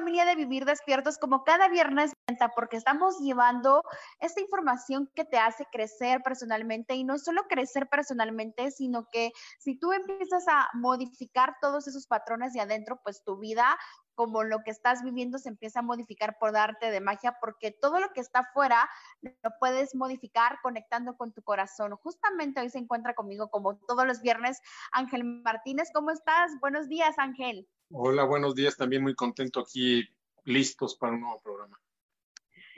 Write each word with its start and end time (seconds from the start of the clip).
Familia 0.00 0.24
de 0.24 0.34
Vivir 0.34 0.64
Despiertos 0.64 1.18
como 1.18 1.44
cada 1.44 1.68
viernes 1.68 2.12
porque 2.56 2.78
estamos 2.78 3.18
llevando 3.20 3.82
esta 4.18 4.40
información 4.40 5.10
que 5.14 5.26
te 5.26 5.36
hace 5.36 5.66
crecer 5.70 6.22
personalmente 6.22 6.94
y 6.94 7.04
no 7.04 7.18
solo 7.18 7.42
crecer 7.48 7.86
personalmente, 7.90 8.70
sino 8.70 9.06
que 9.12 9.32
si 9.58 9.78
tú 9.78 9.92
empiezas 9.92 10.48
a 10.48 10.68
modificar 10.72 11.56
todos 11.60 11.86
esos 11.86 12.06
patrones 12.06 12.54
de 12.54 12.60
adentro, 12.60 12.98
pues 13.02 13.22
tu 13.24 13.38
vida 13.38 13.76
como 14.20 14.44
lo 14.44 14.62
que 14.62 14.70
estás 14.70 15.02
viviendo 15.02 15.38
se 15.38 15.48
empieza 15.48 15.78
a 15.78 15.82
modificar 15.82 16.36
por 16.38 16.52
darte 16.52 16.90
de 16.90 17.00
magia, 17.00 17.38
porque 17.40 17.70
todo 17.70 18.00
lo 18.00 18.12
que 18.12 18.20
está 18.20 18.40
afuera 18.40 18.86
lo 19.22 19.50
puedes 19.58 19.94
modificar 19.94 20.58
conectando 20.62 21.16
con 21.16 21.32
tu 21.32 21.40
corazón. 21.40 21.96
Justamente 21.96 22.60
hoy 22.60 22.68
se 22.68 22.76
encuentra 22.76 23.14
conmigo, 23.14 23.48
como 23.48 23.78
todos 23.78 24.06
los 24.06 24.20
viernes, 24.20 24.60
Ángel 24.92 25.24
Martínez. 25.24 25.88
¿Cómo 25.94 26.10
estás? 26.10 26.52
Buenos 26.60 26.86
días, 26.86 27.18
Ángel. 27.18 27.66
Hola, 27.90 28.24
buenos 28.24 28.54
días. 28.54 28.76
También 28.76 29.02
muy 29.02 29.14
contento 29.14 29.58
aquí, 29.58 30.06
listos 30.44 30.96
para 30.96 31.14
un 31.14 31.22
nuevo 31.22 31.40
programa. 31.40 31.80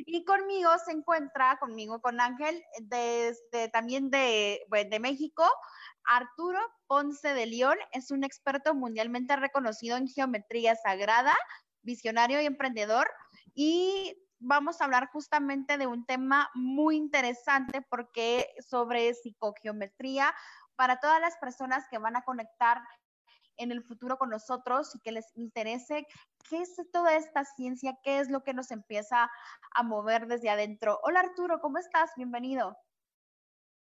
Y 0.07 0.25
conmigo 0.25 0.71
se 0.85 0.93
encuentra, 0.93 1.59
conmigo, 1.59 2.01
con 2.01 2.21
Ángel, 2.21 2.63
desde 2.81 3.69
también 3.73 4.11
de, 4.11 4.61
de 4.71 5.01
México, 5.01 5.45
Arturo 6.05 6.61
Ponce 6.87 7.35
de 7.35 7.47
León. 7.47 7.79
Es 7.93 8.11
un 8.11 8.25
experto 8.25 8.75
mundialmente 8.75 9.37
reconocido 9.37 9.97
en 9.97 10.09
geometría 10.09 10.75
sagrada, 10.77 11.35
visionario 11.83 12.41
y 12.41 12.47
emprendedor. 12.47 13.11
Y 13.55 14.17
vamos 14.39 14.81
a 14.81 14.85
hablar 14.85 15.09
justamente 15.13 15.79
de 15.79 15.87
un 15.87 16.05
tema 16.05 16.51
muy 16.55 16.97
interesante 16.97 17.83
porque 17.89 18.49
sobre 18.69 19.15
psicogeometría 19.15 20.35
para 20.75 20.99
todas 20.99 21.21
las 21.21 21.37
personas 21.37 21.85
que 21.91 21.99
van 21.99 22.17
a 22.17 22.25
conectar 22.25 22.83
en 23.57 23.73
el 23.73 23.83
futuro 23.83 24.19
con 24.19 24.31
nosotros 24.31 24.95
y 24.95 25.01
que 25.01 25.13
les 25.13 25.27
interese 25.37 26.07
qué 26.49 26.63
es 26.63 26.77
toda 26.93 27.17
esta 27.17 27.45
ciencia, 27.45 27.99
qué 28.03 28.19
es 28.19 28.31
lo 28.31 28.43
que 28.43 28.55
nos 28.55 28.71
empieza 28.71 29.31
a 29.75 29.83
mover 29.83 30.27
desde 30.27 30.51
adentro. 30.51 30.99
Hola 31.03 31.21
Arturo, 31.21 31.61
¿cómo 31.61 31.79
estás? 31.79 32.11
Bienvenido. 32.17 32.77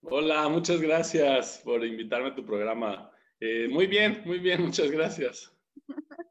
Hola, 0.02 0.48
muchas 0.48 0.80
gracias 0.80 1.60
por 1.64 1.84
invitarme 1.84 2.28
a 2.28 2.34
tu 2.34 2.44
programa. 2.44 3.10
Eh, 3.40 3.68
muy 3.68 3.86
bien, 3.86 4.22
muy 4.24 4.38
bien, 4.38 4.62
muchas 4.62 4.90
gracias. 4.90 5.52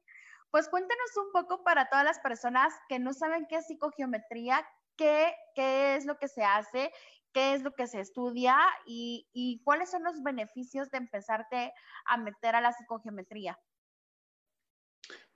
Pues 0.49 0.69
cuéntanos 0.69 1.17
un 1.17 1.31
poco 1.33 1.61
para 1.63 1.89
todas 1.89 2.05
las 2.05 2.19
personas 2.19 2.73
que 2.87 2.99
no 2.99 3.13
saben 3.13 3.45
qué 3.47 3.57
es 3.57 3.67
psicogeometría, 3.67 4.65
qué, 4.95 5.35
qué 5.53 5.95
es 5.95 6.05
lo 6.05 6.17
que 6.17 6.29
se 6.29 6.41
hace 6.41 6.89
qué 7.33 7.53
es 7.53 7.63
lo 7.63 7.71
que 7.73 7.87
se 7.87 7.99
estudia 7.99 8.57
y, 8.85 9.61
cuáles 9.63 9.91
son 9.91 10.03
los 10.03 10.21
beneficios 10.23 10.89
de 10.91 10.97
empezarte 10.97 11.73
a 12.05 12.17
meter 12.17 12.55
a 12.55 12.61
la 12.61 12.73
psicogeometría. 12.73 13.57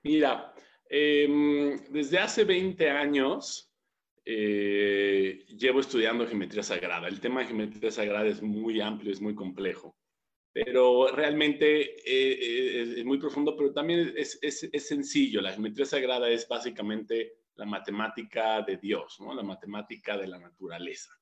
Mira, 0.03 0.53
em, 0.89 1.77
desde 1.89 2.19
hace 2.19 2.43
20 2.43 2.89
años 2.89 3.71
eh, 4.25 5.45
llevo 5.57 5.79
estudiando 5.79 6.27
geometría 6.27 6.63
sagrada. 6.63 7.07
El 7.07 7.19
tema 7.19 7.41
de 7.41 7.47
geometría 7.47 7.91
sagrada 7.91 8.27
es 8.27 8.41
muy 8.41 8.81
amplio, 8.81 9.11
es 9.11 9.21
muy 9.21 9.35
complejo, 9.35 9.95
pero 10.51 11.07
realmente 11.15 11.81
eh, 11.81 12.33
eh, 12.39 12.95
es, 12.97 13.05
muy 13.05 13.19
profundo, 13.19 13.55
pero 13.55 13.73
también 13.73 14.13
es, 14.15 14.39
es, 14.41 14.87
sencillo. 14.87 15.41
La 15.41 15.53
geometría 15.53 15.85
sagrada 15.85 16.29
es 16.29 16.47
básicamente 16.47 17.33
la 17.55 17.65
matemática 17.65 18.61
de 18.61 18.77
Dios, 18.77 19.19
¿no? 19.19 19.33
la 19.33 19.43
matemática 19.43 20.17
de 20.17 20.27
la 20.27 20.39
naturaleza 20.39 21.20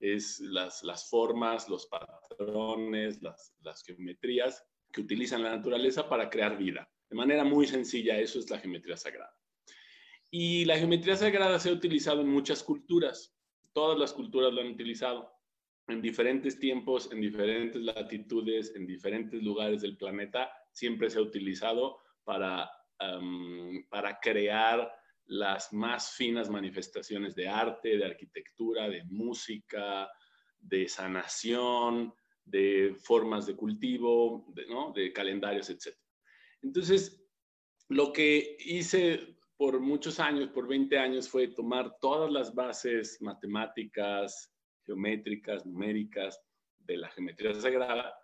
es 0.00 0.40
las, 0.40 0.82
las 0.82 1.08
formas, 1.08 1.68
los 1.68 1.86
patrones, 1.86 3.22
las, 3.22 3.54
las 3.60 3.82
geometrías 3.82 4.64
que 4.92 5.00
utilizan 5.00 5.42
la 5.42 5.56
naturaleza 5.56 6.08
para 6.08 6.30
crear 6.30 6.56
vida. 6.56 6.90
De 7.08 7.16
manera 7.16 7.44
muy 7.44 7.66
sencilla, 7.66 8.18
eso 8.18 8.38
es 8.38 8.50
la 8.50 8.58
geometría 8.58 8.96
sagrada. 8.96 9.34
Y 10.30 10.64
la 10.66 10.76
geometría 10.76 11.16
sagrada 11.16 11.58
se 11.58 11.70
ha 11.70 11.72
utilizado 11.72 12.20
en 12.20 12.28
muchas 12.28 12.62
culturas. 12.62 13.34
Todas 13.72 13.98
las 13.98 14.12
culturas 14.12 14.52
lo 14.52 14.60
han 14.60 14.68
utilizado 14.68 15.32
en 15.88 16.02
diferentes 16.02 16.58
tiempos, 16.58 17.10
en 17.12 17.20
diferentes 17.20 17.80
latitudes, 17.80 18.74
en 18.76 18.86
diferentes 18.86 19.42
lugares 19.42 19.80
del 19.80 19.96
planeta. 19.96 20.50
Siempre 20.70 21.08
se 21.08 21.18
ha 21.18 21.22
utilizado 21.22 21.98
para, 22.24 22.70
para 23.88 24.20
crear 24.20 24.92
las 25.28 25.72
más 25.72 26.12
finas 26.12 26.50
manifestaciones 26.50 27.34
de 27.34 27.48
arte, 27.48 27.96
de 27.96 28.04
arquitectura, 28.04 28.88
de 28.88 29.04
música, 29.04 30.10
de 30.58 30.88
sanación, 30.88 32.12
de 32.44 32.96
formas 32.98 33.46
de 33.46 33.54
cultivo, 33.54 34.46
de, 34.94 35.12
calendarios, 35.12 35.68
etc. 35.70 35.94
Entonces, 36.62 37.22
lo 37.88 38.12
que 38.12 38.56
hice 38.60 39.36
por 39.56 39.80
muchos 39.80 40.18
años, 40.18 40.48
por 40.48 40.66
20 40.66 40.98
años, 40.98 41.28
fue 41.28 41.48
tomar 41.48 41.98
todas 42.00 42.32
las 42.32 42.54
bases 42.54 43.20
matemáticas, 43.20 44.52
geométricas, 44.84 45.66
numéricas 45.66 46.40
de 46.78 46.96
la 46.96 47.08
geometría 47.10 47.54
sagrada 47.54 48.14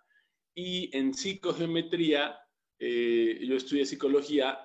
y 0.55 0.95
en 0.97 1.13
psicogeometría, 1.13 2.39
eh, 2.79 3.39
yo 3.43 3.55
estudié 3.55 3.85
psicología 3.85 4.64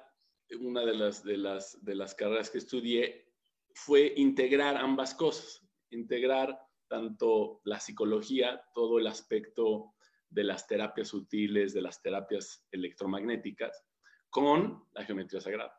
una 0.59 0.85
de 0.85 0.95
las, 0.95 1.25
de, 1.25 1.37
las, 1.37 1.85
de 1.85 1.95
las 1.95 2.15
carreras 2.15 2.51
que 2.51 2.59
estudié 2.59 3.27
fue 3.75 4.13
integrar 4.17 4.77
ambas 4.77 5.15
cosas, 5.15 5.67
integrar 5.91 6.59
tanto 6.89 7.61
la 7.65 7.79
psicología, 7.79 8.63
todo 8.75 8.99
el 8.99 9.07
aspecto 9.07 9.95
de 10.29 10.45
las 10.45 10.67
terapias 10.67 11.09
sutiles, 11.09 11.73
de 11.73 11.83
las 11.83 12.03
terapias 12.03 12.67
electromagnéticas, 12.71 13.85
con 14.29 14.85
la 14.93 15.05
geometría 15.05 15.41
sagrada. 15.41 15.77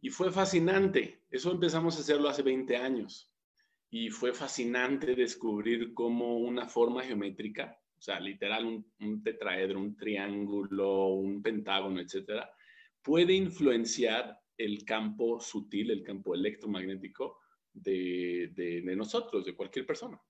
Y 0.00 0.10
fue 0.10 0.30
fascinante, 0.32 1.24
eso 1.30 1.52
empezamos 1.52 1.96
a 1.96 2.00
hacerlo 2.00 2.28
hace 2.28 2.42
20 2.42 2.76
años, 2.76 3.30
y 3.90 4.08
fue 4.10 4.32
fascinante 4.32 5.14
descubrir 5.14 5.94
cómo 5.94 6.38
una 6.38 6.68
forma 6.68 7.02
geométrica, 7.02 7.76
o 7.98 8.00
sea, 8.00 8.20
literal 8.20 8.64
un, 8.64 8.92
un 9.00 9.22
tetraedro, 9.22 9.80
un 9.80 9.96
triángulo, 9.96 11.08
un 11.08 11.42
pentágono, 11.42 12.00
etcétera, 12.00 12.50
puede 13.02 13.34
influenciar 13.34 14.38
el 14.56 14.84
campo 14.84 15.40
sutil, 15.40 15.90
el 15.90 16.02
campo 16.02 16.34
electromagnético 16.34 17.38
de, 17.72 18.82
nosotros, 18.96 19.44
de 19.44 19.54
cualquier 19.54 19.86
persona. 19.86 20.20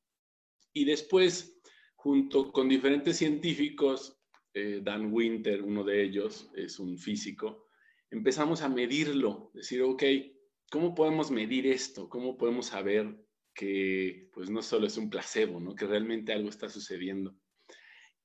Y 0.73 0.85
después, 0.85 1.61
junto 1.97 2.53
con 2.53 2.69
diferentes 2.69 3.17
científicos, 3.17 4.21
eh, 4.55 4.81
Dan 4.83 5.13
Winter, 5.13 5.63
uno 5.63 5.85
de 5.85 6.03
ellos, 6.03 6.51
es 6.55 6.79
un 6.79 6.97
físico, 6.97 7.67
empezamos 8.11 8.63
a 8.63 8.69
medirlo, 8.69 9.51
decir, 9.55 9.83
ok, 9.83 10.03
¿cómo 10.71 10.95
podemos 10.95 11.31
medir 11.31 11.67
esto? 11.67 12.09
¿Cómo 12.09 12.37
podemos 12.37 12.67
saber 12.67 13.17
que 13.55 14.29
pues 14.33 14.49
no 14.49 14.63
solo 14.63 14.87
es 14.87 14.97
un 14.97 15.11
placebo, 15.11 15.61
¿no? 15.61 15.75
que 15.75 15.87
realmente 15.87 16.33
algo 16.33 16.49
está 16.49 16.69
sucediendo? 16.69 17.37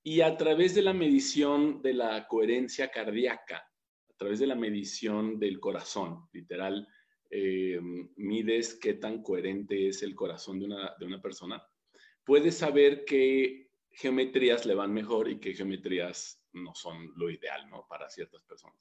Y 0.04 0.22
a 0.22 0.38
través 0.38 0.76
de 0.76 0.84
la 0.84 0.94
medición 0.94 1.82
de 1.82 1.94
la 1.94 2.28
coherencia 2.28 2.92
cardíaca, 2.92 3.68
través 4.18 4.40
de 4.40 4.48
la 4.48 4.56
medición 4.56 5.40
del 5.40 5.60
corazón, 5.60 6.28
literal, 6.34 6.88
eh, 7.30 7.80
mides 8.16 8.76
qué 8.76 8.94
tan 8.94 9.22
coherente 9.22 9.88
es 9.88 10.04
el 10.04 10.16
corazón 10.16 10.60
de 10.60 10.66
una, 10.66 10.94
de 11.00 11.06
una 11.06 11.22
persona, 11.22 11.62
puede 12.24 12.52
saber 12.52 13.06
qué 13.06 13.72
geometrías 13.92 14.66
le 14.66 14.76
van 14.76 14.94
mejor 14.94 15.30
y 15.30 15.40
qué 15.40 15.54
geometrías 15.54 16.44
no 16.54 16.74
son 16.76 17.12
lo 17.16 17.30
ideal, 17.30 17.70
¿no? 17.70 17.86
Para 17.88 18.10
ciertas 18.10 18.44
personas. 18.44 18.80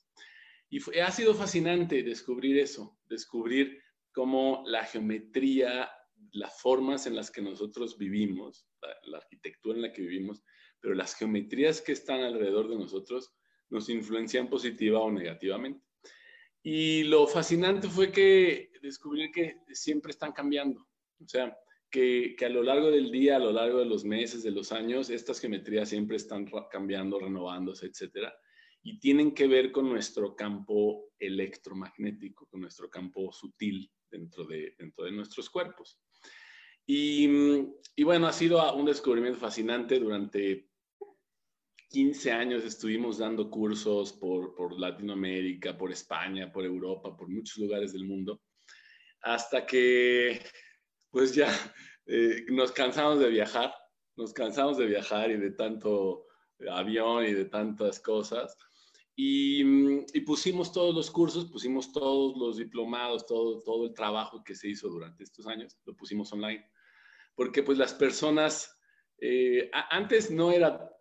Y 0.68 0.80
ha 0.98 1.10
sido 1.10 1.34
fascinante 1.34 2.02
descubrir 2.02 2.58
eso, 2.58 2.98
descubrir 3.08 3.80
cómo 4.12 4.64
la 4.66 4.84
geometría, 4.84 5.90
las 6.32 6.60
formas 6.60 7.06
en 7.06 7.14
las 7.14 7.30
que 7.30 7.42
nosotros 7.42 7.96
vivimos, 7.98 8.66
la, 9.04 9.18
arquitectura 9.18 9.76
en 9.76 9.82
la 9.82 9.92
que 9.92 10.02
vivimos, 10.02 10.42
pero 10.80 10.94
las 10.94 11.14
geometrías 11.14 11.80
que 11.80 11.92
están 11.92 12.22
alrededor 12.22 12.68
de 12.68 12.76
nosotros 12.76 13.34
nos 13.74 13.88
influencian 13.90 14.48
positiva 14.48 15.00
o 15.00 15.10
negativamente. 15.10 15.84
Y 16.62 17.02
lo 17.02 17.26
fascinante 17.26 17.88
fue 17.88 18.10
que 18.10 18.70
descubrir 18.80 19.30
que 19.30 19.58
siempre 19.72 20.12
están 20.12 20.32
cambiando. 20.32 20.80
O 21.22 21.28
sea, 21.28 21.54
que, 21.90 22.34
que, 22.38 22.46
a 22.46 22.48
lo 22.48 22.62
largo 22.62 22.90
del 22.90 23.10
día, 23.10 23.36
a 23.36 23.38
lo 23.38 23.52
largo 23.52 23.78
de 23.78 23.84
los 23.84 24.04
meses, 24.04 24.42
de 24.42 24.50
los 24.50 24.72
años, 24.72 25.10
estas 25.10 25.40
geometrías 25.40 25.90
siempre 25.90 26.16
están 26.16 26.46
cambiando, 26.70 27.20
renovándose, 27.20 27.86
etcétera 27.86 28.34
y 28.86 28.98
tienen 29.00 29.32
que 29.32 29.48
ver 29.48 29.72
con 29.72 29.88
nuestro 29.88 30.36
campo 30.36 31.10
electromagnético, 31.18 32.46
con 32.46 32.60
nuestro 32.60 32.90
campo 32.90 33.32
sutil 33.32 33.90
dentro 34.10 34.44
de, 34.44 34.74
dentro 34.78 35.06
de 35.06 35.12
nuestros 35.12 35.48
cuerpos. 35.48 35.98
Y, 36.86 37.26
y, 37.96 38.04
bueno, 38.04 38.26
ha 38.26 38.32
sido 38.32 38.74
un 38.74 38.84
descubrimiento 38.84 39.40
fascinante. 39.40 39.98
Durante 39.98 40.68
15 41.88 42.32
años 42.32 42.64
estuvimos 42.64 43.18
dando 43.18 43.50
cursos 43.50 44.12
por, 44.12 44.78
Latinoamérica, 44.78 45.76
por 45.76 45.92
España, 45.92 46.50
por 46.52 46.64
Europa, 46.64 47.16
por 47.16 47.28
muchos 47.28 47.58
lugares 47.58 47.92
del 47.92 48.04
mundo, 48.04 48.40
hasta 49.22 49.64
que 49.64 50.40
pues 51.10 51.34
ya 51.34 51.48
eh, 52.06 52.44
nos 52.48 52.72
cansamos 52.72 53.20
de 53.20 53.28
viajar, 53.28 53.74
nos 54.16 54.32
cansamos 54.32 54.76
de 54.78 54.86
viajar 54.86 55.30
y 55.30 55.36
de 55.36 55.52
tanto 55.52 56.26
avión 56.70 57.24
y 57.24 57.32
de 57.32 57.44
tantas 57.44 58.00
cosas. 58.00 58.56
Y, 59.16 59.62
pusimos 60.22 60.72
todos 60.72 60.94
los 60.94 61.10
cursos, 61.10 61.46
pusimos 61.46 61.92
todos 61.92 62.36
los 62.36 62.56
diplomados, 62.56 63.26
todo, 63.26 63.62
todo 63.62 63.86
el 63.86 63.94
trabajo 63.94 64.42
que 64.42 64.56
se 64.56 64.68
hizo 64.68 64.88
durante 64.88 65.22
estos 65.22 65.46
años, 65.46 65.78
lo 65.84 65.94
pusimos 65.94 66.32
online. 66.32 66.68
Porque 67.36 67.62
pues 67.62 67.78
las 67.78 67.94
personas, 67.94 68.76
eh, 69.20 69.70
antes 69.90 70.30
no 70.30 70.50
era 70.50 70.93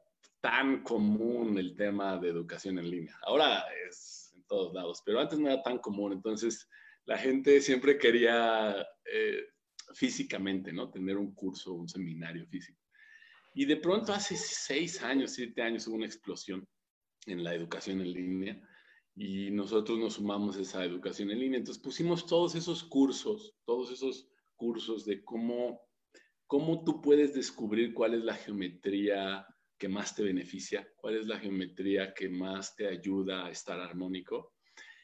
tan 0.44 0.84
común 0.84 1.58
el 1.58 1.74
tema 1.74 2.18
de 2.18 2.28
educación 2.28 2.78
en 2.78 2.90
línea. 2.90 3.18
Ahora 3.26 3.64
es 3.88 4.34
en 4.36 4.44
todos 4.44 4.74
lados, 4.74 5.02
pero 5.06 5.22
antes 5.22 5.40
no 5.40 5.48
era 5.48 5.64
tan 5.64 5.78
común. 5.78 6.12
Entonces 6.12 6.68
la 7.06 7.18
gente 7.18 7.62
siempre 7.62 7.98
quería 7.98 8.86
eh, 9.06 9.46
físicamente, 9.94 10.74
¿no? 10.74 10.92
Tener 10.92 11.18
un 11.18 11.34
curso, 11.34 11.74
un 11.74 11.88
seminario 11.88 12.46
físico. 12.48 12.78
Y 13.54 13.64
de 13.64 13.78
pronto 13.78 14.12
hace 14.12 14.36
seis 14.36 15.02
años, 15.02 15.32
siete 15.32 15.62
años 15.62 15.88
hubo 15.88 15.96
una 15.96 16.08
explosión 16.08 16.68
en 17.26 17.42
la 17.42 17.56
educación 17.56 18.02
en 18.02 18.12
línea 18.12 18.70
y 19.16 19.50
nosotros 19.50 19.98
nos 19.98 20.16
sumamos 20.16 20.58
a 20.58 20.62
esa 20.62 20.84
educación 20.84 21.32
en 21.32 21.40
línea. 21.40 21.60
Entonces 21.60 21.82
pusimos 21.82 22.26
todos 22.26 22.56
esos 22.56 22.84
cursos, 22.84 23.56
todos 23.64 23.94
esos 23.94 24.28
cursos 24.58 25.06
de 25.06 25.24
cómo, 25.24 25.80
cómo 26.48 26.84
tú 26.84 27.00
puedes 27.00 27.34
descubrir 27.34 27.94
cuál 27.94 28.16
es 28.16 28.26
la 28.26 28.34
geometría 28.34 29.48
que 29.84 29.90
más 29.90 30.16
te 30.16 30.24
beneficia, 30.24 30.88
cuál 30.96 31.18
es 31.18 31.28
la 31.28 31.38
geometría 31.38 32.14
que 32.14 32.30
más 32.30 32.74
te 32.74 32.88
ayuda 32.88 33.46
a 33.46 33.50
estar 33.50 33.82
armónico 33.82 34.54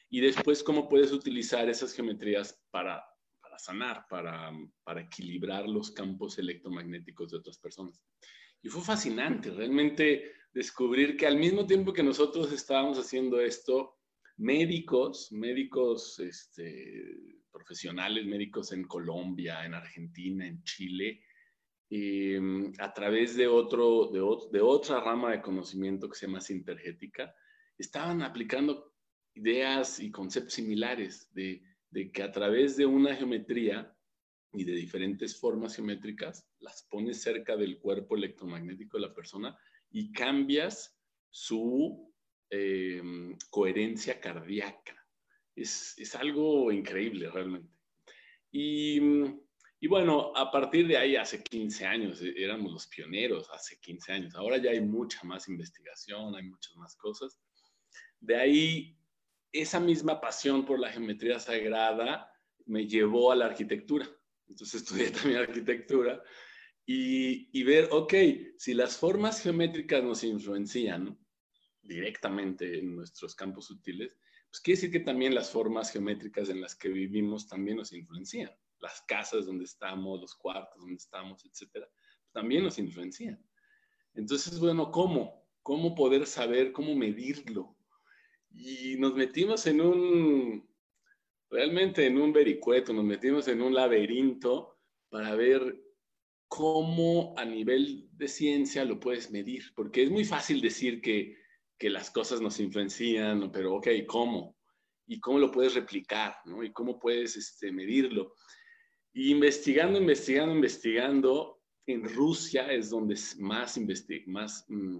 y 0.08 0.22
después 0.22 0.62
cómo 0.62 0.88
puedes 0.88 1.12
utilizar 1.12 1.68
esas 1.68 1.92
geometrías 1.92 2.58
para, 2.70 3.04
para 3.42 3.58
sanar, 3.58 4.06
para, 4.08 4.50
para 4.82 5.02
equilibrar 5.02 5.68
los 5.68 5.90
campos 5.90 6.38
electromagnéticos 6.38 7.30
de 7.30 7.36
otras 7.36 7.58
personas. 7.58 8.02
Y 8.62 8.70
fue 8.70 8.80
fascinante, 8.80 9.50
realmente 9.50 10.32
descubrir 10.50 11.14
que 11.14 11.26
al 11.26 11.36
mismo 11.36 11.66
tiempo 11.66 11.92
que 11.92 12.02
nosotros 12.02 12.50
estábamos 12.50 12.98
haciendo 12.98 13.38
esto, 13.38 13.98
médicos, 14.38 15.30
médicos 15.30 16.18
este, 16.20 17.36
profesionales, 17.52 18.24
médicos 18.24 18.72
en 18.72 18.84
Colombia, 18.84 19.62
en 19.62 19.74
Argentina, 19.74 20.46
en 20.46 20.62
Chile, 20.62 21.22
em, 21.90 22.72
a 22.78 22.92
través 22.92 23.36
de, 23.36 23.46
otro, 23.46 24.10
de, 24.12 24.20
de, 24.58 24.62
otra 24.62 25.00
rama 25.00 25.32
de 25.32 25.42
conocimiento 25.42 26.08
que 26.08 26.16
se 26.16 26.26
llama 26.26 26.40
sintergética, 26.40 27.34
estaban 27.76 28.22
aplicando 28.22 28.94
ideas 29.34 30.00
y 30.00 30.10
conceptos 30.10 30.54
similares 30.54 31.28
de, 31.32 31.62
de 31.90 32.10
que 32.10 32.22
a 32.22 32.30
través 32.30 32.76
de 32.76 32.86
una 32.86 33.14
geometría 33.14 33.94
y 34.52 34.64
de 34.64 34.72
diferentes 34.72 35.38
formas 35.38 35.76
geométricas, 35.76 36.48
las 36.58 36.82
pones 36.90 37.22
cerca 37.22 37.56
del 37.56 37.78
cuerpo 37.78 38.16
electromagnético 38.16 38.96
de 38.98 39.06
la 39.06 39.14
persona 39.14 39.56
y 39.90 40.12
cambias 40.12 40.98
su 41.30 42.12
eh, 42.50 43.02
coherencia 43.48 44.20
cardíaca. 44.20 44.96
Es, 45.54 45.94
es, 45.98 46.14
algo 46.16 46.72
increíble 46.72 47.30
realmente. 47.30 47.72
Y, 48.50 49.00
y, 49.80 49.88
bueno, 49.88 50.32
a 50.36 50.50
partir 50.50 50.86
de 50.86 50.96
ahí, 50.96 51.16
hace 51.16 51.42
15 51.42 51.86
años, 51.86 52.20
eh, 52.20 52.34
éramos 52.36 52.72
los 52.72 52.86
pioneros, 52.86 53.48
hace 53.50 53.80
15 53.80 54.12
años. 54.12 54.34
Ahora 54.34 54.58
ya 54.58 54.70
hay 54.70 54.80
mucha 54.80 55.22
más 55.24 55.48
investigación, 55.48 56.34
hay 56.36 56.44
muchas 56.44 56.76
más 56.76 56.96
cosas. 56.96 57.40
De 58.20 58.36
ahí, 58.36 58.98
esa 59.52 59.80
misma 59.80 60.20
pasión 60.20 60.64
por 60.64 60.78
la 60.78 60.90
geometría 60.90 61.40
sagrada 61.40 62.30
me 62.66 62.86
llevó 62.86 63.32
a 63.32 63.36
la 63.36 63.46
arquitectura. 63.46 64.08
Entonces 64.48 64.82
estudié 64.82 65.10
también 65.10 65.40
arquitectura 65.40 66.22
y, 66.92 67.62
ver, 67.62 67.88
ok, 67.92 68.14
si 68.58 68.74
las 68.74 68.96
formas 68.96 69.42
geométricas 69.42 70.02
nos 70.02 70.24
influencian 70.24 71.16
directamente 71.82 72.80
en 72.80 72.96
nuestros 72.96 73.36
campos 73.36 73.66
sutiles, 73.66 74.18
pues 74.50 74.60
quiere 74.60 74.76
decir 74.76 74.90
que 74.90 75.00
también 75.00 75.34
las 75.34 75.50
formas 75.50 75.92
geométricas 75.92 76.48
en 76.48 76.60
las 76.60 76.74
que 76.74 76.88
vivimos 76.88 77.46
también 77.46 77.76
nos 77.76 77.92
influencian. 77.92 78.50
Las 78.80 79.02
casas 79.02 79.46
donde 79.46 79.64
estamos, 79.64 80.20
los 80.20 80.34
cuartos 80.34 80.80
donde 80.80 80.96
estamos, 80.96 81.44
etcétera, 81.44 81.88
también 82.32 82.64
nos 82.64 82.78
influencian. 82.78 83.42
Entonces, 84.14 84.58
bueno, 84.58 84.90
¿cómo? 84.90 85.46
¿Cómo 85.62 85.94
poder 85.94 86.26
saber, 86.26 86.72
cómo 86.72 86.94
medirlo? 86.94 87.76
Y 88.50 88.96
nos 88.98 89.14
metimos 89.14 89.66
en 89.66 89.80
un, 89.80 90.68
realmente 91.50 92.06
en 92.06 92.18
un 92.18 92.32
vericueto, 92.32 92.92
nos 92.92 93.04
metimos 93.04 93.48
en 93.48 93.62
un 93.62 93.74
laberinto 93.74 94.78
para 95.08 95.34
ver 95.34 95.80
cómo 96.48 97.34
a 97.36 97.44
nivel 97.44 98.08
de 98.12 98.26
ciencia 98.26 98.84
lo 98.84 98.98
puedes 98.98 99.30
medir, 99.30 99.72
porque 99.76 100.02
es 100.02 100.10
muy 100.10 100.24
fácil 100.24 100.60
decir 100.60 101.00
que, 101.00 101.36
que 101.78 101.90
las 101.90 102.10
cosas 102.10 102.40
nos 102.40 102.58
influencian, 102.58 103.52
pero 103.52 103.76
ok, 103.76 103.88
¿cómo? 104.06 104.56
¿Y 105.06 105.20
cómo 105.20 105.38
lo 105.38 105.50
puedes 105.50 105.74
replicar? 105.74 106.34
¿no? 106.44 106.62
¿Y 106.62 106.72
cómo 106.72 106.98
puedes 106.98 107.36
este, 107.36 107.70
medirlo? 107.72 108.34
Investigando, 109.14 109.98
investigando, 109.98 110.54
investigando, 110.54 111.60
en 111.86 112.04
Rusia 112.04 112.70
es 112.72 112.90
donde 112.90 113.18
más, 113.38 114.64
mm, 114.68 114.98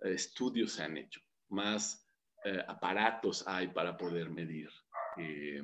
estudios 0.00 0.72
se 0.72 0.82
han 0.82 0.96
hecho, 0.96 1.20
más 1.50 2.04
eh, 2.44 2.60
aparatos 2.66 3.46
hay 3.46 3.68
para 3.68 3.96
poder 3.96 4.30
medir 4.30 4.68
eh, 5.16 5.62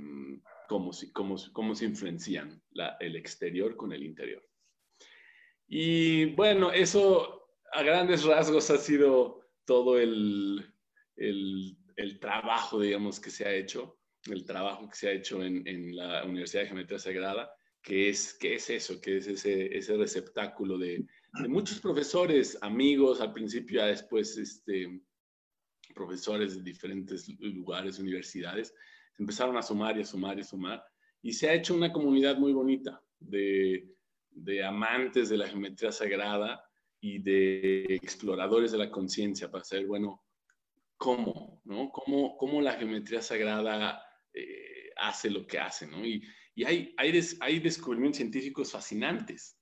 cómo, 0.68 0.92
se 0.92 1.84
influencian 1.84 2.62
el 3.00 3.16
exterior 3.16 3.74
con 3.74 3.92
el 3.92 4.04
interior. 4.04 4.46
Y 5.66 6.26
bueno, 6.36 6.70
eso 6.70 7.50
a 7.72 7.82
grandes 7.82 8.24
rasgos 8.24 8.70
ha 8.70 8.78
sido 8.78 9.40
todo 9.64 9.98
el 9.98 10.72
trabajo, 12.20 12.80
digamos, 12.80 13.18
que 13.18 13.30
se 13.30 13.44
ha 13.44 13.52
hecho, 13.52 13.98
el 14.26 14.44
trabajo 14.44 14.88
que 14.88 14.96
se 14.96 15.08
ha 15.08 15.12
hecho 15.12 15.42
en, 15.42 15.66
en 15.66 15.96
la 15.96 16.24
Universidad 16.24 16.62
de 16.62 16.68
Geometría 16.68 16.98
Sagrada, 16.98 17.52
que 17.82 18.08
es, 18.08 18.34
que 18.34 18.54
es 18.54 18.70
eso, 18.70 19.00
que 19.00 19.18
es 19.18 19.26
ese, 19.26 19.76
ese 19.76 19.96
receptáculo 19.96 20.78
de, 20.78 21.06
de, 21.40 21.48
muchos 21.48 21.80
profesores, 21.80 22.58
amigos, 22.60 23.20
al 23.20 23.32
principio, 23.32 23.80
ya 23.80 23.86
después, 23.86 24.36
este, 24.36 25.00
profesores 25.94 26.56
de 26.56 26.62
diferentes 26.62 27.28
lugares, 27.40 27.98
universidades, 27.98 28.74
empezaron 29.18 29.56
a 29.56 29.62
sumar 29.62 29.96
y 29.96 30.02
a 30.02 30.06
sumar 30.06 30.38
y 30.38 30.42
a 30.42 30.44
sumar, 30.44 30.84
y 31.22 31.32
se 31.32 31.48
ha 31.48 31.54
hecho 31.54 31.74
una 31.74 31.92
comunidad 31.92 32.36
muy 32.36 32.52
bonita 32.52 33.02
de 33.18 33.98
de 34.42 34.64
amantes 34.64 35.28
de 35.28 35.36
la 35.36 35.48
geometría 35.48 35.92
sagrada 35.92 36.64
y 37.00 37.18
de 37.18 37.84
exploradores 37.94 38.72
de 38.72 38.78
la 38.78 38.90
conciencia 38.90 39.50
para 39.50 39.64
saber, 39.64 39.86
bueno, 39.86 40.24
cómo, 40.96 41.60
¿no? 41.64 41.90
Cómo, 41.90 42.36
cómo 42.36 42.60
la 42.60 42.72
geometría 42.72 43.22
sagrada 43.22 44.02
eh, 44.32 44.90
hace 44.96 45.30
lo 45.30 45.46
que 45.46 45.58
hace, 45.58 45.86
¿no? 45.86 46.04
Y, 46.04 46.22
y 46.58 46.64
hay, 46.64 46.92
hay, 46.96 47.20
hay, 47.38 47.60
descubrimientos 47.60 48.16
científicos 48.16 48.72
fascinantes. 48.72 49.56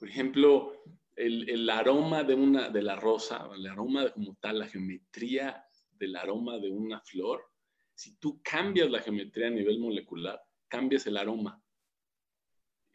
Por 0.00 0.08
ejemplo, 0.08 0.82
el, 1.14 1.48
el, 1.48 1.70
aroma 1.70 2.24
de, 2.24 2.34
una, 2.34 2.70
de 2.70 2.82
la 2.82 2.96
rosa, 2.96 3.48
el 3.54 3.64
aroma 3.68 4.10
como 4.10 4.34
tal, 4.40 4.58
la 4.58 4.66
geometría 4.66 5.64
del 5.92 6.16
aroma 6.16 6.58
de 6.58 6.72
una 6.72 7.00
flor, 7.02 7.40
si 7.94 8.16
tú 8.16 8.40
cambias 8.42 8.90
la 8.90 8.98
geometría 8.98 9.46
a 9.46 9.50
nivel 9.50 9.78
molecular, 9.78 10.42
cambias 10.66 11.06
el 11.06 11.18
aroma 11.18 11.62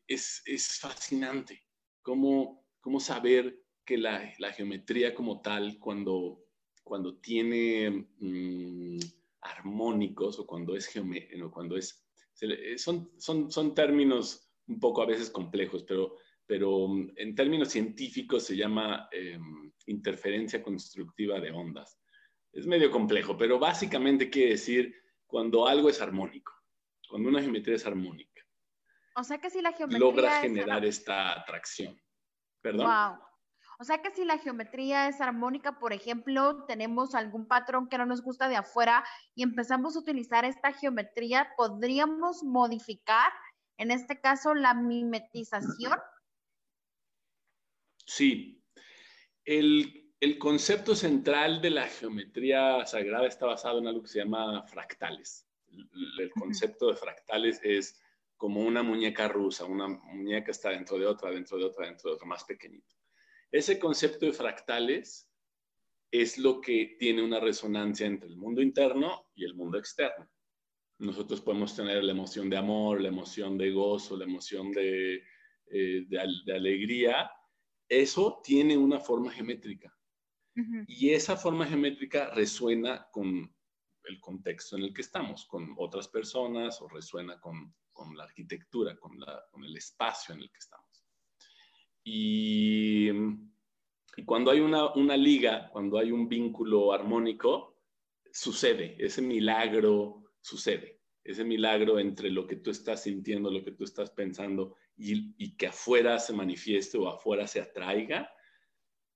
es, 0.05 0.43
fascinante 0.81 1.65
cómo 2.01 2.65
cómo 2.81 2.99
saber 2.99 3.63
que 3.85 3.97
la, 3.97 4.33
geometría 4.51 5.15
como 5.15 5.39
tal, 5.39 5.79
cuando, 5.79 6.43
cuando 6.83 7.15
tiene 7.19 8.05
mm, 8.19 8.99
armónicos 9.39 10.39
o 10.39 10.45
cuando 10.45 10.75
es 10.75 10.91
cuando 11.53 11.77
es, 11.77 12.08
son, 12.77 13.11
son, 13.17 13.51
son 13.51 13.73
términos 13.73 14.49
un 14.67 14.79
poco 14.79 15.01
a 15.01 15.05
veces 15.05 15.29
complejos, 15.29 15.83
pero, 15.83 16.17
pero 16.45 16.87
mm, 16.87 17.11
en 17.15 17.35
términos 17.35 17.69
científicos 17.69 18.43
se 18.43 18.55
llama 18.55 19.09
em, 19.11 19.71
interferencia 19.87 20.61
constructiva 20.61 21.39
de 21.39 21.51
ondas. 21.51 21.99
Es 22.51 22.65
medio 22.65 22.89
complejo, 22.91 23.37
pero 23.37 23.59
básicamente 23.59 24.29
quiere 24.29 24.51
decir 24.51 24.95
cuando 25.25 25.67
algo 25.67 25.89
es 25.89 26.01
armónico, 26.01 26.53
cuando 27.07 27.29
una 27.29 27.41
geometría 27.41 27.75
es 27.75 27.85
armónica. 27.85 28.43
O 29.15 29.23
sea 29.23 29.39
que 29.39 29.49
si 29.49 29.61
la 29.61 29.73
geometría 29.73 29.99
logra 29.99 30.41
generar 30.41 30.85
esta 30.85 31.33
atracción. 31.33 31.99
¿Perdón? 32.61 32.87
Wow. 32.87 33.28
O 33.81 33.85
sea 33.85 34.01
que 34.01 34.11
si 34.11 34.25
la 34.25 34.37
geometría 34.37 35.07
es 35.07 35.21
armónica, 35.21 35.79
por 35.79 35.93
ejemplo, 35.93 36.65
tenemos 36.65 37.15
algún 37.15 37.47
patrón 37.47 37.87
que 37.87 37.97
no 37.97 38.05
nos 38.05 38.21
gusta 38.21 38.49
de 38.49 38.57
afuera 38.57 39.05
y 39.35 39.43
empezamos 39.43 39.95
a 39.95 39.99
utilizar 39.99 40.43
esta 40.43 40.73
geometría, 40.73 41.53
podríamos 41.55 42.43
modificar, 42.43 43.31
en 43.77 43.91
este 43.91 44.19
caso, 44.19 44.53
la 44.53 44.73
mimetización. 44.73 45.97
Sí. 48.05 48.61
El, 49.45 50.13
el 50.19 50.37
concepto 50.37 50.93
central 50.93 51.61
de 51.61 51.69
la 51.69 51.87
geometría 51.87 52.85
sagrada 52.85 53.27
está 53.27 53.45
basado 53.45 53.79
en 53.79 53.87
algo 53.87 54.01
que 54.01 54.09
se 54.09 54.19
llama 54.19 54.61
fractales. 54.67 55.47
El, 56.17 56.29
concepto 56.31 56.87
de 56.87 56.97
fractales 56.97 57.61
es 57.63 58.01
como 58.35 58.61
una 58.61 58.83
muñeca 58.83 59.29
rusa, 59.29 59.63
una 59.63 59.87
muñeca 59.87 60.51
está 60.51 60.71
dentro 60.71 60.97
de 60.97 61.05
otra, 61.05 61.31
dentro 61.31 61.57
de 61.57 61.63
otra, 61.63 61.85
dentro 61.85 62.09
de 62.09 62.15
otra, 62.15 62.27
más 62.27 62.43
pequeñito. 62.43 62.98
Ese 63.51 63.79
concepto 63.79 64.25
de 64.25 64.33
fractales 64.33 65.27
es 66.11 66.37
lo 66.37 66.61
que 66.61 66.95
tiene 66.99 67.23
una 67.23 67.39
resonancia 67.39 68.05
entre 68.05 68.29
el 68.29 68.37
mundo 68.37 68.61
interno 68.61 69.27
y 69.35 69.45
el 69.45 69.55
mundo 69.55 69.77
externo. 69.77 70.29
Nosotros 70.99 71.41
podemos 71.41 71.75
tener 71.75 72.03
la 72.03 72.11
emoción 72.11 72.49
de 72.49 72.57
amor, 72.57 73.01
la 73.01 73.07
emoción 73.07 73.57
de 73.57 73.71
gozo, 73.71 74.17
la 74.17 74.25
emoción 74.25 74.71
de, 74.71 75.23
eh, 75.71 76.07
alegría. 76.53 77.31
Eso 77.87 78.41
tiene 78.43 78.77
una 78.77 78.99
forma 78.99 79.31
geométrica. 79.31 79.95
Y 80.87 81.11
esa 81.11 81.37
forma 81.37 81.65
geométrica 81.65 82.31
resuena 82.31 83.07
con 83.13 83.55
el 84.03 84.19
contexto 84.19 84.75
en 84.75 84.83
el 84.83 84.93
que 84.93 85.01
estamos, 85.01 85.45
con 85.45 85.73
otras 85.77 86.09
personas 86.09 86.81
o 86.81 86.89
resuena 86.89 87.39
con, 87.39 87.73
la 88.13 88.25
arquitectura, 88.25 88.97
con, 88.99 89.17
con 89.51 89.63
el 89.63 89.77
espacio 89.77 90.35
en 90.35 90.41
el 90.41 90.51
que 90.51 90.57
estamos. 90.57 90.88
Y, 92.11 93.11
cuando 94.25 94.49
hay 94.49 94.61
una, 94.61 95.15
liga, 95.15 95.69
cuando 95.71 95.99
hay 95.99 96.11
un 96.11 96.27
vínculo 96.27 96.91
armónico, 96.91 97.77
sucede, 98.31 98.95
ese 98.97 99.21
milagro 99.21 100.23
sucede, 100.41 101.01
ese 101.23 101.43
milagro 101.43 101.99
entre 101.99 102.31
lo 102.31 102.47
que 102.47 102.55
tú 102.55 102.71
estás 102.71 103.03
sintiendo, 103.03 103.51
lo 103.51 103.63
que 103.63 103.73
tú 103.73 103.83
estás 103.83 104.09
pensando 104.09 104.75
y, 104.97 105.35
y 105.37 105.55
que 105.55 105.67
afuera 105.67 106.17
se 106.17 106.33
manifieste 106.33 106.97
o 106.97 107.07
afuera 107.07 107.45
se 107.45 107.61
atraiga, 107.61 108.33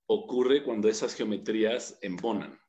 ocurre 0.05 0.63
cuando 0.63 0.87
esas 0.87 1.15
geometrías 1.15 1.97
embonan. 2.03 2.59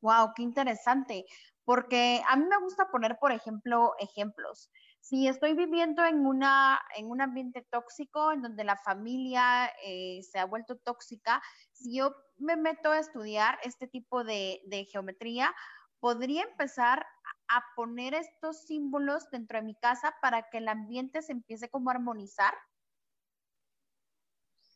Wow, 0.00 0.32
qué 0.34 0.42
interesante, 0.44 1.26
porque 1.64 2.22
a 2.26 2.36
mí 2.36 2.46
me 2.46 2.58
gusta 2.58 2.90
poner, 2.90 3.18
por 3.20 3.32
ejemplo, 3.32 3.92
ejemplos 3.98 4.70
si 5.02 5.26
estoy 5.26 5.54
viviendo 5.54 6.04
en, 6.04 6.24
una, 6.24 6.80
en 6.96 7.10
un 7.10 7.20
ambiente 7.20 7.66
tóxico, 7.72 8.30
en 8.30 8.40
donde 8.40 8.62
la 8.62 8.76
familia 8.76 9.68
eh, 9.84 10.20
se 10.22 10.38
ha 10.38 10.44
vuelto 10.44 10.76
tóxica, 10.76 11.42
si 11.72 11.96
yo 11.96 12.14
me 12.38 12.54
meto 12.54 12.92
a 12.92 13.00
estudiar 13.00 13.58
este 13.64 13.88
tipo 13.88 14.22
de, 14.22 14.60
geometría, 14.92 15.52
podría 15.98 16.44
empezar 16.44 17.04
a 17.48 17.64
poner 17.74 18.14
estos 18.14 18.64
símbolos 18.64 19.28
dentro 19.32 19.58
de 19.58 19.64
mi 19.64 19.74
casa 19.74 20.14
para 20.22 20.48
que 20.48 20.58
el 20.58 20.68
ambiente 20.68 21.20
se 21.20 21.32
empiece 21.32 21.68
como 21.68 21.90
a 21.90 21.94
armonizar? 21.94 22.54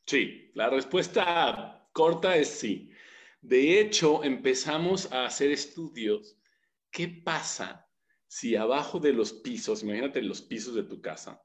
Sí, 0.06 0.50
la 0.54 0.70
respuesta 0.70 1.88
corta 1.92 2.36
es 2.36 2.50
sí. 2.50 2.90
De 3.42 3.78
hecho, 3.78 4.24
empezamos 4.24 5.10
a 5.12 5.26
hacer 5.26 5.52
estudios. 5.52 6.36
¿Qué 6.90 7.06
pasa 7.06 7.85
si 8.36 8.54
abajo 8.54 9.00
de 9.00 9.14
los 9.14 9.32
pisos, 9.32 9.82
imagínate 9.82 10.20
los 10.20 10.42
pisos 10.42 10.74
de 10.74 10.82
tu 10.82 11.00
casa, 11.00 11.42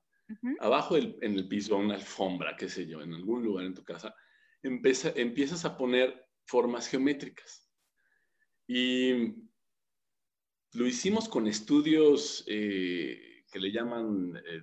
abajo 0.59 0.97
en 0.97 1.15
el 1.21 1.47
piso, 1.47 1.77
una 1.77 1.95
alfombra, 1.95 2.57
qué 2.57 2.67
sé 2.67 2.85
yo, 2.85 3.01
en 3.01 3.13
algún 3.13 3.43
lugar 3.43 3.65
en 3.65 3.73
tu 3.73 3.81
casa, 3.81 4.13
empiezas 4.61 5.63
a 5.63 5.77
poner 5.77 6.27
formas 6.43 6.89
geométricas. 6.89 7.71
Y 8.67 9.35
lo 10.73 10.85
hicimos 10.85 11.29
con 11.29 11.47
estudios 11.47 12.43
eh, 12.47 13.45
que 13.49 13.59
le 13.59 13.71
llaman 13.71 14.35
eh, 14.45 14.61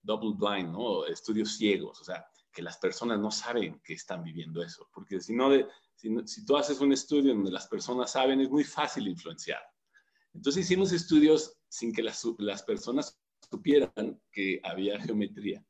double 0.00 0.32
blind, 0.34 0.72
¿no? 0.72 1.04
Estudios 1.04 1.58
ciegos, 1.58 2.00
o 2.00 2.04
sea, 2.04 2.24
que 2.50 2.62
las 2.62 2.78
personas 2.78 3.20
no 3.20 3.30
saben 3.30 3.78
que 3.84 3.92
están 3.92 4.24
viviendo 4.24 4.62
eso, 4.62 4.88
porque 4.90 5.20
si 5.20 5.34
no, 5.34 5.50
si, 5.96 6.08
si 6.24 6.46
tú 6.46 6.56
haces 6.56 6.80
un 6.80 6.94
estudio 6.94 7.34
donde 7.34 7.52
las 7.52 7.68
personas 7.68 8.10
saben, 8.10 8.40
es 8.40 8.48
muy 8.48 8.64
fácil 8.64 9.06
influenciar. 9.06 9.60
Entonces 10.34 10.64
hicimos 10.64 10.92
estudios 10.92 11.56
sin 11.68 11.92
que 11.92 12.02
las, 12.02 12.62
personas 12.66 13.18
supieran 13.50 14.20
que 14.30 14.60
había 14.62 15.00
geometría. 15.00 15.64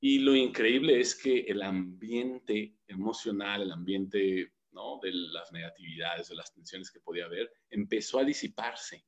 Y 0.00 0.18
lo 0.18 0.34
increíble 0.34 1.00
es 1.00 1.14
que 1.14 1.40
el 1.40 1.62
ambiente 1.62 2.76
emocional, 2.86 3.62
el 3.62 3.72
ambiente 3.72 4.18
de 4.18 5.12
las 5.12 5.52
negatividades, 5.52 6.28
de 6.28 6.34
las 6.36 6.52
tensiones 6.52 6.90
que 6.90 7.00
podía 7.00 7.24
haber, 7.24 7.50
empezó 7.70 8.18
a 8.18 8.24
disiparse. 8.24 9.04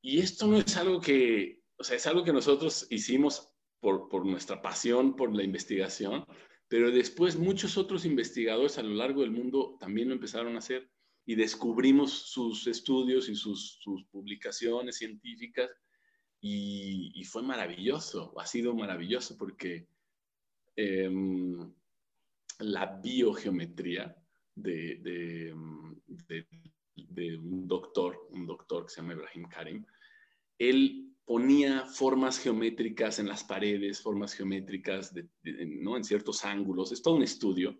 Y 0.00 0.18
esto 0.20 0.46
no 0.46 0.56
es 0.56 0.76
algo 0.76 1.00
que, 1.00 1.62
o 1.76 1.84
sea, 1.84 1.96
es 1.96 2.06
algo 2.06 2.24
que 2.24 2.32
nosotros 2.32 2.86
hicimos 2.90 3.52
por 3.80 4.24
nuestra 4.24 4.62
pasión, 4.62 5.14
por 5.14 5.34
la 5.34 5.44
investigación, 5.44 6.24
pero 6.68 6.90
después 6.90 7.36
muchos 7.36 7.76
otros 7.76 8.04
investigadores 8.04 8.78
a 8.78 8.82
lo 8.82 8.94
largo 8.94 9.20
del 9.20 9.30
mundo 9.30 9.76
también 9.78 10.08
lo 10.08 10.14
empezaron 10.14 10.56
a 10.56 10.58
hacer 10.58 10.90
y 11.26 11.34
descubrimos 11.34 12.12
sus 12.12 12.66
estudios 12.68 13.28
y 13.28 13.34
sus, 13.34 13.80
publicaciones 14.10 14.96
científicas 14.96 15.70
y, 16.40 17.22
fue 17.24 17.42
maravilloso, 17.42 18.32
ha 18.38 18.46
sido 18.46 18.72
maravilloso 18.74 19.36
porque 19.36 19.88
em, 20.76 21.74
la 22.60 22.86
biogeometría 22.86 24.16
de, 24.54 25.52
un 25.52 26.00
doctor, 27.66 28.28
un 28.30 28.46
doctor 28.46 28.86
que 28.86 28.90
se 28.90 29.00
llama 29.00 29.14
Ibrahim 29.14 29.48
Karim, 29.48 29.84
él 30.58 31.12
ponía 31.24 31.86
formas 31.86 32.38
geométricas 32.38 33.18
en 33.18 33.28
las 33.28 33.42
paredes, 33.42 34.00
formas 34.00 34.32
geométricas 34.32 35.12
¿no? 35.42 35.96
en 35.96 36.04
ciertos 36.04 36.44
ángulos. 36.44 36.92
Es 36.92 37.02
todo 37.02 37.14
un 37.14 37.24
estudio 37.24 37.76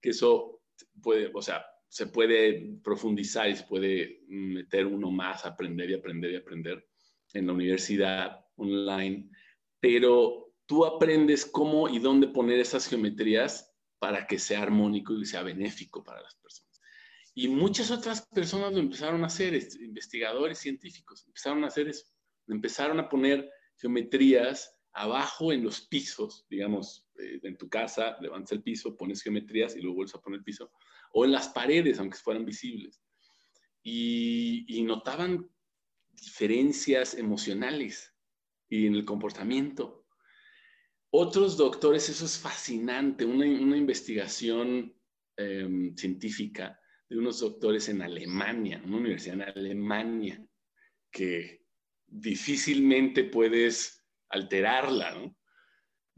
que 0.00 0.10
eso 0.10 0.60
puede, 1.00 1.30
o 1.32 1.40
sea, 1.40 1.64
se 1.90 2.06
puede 2.06 2.78
profundizar 2.84 3.50
y 3.50 3.56
se 3.56 3.64
puede 3.64 4.22
meter 4.28 4.86
uno 4.86 5.10
más, 5.10 5.44
aprender 5.44 5.90
y 5.90 5.94
aprender 5.94 6.30
y 6.30 6.36
aprender 6.36 6.88
en 7.34 7.48
la 7.48 7.52
universidad 7.52 8.46
online, 8.54 9.28
pero 9.80 10.54
tú 10.66 10.84
aprendes 10.84 11.44
cómo 11.44 11.88
y 11.88 11.98
dónde 11.98 12.28
poner 12.28 12.60
esas 12.60 12.86
geometrías 12.86 13.74
para 13.98 14.24
que 14.28 14.38
sea 14.38 14.62
armónico 14.62 15.14
y 15.14 15.24
sea 15.24 15.42
benéfico 15.42 16.04
para 16.04 16.22
las 16.22 16.36
personas. 16.36 16.80
Y 17.34 17.48
muchas 17.48 17.90
otras 17.90 18.24
personas 18.28 18.72
lo 18.72 18.78
empezaron 18.78 19.24
a 19.24 19.26
hacer, 19.26 19.54
investigadores 19.80 20.58
científicos, 20.58 21.24
empezaron 21.26 21.64
a 21.64 21.66
hacer 21.66 21.88
eso, 21.88 22.06
empezaron 22.46 23.00
a 23.00 23.08
poner 23.08 23.50
geometrías 23.78 24.76
abajo 24.92 25.52
en 25.52 25.64
los 25.64 25.80
pisos, 25.80 26.46
digamos, 26.48 27.04
eh, 27.18 27.40
en 27.42 27.56
tu 27.56 27.68
casa, 27.68 28.16
levantas 28.20 28.52
el 28.52 28.62
piso, 28.62 28.96
pones 28.96 29.22
geometrías 29.22 29.74
y 29.74 29.80
luego 29.80 29.96
vuelves 29.96 30.14
a 30.14 30.20
poner 30.20 30.38
el 30.38 30.44
piso, 30.44 30.70
o 31.12 31.24
en 31.24 31.32
las 31.32 31.48
paredes, 31.48 31.98
aunque 31.98 32.18
fueran 32.18 32.44
visibles. 32.44 33.00
Y, 33.82 34.82
notaban 34.84 35.48
diferencias 36.10 37.14
emocionales 37.14 38.12
y 38.68 38.86
en 38.86 38.94
el 38.94 39.04
comportamiento. 39.04 40.06
Otros 41.10 41.56
doctores, 41.56 42.08
eso 42.08 42.24
es 42.24 42.38
fascinante, 42.38 43.24
una, 43.24 43.46
investigación 43.46 44.94
em, 45.36 45.94
científica 45.96 46.80
de 47.08 47.18
unos 47.18 47.40
doctores 47.40 47.88
en 47.88 48.02
Alemania, 48.02 48.80
una 48.84 48.98
universidad 48.98 49.36
en 49.36 49.42
Alemania, 49.42 50.44
que 51.10 51.64
difícilmente 52.06 53.24
puedes 53.24 54.04
alterarla, 54.28 55.12
¿no? 55.12 55.36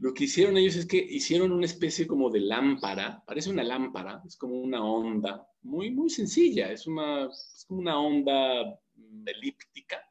Lo 0.03 0.13
que 0.13 0.25
hicieron 0.25 0.57
ellos 0.57 0.75
es 0.75 0.85
que 0.85 0.97
hicieron 0.97 1.53
una 1.53 1.65
especie 1.65 2.05
como 2.05 2.29
de 2.29 2.41
lámpara, 2.41 3.23
parece 3.25 3.49
una 3.49 3.63
lámpara, 3.63 4.21
es 4.27 4.35
como 4.35 4.59
una 4.59 4.83
onda, 4.83 5.47
muy, 5.61 5.91
muy 5.91 6.09
sencilla, 6.09 6.69
es, 6.69 6.87
una, 6.87 7.29
como 7.65 7.79
una 7.79 7.97
onda 7.97 8.81
elíptica. 9.25 10.05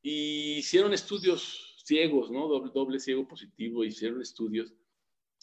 Y 0.00 0.54
hicieron 0.60 0.94
estudios 0.94 1.76
ciegos, 1.84 2.30
¿no? 2.30 2.48
Doble, 2.48 2.72
doble 2.72 2.98
ciego 2.98 3.28
positivo, 3.28 3.84
hicieron 3.84 4.22
estudios 4.22 4.72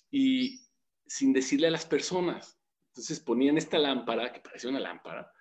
y 0.09 0.61
sin 1.05 1.31
decirle 1.31 1.67
a 1.67 1.71
las 1.71 1.85
personas. 1.85 2.59
Entonces 2.87 3.19
ponían 3.19 3.59
esta 3.59 3.77
lámpara, 3.77 4.33
que 4.33 4.39
parecía 4.39 4.71
una 4.71 4.79
lámpara, 4.79 5.31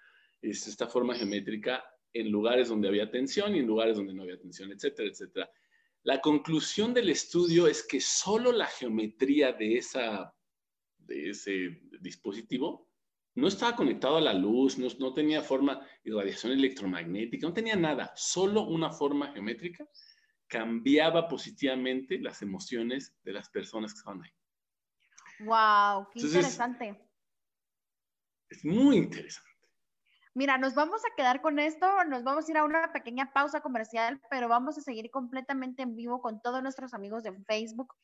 esta 0.42 0.88
forma 0.88 1.14
geométrica, 1.14 1.82
en 2.12 2.30
lugares 2.30 2.68
donde 2.68 2.88
había 2.88 3.10
tensión 3.10 3.56
y 3.56 3.60
en 3.60 3.66
lugares 3.66 3.96
donde 3.96 4.12
no 4.12 4.24
había 4.24 4.38
tensión, 4.38 4.70
etcétera, 4.72 5.08
etcétera. 5.08 5.50
La 6.04 6.20
conclusión 6.20 6.92
del 6.92 7.08
estudio 7.08 7.66
es 7.66 7.86
que 7.86 8.00
solo 8.00 8.52
la 8.52 8.66
geometría 8.66 9.52
de, 9.52 9.78
esa, 9.78 10.34
de 10.98 11.30
ese 11.30 11.80
dispositivo 12.00 12.90
no 13.36 13.48
estaba 13.48 13.74
conectado 13.74 14.18
a 14.18 14.20
la 14.20 14.34
luz, 14.34 14.78
no, 14.78 14.86
no 14.98 15.14
tenía 15.14 15.42
forma 15.42 15.80
de 16.04 16.14
radiación 16.14 16.52
electromagnética, 16.52 17.48
no 17.48 17.54
tenía 17.54 17.74
nada, 17.74 18.12
solo 18.16 18.62
una 18.62 18.90
forma 18.90 19.32
geométrica 19.32 19.88
cambiaba 20.46 21.26
positivamente 21.26 22.18
las 22.18 22.42
emociones 22.42 23.16
de 23.24 23.32
las 23.32 23.48
personas 23.48 23.92
que 23.92 23.98
estaban 23.98 24.22
ahí. 24.22 24.30
Wow, 25.40 26.08
qué 26.12 26.20
interesante. 26.20 27.10
Es 28.50 28.64
muy 28.64 28.98
interesante. 28.98 29.53
Mira, 30.34 30.58
nos 30.58 30.74
vamos 30.74 31.00
a 31.04 31.14
quedar 31.16 31.40
con 31.40 31.60
esto, 31.60 31.86
nos 32.04 32.24
vamos 32.24 32.48
a 32.48 32.50
ir 32.50 32.58
a 32.58 32.64
una 32.64 32.92
pequeña 32.92 33.32
pausa 33.32 33.60
comercial, 33.60 34.20
pero 34.30 34.48
vamos 34.48 34.76
a 34.76 34.80
seguir 34.80 35.08
completamente 35.10 35.82
en 35.82 35.94
vivo 35.94 36.20
con 36.20 36.40
todos 36.42 36.60
nuestros 36.60 36.92
amigos 36.92 37.22
de 37.22 37.32
Facebook, 37.46 37.94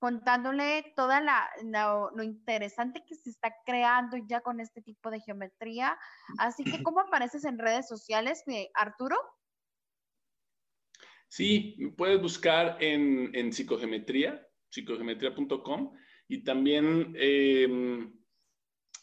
contándole 0.00 0.92
toda 0.96 1.20
la, 1.20 1.48
lo 1.62 2.22
interesante 2.24 3.04
que 3.06 3.14
se 3.14 3.30
está 3.30 3.54
creando 3.64 4.16
ya 4.28 4.40
con 4.40 4.58
este 4.58 4.82
tipo 4.82 5.10
de 5.10 5.20
geometría. 5.20 5.96
Así 6.38 6.64
que, 6.64 6.82
¿cómo 6.82 7.00
apareces 7.00 7.44
en 7.44 7.58
redes 7.58 7.86
sociales, 7.86 8.42
eh, 8.48 8.70
Arturo? 8.74 9.16
Sí, 11.28 11.76
puedes 11.96 12.20
buscar 12.20 12.76
en, 12.80 13.30
en 13.34 13.52
psicogeometría, 13.52 14.44
psicogeometría.com 14.70 15.92
y 16.26 16.42
también 16.42 17.14
em, 17.16 18.17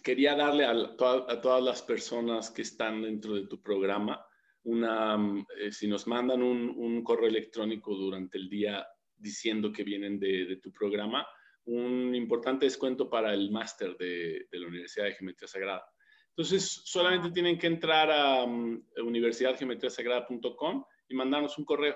quería 0.06 0.36
darle 0.36 0.66
a, 0.66 0.96
todas 0.96 1.64
las 1.64 1.82
personas 1.82 2.52
que 2.52 2.62
están 2.62 3.02
dentro 3.02 3.34
de 3.34 3.48
tu 3.48 3.60
programa 3.60 4.24
una, 4.64 5.18
eh, 5.60 5.72
si 5.72 5.88
nos 5.88 6.06
mandan 6.06 6.44
un, 6.44 7.04
correo 7.04 7.28
electrónico 7.28 7.96
durante 7.96 8.38
el 8.38 8.48
día 8.48 8.86
diciendo 9.16 9.72
que 9.72 9.84
vienen 9.84 10.20
de, 10.20 10.60
tu 10.62 10.72
programa, 10.72 11.28
un 11.66 12.14
importante 12.14 12.66
descuento 12.66 13.10
para 13.10 13.34
el 13.34 13.50
máster 13.50 13.98
de, 13.98 14.48
la 14.52 14.68
Universidad 14.68 15.06
de 15.06 15.14
Geometría 15.14 15.48
Sagrada. 15.48 15.84
Entonces, 16.30 16.84
solamente 16.86 17.32
tienen 17.32 17.58
que 17.58 17.68
entrar 17.68 18.12
a 18.12 18.44
um, 18.44 18.84
universidadgeometriasagrada.com 18.98 20.86
y 21.10 21.16
mandarnos 21.16 21.58
un 21.58 21.66
correo. 21.66 21.96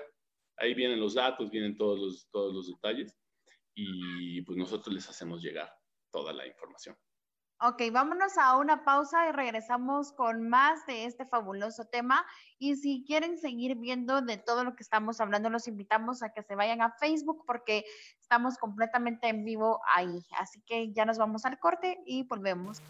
Ahí 0.56 0.74
vienen 0.74 0.98
los 0.98 1.14
datos, 1.14 1.50
vienen 1.50 1.76
todos 1.76 1.98
los, 2.00 2.28
todos 2.30 2.52
los 2.52 2.66
detalles 2.68 3.16
y 3.74 4.42
pues 4.42 4.58
nosotros 4.58 4.92
les 4.92 5.08
hacemos 5.08 5.40
llegar 5.42 5.72
toda 6.10 6.32
la 6.32 6.46
información. 6.46 6.96
Ok, 7.62 7.82
vámonos 7.92 8.38
a 8.38 8.56
una 8.56 8.84
pausa 8.84 9.28
y 9.28 9.32
regresamos 9.32 10.12
con 10.12 10.48
más 10.48 10.86
de 10.86 11.04
este 11.04 11.26
fabuloso 11.26 11.84
tema. 11.84 12.24
Y 12.58 12.76
si 12.76 13.04
quieren 13.06 13.36
seguir 13.36 13.76
viendo 13.76 14.22
de 14.22 14.38
todo 14.38 14.64
lo 14.64 14.74
que 14.74 14.82
estamos 14.82 15.20
hablando, 15.20 15.50
los 15.50 15.68
invitamos 15.68 16.22
a 16.22 16.30
que 16.32 16.42
se 16.42 16.54
vayan 16.54 16.80
a 16.80 16.92
Facebook 16.92 17.44
porque 17.46 17.84
estamos 18.18 18.56
completamente 18.56 19.28
en 19.28 19.44
vivo 19.44 19.78
ahí. 19.94 20.24
Así 20.38 20.62
que 20.62 20.90
ya 20.94 21.04
nos 21.04 21.18
vamos 21.18 21.44
al 21.44 21.58
corte 21.58 22.00
y 22.06 22.22
volvemos. 22.22 22.80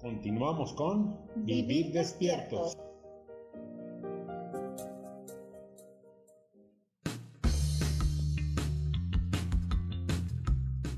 Continuamos 0.00 0.72
con 0.72 1.18
Vivir 1.36 1.92
despiertos. 1.92 2.76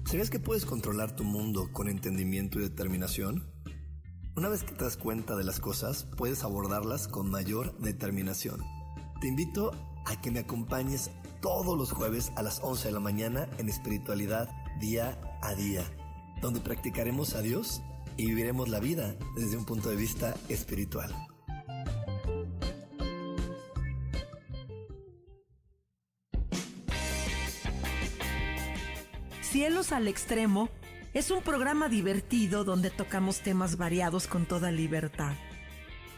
¿Sabías 0.04 0.30
que 0.30 0.38
puedes 0.38 0.64
controlar 0.64 1.16
tu 1.16 1.24
mundo 1.24 1.70
con 1.72 1.88
entendimiento 1.88 2.60
y 2.60 2.62
determinación? 2.62 3.50
Una 4.36 4.48
vez 4.48 4.62
que 4.62 4.74
te 4.74 4.84
das 4.84 4.96
cuenta 4.96 5.34
de 5.36 5.44
las 5.44 5.58
cosas, 5.58 6.06
puedes 6.16 6.44
abordarlas 6.44 7.08
con 7.08 7.30
mayor 7.30 7.76
determinación. 7.78 8.60
Te 9.20 9.28
invito 9.28 9.72
a 10.04 10.20
que 10.20 10.30
me 10.30 10.40
acompañes 10.40 11.10
todos 11.40 11.76
los 11.76 11.92
jueves 11.92 12.32
a 12.36 12.42
las 12.42 12.60
11 12.62 12.88
de 12.88 12.92
la 12.92 13.00
mañana 13.00 13.48
en 13.58 13.68
espiritualidad 13.68 14.48
día 14.80 15.18
a 15.42 15.54
día, 15.54 15.84
donde 16.40 16.60
practicaremos 16.60 17.34
a 17.34 17.42
Dios 17.42 17.82
y 18.16 18.26
viviremos 18.26 18.68
la 18.68 18.80
vida 18.80 19.14
desde 19.36 19.56
un 19.56 19.64
punto 19.64 19.90
de 19.90 19.96
vista 19.96 20.34
espiritual. 20.48 21.14
Cielos 29.42 29.92
al 29.92 30.08
Extremo 30.08 30.68
es 31.12 31.30
un 31.30 31.40
programa 31.40 31.88
divertido 31.88 32.64
donde 32.64 32.90
tocamos 32.90 33.40
temas 33.40 33.76
variados 33.76 34.26
con 34.26 34.46
toda 34.46 34.72
libertad. 34.72 35.34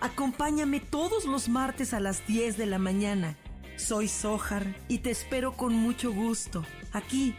Acompáñame 0.01 0.81
todos 0.81 1.27
los 1.27 1.49
martes 1.51 1.93
a 1.93 2.01
las 2.01 2.27
10 2.27 2.57
de 2.57 2.65
la 2.65 2.79
mañana. 2.79 3.37
Soy 3.77 4.09
Sojar 4.09 4.75
y 4.89 4.99
te 4.99 5.11
espero 5.11 5.53
con 5.53 5.75
mucho 5.75 6.11
gusto, 6.11 6.65
aquí, 6.93 7.35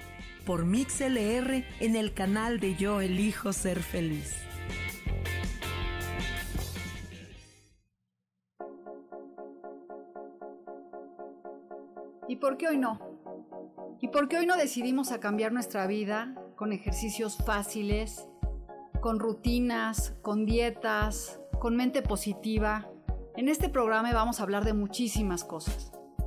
por 0.46 0.66
MixLR, 0.66 1.66
en 1.80 1.96
el 1.96 2.14
canal 2.14 2.60
de 2.60 2.76
Yo 2.76 3.02
Elijo 3.02 3.52
Ser 3.54 3.82
Feliz. 3.82 4.36
¿Y 12.28 12.36
por 12.36 12.58
qué 12.58 12.68
hoy 12.68 12.78
no? 12.78 13.00
¿Y 14.00 14.10
por 14.10 14.30
qué 14.30 14.38
hoy 14.38 14.46
no 14.46 14.58
decidimos 14.58 15.10
cambiar 15.20 15.52
nuestra 15.52 15.88
vida 15.88 16.36
con 16.56 16.72
ejercicios 16.72 17.38
fáciles, 17.46 18.28
con 19.02 19.20
rutinas, 19.20 20.14
con 20.22 20.46
dietas, 20.46 21.42
con 21.60 21.76
mente 21.76 22.04
positiva? 22.04 22.88
En 23.36 23.50
este 23.50 23.70
programa 23.70 24.14
vamos 24.14 24.40
a 24.40 24.44
hablar 24.44 24.66
de 24.66 24.74
muchísimas 24.74 25.44
cosas. 25.44 25.97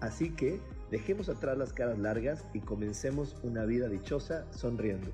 Así 0.00 0.30
que 0.30 0.60
dejemos 0.90 1.28
atrás 1.28 1.56
las 1.56 1.72
caras 1.72 1.98
largas 1.98 2.44
y 2.52 2.60
comencemos 2.60 3.36
una 3.42 3.64
vida 3.64 3.88
dichosa 3.88 4.46
sonriendo. 4.52 5.10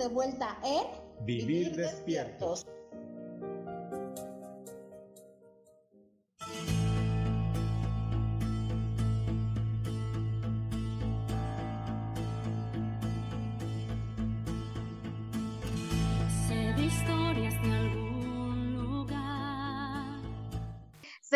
de 0.00 0.08
vuelta 0.08 0.58
en 0.64 0.86
Vivir, 1.26 1.76
despiertos. 1.76 2.66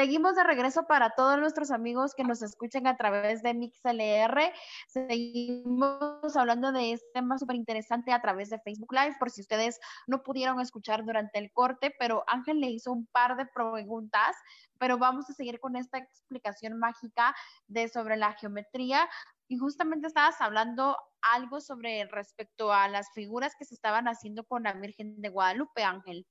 Seguimos 0.05 0.37
de 0.37 0.45
regreso 0.45 0.87
para 0.87 1.09
todos 1.09 1.39
nuestros 1.39 1.71
amigos 1.71 2.15
que 2.15 2.25
nos 2.25 2.43
escuchan 2.43 2.87
a 2.87 2.95
través 2.95 3.43
de 3.43 3.55
MixLR. 3.55 4.53
Seguimos 4.87 6.37
hablando 6.37 6.73
de 6.73 6.93
este 6.93 7.09
tema 7.15 7.39
súper 7.39 7.57
interesante 7.57 8.13
a 8.13 8.21
través 8.21 8.51
de 8.51 8.59
Facebook 8.59 8.93
Live, 8.93 9.17
por 9.19 9.31
si 9.31 9.41
ustedes 9.41 9.81
no 10.07 10.23
pudieron 10.23 10.61
escuchar 10.61 11.07
durante 11.07 11.39
el 11.39 11.51
corte, 11.53 11.91
pero 11.99 12.23
Ángel 12.27 12.61
le 12.61 12.67
hizo 12.67 12.93
un 12.93 13.07
par 13.07 13.39
de 13.39 13.47
preguntas, 13.47 14.37
pero 14.79 14.99
vamos 14.99 15.31
a 15.31 15.33
seguir 15.33 15.59
con 15.59 15.75
esta 15.75 15.97
explicación 15.97 16.79
mágica 16.79 17.35
de 17.67 17.89
sobre 17.89 18.19
la 18.19 18.35
geometría. 18.35 19.09
Y 19.49 19.57
justamente 19.57 20.09
estabas 20.09 20.39
hablando 20.43 20.99
algo 21.23 21.63
sobre 21.63 22.05
respecto 22.11 22.75
a 22.75 22.89
las 22.89 23.11
figuras 23.15 23.55
que 23.59 23.65
se 23.65 23.75
estaban 23.75 24.07
haciendo 24.07 24.45
con 24.45 24.65
la 24.65 24.75
Virgen 24.75 25.19
de 25.23 25.31
Guadalupe, 25.31 25.83
Ángel. 25.83 26.27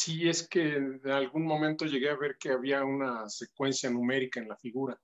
Sí, 0.00 0.28
es 0.28 0.48
que 0.48 0.76
en 0.76 1.10
algún 1.10 1.44
momento 1.44 1.84
llegué 1.84 2.08
a 2.08 2.16
ver 2.16 2.36
que 2.38 2.50
había 2.50 2.84
una 2.84 3.28
secuencia 3.28 3.90
numérica 3.90 4.38
en 4.38 4.46
la 4.46 4.56
figura, 4.56 4.96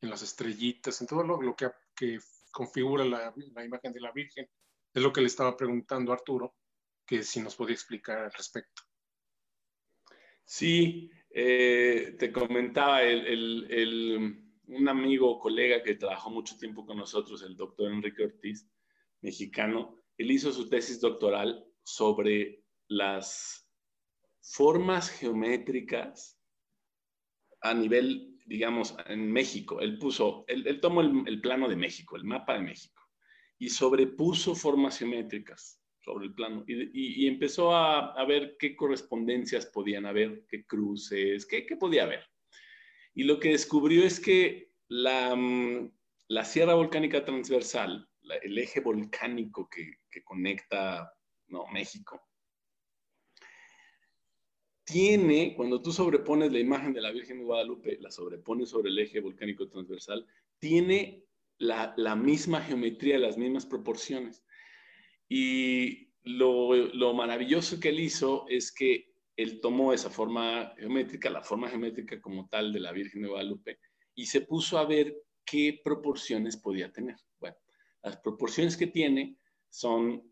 en 0.00 0.10
las 0.10 0.22
estrellitas, 0.22 1.00
en 1.00 1.06
todo 1.06 1.22
lo, 1.22 1.54
que, 1.54 2.18
configura 2.50 3.04
la, 3.04 3.32
imagen 3.64 3.92
de 3.92 4.00
la 4.00 4.10
Virgen. 4.10 4.50
Es 4.92 5.02
lo 5.04 5.12
que 5.12 5.20
le 5.20 5.28
estaba 5.28 5.56
preguntando 5.56 6.10
a 6.10 6.16
Arturo, 6.16 6.56
que 7.06 7.22
si 7.22 7.40
nos 7.40 7.54
podía 7.54 7.74
explicar 7.74 8.18
al 8.18 8.32
respecto. 8.32 8.82
Sí, 10.44 11.12
eh, 11.30 12.16
te 12.18 12.32
comentaba 12.32 13.02
un 13.02 14.88
amigo 14.88 15.30
o 15.30 15.38
colega 15.38 15.80
que 15.84 15.94
trabajó 15.94 16.28
mucho 16.30 16.58
tiempo 16.58 16.84
con 16.84 16.96
nosotros, 16.96 17.40
el 17.42 17.54
doctor 17.54 17.92
Enrique 17.92 18.24
Ortiz, 18.24 18.68
mexicano, 19.20 19.96
él 20.16 20.32
hizo 20.32 20.50
su 20.50 20.68
tesis 20.68 21.00
doctoral 21.00 21.64
sobre 21.84 22.64
las 22.88 23.67
formas 24.40 25.10
geométricas 25.10 26.38
a 27.60 27.74
nivel, 27.74 28.36
digamos, 28.46 28.96
en 29.06 29.30
México. 29.32 29.80
Él 29.80 29.98
puso, 29.98 30.44
él, 30.48 30.80
tomó 30.80 31.00
el, 31.00 31.40
plano 31.40 31.68
de 31.68 31.76
México, 31.76 32.16
el 32.16 32.24
mapa 32.24 32.54
de 32.54 32.60
México, 32.60 33.02
y 33.58 33.68
sobrepuso 33.68 34.54
formas 34.54 34.98
geométricas 34.98 35.82
sobre 36.00 36.26
el 36.26 36.34
plano 36.34 36.64
y, 36.66 37.26
empezó 37.26 37.74
a, 37.74 38.24
ver 38.24 38.56
qué 38.58 38.74
correspondencias 38.76 39.66
podían 39.66 40.06
haber, 40.06 40.46
qué 40.48 40.64
cruces, 40.64 41.44
qué, 41.44 41.64
podía 41.78 42.04
haber. 42.04 42.24
Y 43.14 43.24
lo 43.24 43.38
que 43.40 43.50
descubrió 43.50 44.04
es 44.04 44.20
que 44.20 44.72
la, 44.88 45.34
mm, 45.34 45.90
la 46.28 46.44
sierra 46.44 46.74
volcánica 46.74 47.24
transversal, 47.24 48.08
el 48.42 48.58
eje 48.58 48.80
volcánico 48.80 49.68
que, 49.68 49.98
que 50.10 50.22
conecta 50.22 51.12
no, 51.48 51.66
México, 51.72 52.27
tiene, 54.88 55.54
cuando 55.54 55.82
tú 55.82 55.92
sobrepones 55.92 56.50
la 56.50 56.58
imagen 56.58 56.94
de 56.94 57.02
la 57.02 57.10
Virgen 57.10 57.38
de 57.38 57.44
Guadalupe, 57.44 57.98
la 58.00 58.10
sobrepones 58.10 58.70
sobre 58.70 58.88
el 58.88 58.98
eje 58.98 59.20
volcánico 59.20 59.68
transversal, 59.68 60.26
tiene 60.58 61.26
la, 61.58 62.16
misma 62.16 62.62
geometría, 62.62 63.18
las 63.18 63.36
mismas 63.36 63.66
proporciones. 63.66 64.42
Y 65.28 66.10
lo, 66.22 67.12
maravilloso 67.12 67.78
que 67.78 67.90
él 67.90 68.00
hizo 68.00 68.46
es 68.48 68.72
que 68.72 69.12
él 69.36 69.60
tomó 69.60 69.92
esa 69.92 70.08
forma 70.08 70.72
geométrica, 70.78 71.28
la 71.28 71.42
forma 71.42 71.68
geométrica 71.68 72.18
como 72.20 72.48
tal 72.48 72.72
de 72.72 72.80
la 72.80 72.92
Virgen 72.92 73.22
de 73.22 73.28
Guadalupe, 73.28 73.78
y 74.14 74.24
se 74.24 74.40
puso 74.40 74.78
a 74.78 74.86
ver 74.86 75.14
qué 75.44 75.80
proporciones 75.84 76.56
podía 76.56 76.90
tener. 76.90 77.16
Bueno, 77.38 77.56
las 78.02 78.16
proporciones 78.16 78.74
que 78.74 78.86
tiene 78.86 79.36
son 79.68 80.22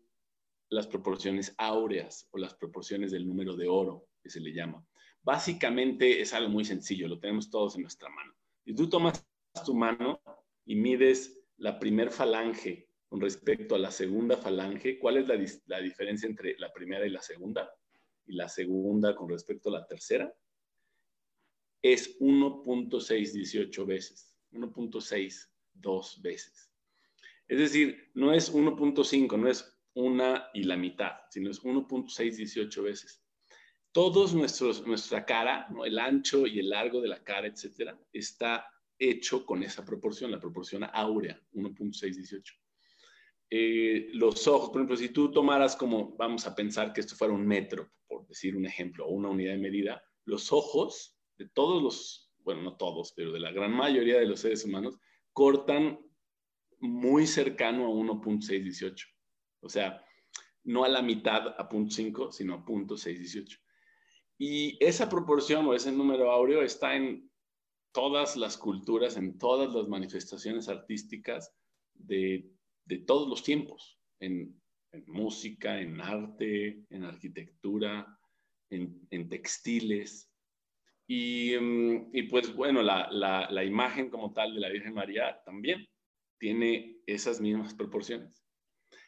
las 0.69 0.87
proporciones 0.87 1.53
áureas 1.59 2.27
o 2.31 2.39
las 2.39 2.55
proporciones 2.55 3.11
del 3.11 3.27
número 3.27 3.55
de 3.55 3.67
oro 3.67 4.07
se 4.29 4.39
le 4.39 4.53
llama. 4.53 4.85
Básicamente 5.23 6.21
es 6.21 6.33
algo 6.33 6.49
muy 6.49 6.63
sencillo, 6.63 7.07
lo 7.07 7.19
tenemos 7.19 7.49
todos 7.49 7.75
en 7.75 7.81
nuestra 7.81 8.09
mano. 8.09 8.33
Y 8.65 8.73
tú 8.73 8.89
tomas 8.89 9.25
tu 9.65 9.73
mano 9.73 10.21
y 10.65 10.75
mides 10.75 11.39
la 11.57 11.79
primer 11.79 12.11
falange 12.11 12.87
con 13.07 13.21
respecto 13.21 13.75
a 13.75 13.79
la 13.79 13.91
segunda 13.91 14.37
falange, 14.37 14.99
¿cuál 14.99 15.17
es 15.17 15.27
la, 15.27 15.35
la 15.67 15.81
diferencia 15.81 16.27
entre 16.27 16.57
la 16.59 16.71
primera 16.73 17.05
y 17.05 17.09
la 17.09 17.21
segunda? 17.21 17.69
Y 18.25 18.33
la 18.33 18.49
segunda 18.49 19.15
con 19.15 19.29
respecto 19.29 19.69
a 19.69 19.79
la 19.79 19.87
tercera 19.87 20.33
es 21.81 22.19
1.618 22.19 23.85
veces, 23.85 24.35
1.62 24.51 26.21
veces. 26.21 26.69
Es 27.47 27.59
decir, 27.59 28.11
no 28.13 28.33
es 28.33 28.53
1.5, 28.53 29.39
no 29.39 29.47
es 29.47 29.73
una 29.93 30.49
y 30.53 30.63
la 30.63 30.75
mitad, 30.75 31.13
sino 31.29 31.49
es 31.49 31.63
1.618 31.63 32.83
veces 32.83 33.23
todos 33.97 34.35
nuestros, 34.35 34.85
nuestra 34.85 35.25
cara, 35.25 35.67
el 35.83 35.97
ancho 35.97 36.45
y 36.45 36.59
el 36.59 36.69
largo 36.69 37.01
de 37.01 37.07
la 37.07 37.23
cara, 37.23 37.47
etcétera, 37.47 37.99
está 38.13 38.69
hecho 38.99 39.43
con 39.43 39.63
esa 39.63 39.83
proporción, 39.83 40.29
la 40.29 40.39
proporción 40.39 40.83
áurea, 40.93 41.41
1.618. 41.53 42.43
Eh, 43.49 44.09
los 44.13 44.47
ojos, 44.47 44.69
por 44.69 44.81
ejemplo, 44.81 44.97
si 44.97 45.09
tú 45.09 45.31
tomaras 45.31 45.75
como, 45.75 46.15
vamos 46.15 46.45
a 46.45 46.53
pensar 46.53 46.93
que 46.93 47.01
esto 47.01 47.15
fuera 47.15 47.33
un 47.33 47.47
metro, 47.47 47.89
por 48.07 48.27
decir 48.27 48.55
un 48.55 48.67
ejemplo, 48.67 49.07
o 49.07 49.09
una 49.09 49.29
unidad 49.29 49.53
de 49.53 49.57
medida, 49.57 50.03
los 50.25 50.53
ojos 50.53 51.17
de 51.35 51.49
todos 51.49 51.81
los, 51.81 52.31
bueno, 52.43 52.61
no 52.61 52.77
todos, 52.77 53.13
pero 53.15 53.31
de 53.31 53.39
la 53.39 53.51
gran 53.51 53.71
mayoría 53.71 54.19
de 54.19 54.27
los 54.27 54.41
seres 54.41 54.63
humanos, 54.63 54.99
cortan 55.33 55.99
muy 56.77 57.25
cercano 57.25 57.87
a 57.87 57.89
1.618. 57.89 59.07
O 59.61 59.69
sea, 59.69 60.05
no 60.65 60.83
a 60.83 60.87
la 60.87 61.01
mitad 61.01 61.47
a 61.59 61.67
0.5, 61.67 62.31
sino 62.31 62.53
a 62.53 62.63
0.618. 62.63 63.57
Y 64.37 64.77
esa 64.83 65.09
proporción 65.09 65.65
o 65.65 65.73
ese 65.73 65.91
número 65.91 66.31
áureo 66.31 66.61
está 66.61 66.95
en 66.95 67.29
todas 67.91 68.37
las 68.37 68.57
culturas, 68.57 69.17
en 69.17 69.37
todas 69.39 69.73
las 69.73 69.87
manifestaciones 69.87 70.69
artísticas 70.69 71.55
de, 71.95 72.51
todos 73.05 73.27
los 73.27 73.43
tiempos, 73.43 73.99
en, 74.19 74.61
música, 75.07 75.79
en 75.79 75.99
arte, 76.01 76.83
en 76.89 77.03
arquitectura, 77.03 78.19
en, 78.69 79.29
textiles. 79.29 80.31
Mm, 81.07 82.09
y, 82.13 82.23
pues 82.23 82.53
bueno, 82.53 82.81
la, 82.81 83.09
la 83.11 83.63
imagen 83.63 84.09
como 84.09 84.33
tal 84.33 84.53
de 84.53 84.59
la 84.59 84.69
Virgen 84.69 84.93
María 84.93 85.41
también 85.45 85.87
tiene 86.39 86.97
esas 87.05 87.41
mismas 87.41 87.73
proporciones. 87.73 88.43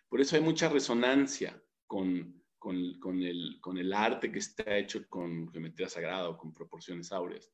Por 0.10 0.22
eso 0.22 0.36
hay 0.36 0.42
mucha 0.42 0.70
resonancia 0.70 1.62
con, 1.86 2.39
con, 2.60 3.24
el, 3.24 3.58
con 3.62 3.78
el 3.78 3.94
arte 3.94 4.32
que 4.32 4.40
está 4.40 4.78
hecho 4.78 5.08
con 5.08 5.50
geometría 5.50 5.90
sagrada 5.90 6.30
o 6.30 6.38
con 6.38 6.54
proporciones 6.54 7.12
áureas. 7.12 7.52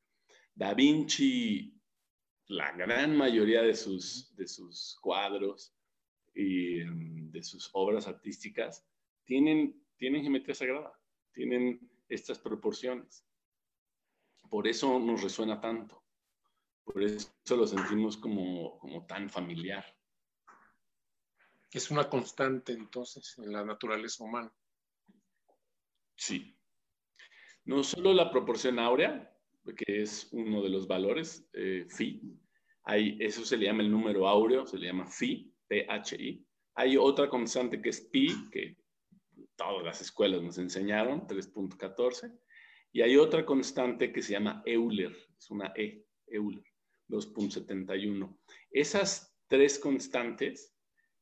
Da 0.54 0.74
Vinci, 0.74 1.80
la 2.48 2.72
gran 2.74 3.16
mayoría 3.16 3.62
de 3.62 3.76
sus, 3.76 4.36
de 4.36 4.48
sus 4.48 4.98
cuadros 5.02 5.74
y 6.34 6.84
mm, 6.84 7.32
de 7.32 7.44
sus 7.44 7.70
obras 7.74 8.08
artísticas 8.08 8.86
tienen, 9.24 9.82
tienen 9.98 10.22
geometría 10.22 10.56
sagrada, 10.56 11.00
tienen 11.34 11.80
estas 12.10 12.40
proporciones. 12.40 13.26
Por 14.50 14.68
eso 14.68 15.00
nos 15.00 15.22
resuena 15.22 15.60
tanto, 15.60 16.04
por 16.84 17.02
eso 17.02 17.30
lo 17.50 17.66
sentimos 17.66 18.18
como, 18.18 18.78
como 18.80 19.06
tan 19.06 19.30
familiar. 19.30 19.86
Es 21.72 21.92
una 21.92 22.10
constante 22.10 22.74
entonces 22.74 23.38
en 23.38 23.52
la 23.52 23.66
naturaleza 23.66 24.24
humana. 24.24 24.54
Sí. 26.16 26.58
No 27.66 27.84
solo 27.84 28.14
la 28.14 28.30
proporción 28.30 28.80
áurea, 28.80 29.32
que 29.76 30.02
es 30.02 30.30
uno 30.32 30.62
de 30.62 30.70
los 30.70 30.88
valores, 30.88 31.48
eh, 31.54 31.86
phi, 31.90 32.22
hay, 32.84 33.18
eso 33.20 33.44
se 33.44 33.58
le 33.58 33.66
llama 33.66 33.82
el 33.82 33.90
número 33.90 34.28
áureo, 34.28 34.66
se 34.66 34.78
le 34.78 34.88
llama 34.88 35.08
phi, 35.08 35.52
P-H-I. 35.68 36.46
Hay 36.76 36.98
otra 36.98 37.28
constante 37.28 37.82
que 37.82 37.90
es 37.90 38.02
pi, 38.02 38.28
que 38.52 38.78
todas 39.56 39.84
las 39.84 40.02
escuelas 40.02 40.42
nos 40.44 40.58
enseñaron, 40.58 41.28
3.14. 41.28 42.38
Y 42.92 43.02
hay 43.02 43.18
otra 43.18 43.46
constante 43.46 44.12
que 44.12 44.22
se 44.22 44.34
llama 44.34 44.62
Euler, 44.66 45.16
es 45.38 45.50
una 45.50 45.74
E, 45.76 46.06
Euler, 46.28 46.64
2.71. 47.10 48.38
Esas 48.72 49.36
tres 49.48 49.80
constantes, 49.80 50.74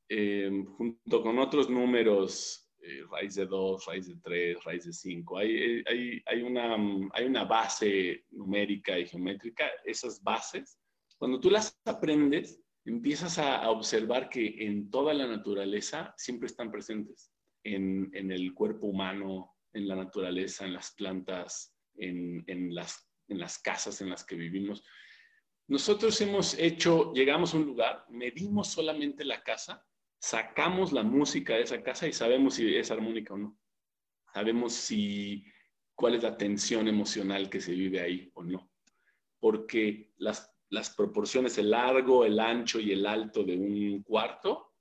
eh, 0.09 0.51
junto 0.77 1.21
con 1.21 1.39
otros 1.39 1.69
números 1.69 2.62
eh, 2.85 3.05
raíz 3.09 3.35
de 3.35 3.45
2, 3.45 3.85
raíz 3.85 4.07
de 4.07 4.15
3, 4.17 4.63
raíz 4.65 4.85
de 4.85 4.91
5. 4.91 5.37
Hay, 5.37 5.83
hay, 5.87 6.21
hay, 6.25 6.41
una, 6.41 6.75
hay 7.13 7.25
una 7.25 7.45
base 7.45 8.25
numérica 8.31 8.99
y 8.99 9.07
geométrica. 9.07 9.71
Esas 9.85 10.21
bases, 10.21 10.77
cuando 11.17 11.39
tú 11.39 11.49
las 11.49 11.79
aprendes, 11.85 12.61
empiezas 12.83 13.39
a, 13.39 13.69
observar 13.69 14.27
que 14.27 14.67
en 14.67 14.89
toda 14.89 15.13
la 15.13 15.27
naturaleza 15.27 16.13
siempre 16.17 16.47
están 16.47 16.71
presentes. 16.71 17.31
En, 17.63 18.11
en, 18.13 18.31
el 18.31 18.53
cuerpo 18.53 18.87
humano, 18.87 19.55
en 19.71 19.87
la 19.87 19.95
naturaleza, 19.95 20.65
en 20.65 20.73
las 20.73 20.91
plantas, 20.91 21.73
en, 21.95 22.43
en, 22.47 22.75
las, 22.75 23.09
en 23.29 23.39
las 23.39 23.59
casas 23.59 24.01
en 24.01 24.09
las 24.09 24.25
que 24.25 24.35
vivimos. 24.35 24.83
Nosotros 25.69 26.19
hemos 26.19 26.59
hecho, 26.59 27.13
llegamos 27.13 27.53
a 27.53 27.57
un 27.57 27.65
lugar, 27.65 28.05
medimos 28.09 28.67
solamente 28.67 29.23
la 29.23 29.41
casa 29.41 29.87
sacamos 30.23 30.93
la 30.93 31.03
música 31.03 31.55
de 31.55 31.63
esa 31.63 31.83
casa 31.83 32.07
y 32.07 32.13
sabemos 32.13 32.53
si 32.53 32.73
es 32.77 32.89
armónica 32.91 33.33
o 33.33 33.37
no. 33.37 33.59
Sabemos 34.33 34.71
si 34.71 35.43
cuál 35.93 36.15
es 36.15 36.23
la 36.23 36.37
tensión 36.37 36.87
emocional 36.87 37.49
que 37.49 37.59
se 37.59 37.73
vive 37.73 37.99
ahí 37.99 38.31
o 38.33 38.41
no. 38.41 38.71
Porque 39.37 40.13
las, 40.15 40.49
proporciones, 40.95 41.57
el 41.57 41.71
largo, 41.71 42.23
el 42.23 42.39
ancho 42.39 42.79
y 42.79 42.93
el 42.93 43.05
alto 43.05 43.43
de 43.43 43.57
un 43.57 44.01
cuarto 44.01 44.71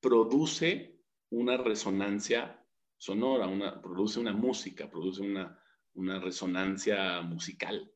produce 0.00 0.98
una 1.28 1.58
resonancia 1.58 2.66
sonora, 2.96 3.46
produce 3.82 4.18
una 4.18 4.32
música, 4.32 4.88
produce 4.88 5.20
una, 5.20 5.60
una 5.92 6.18
resonancia 6.20 7.20
musical. 7.20 7.92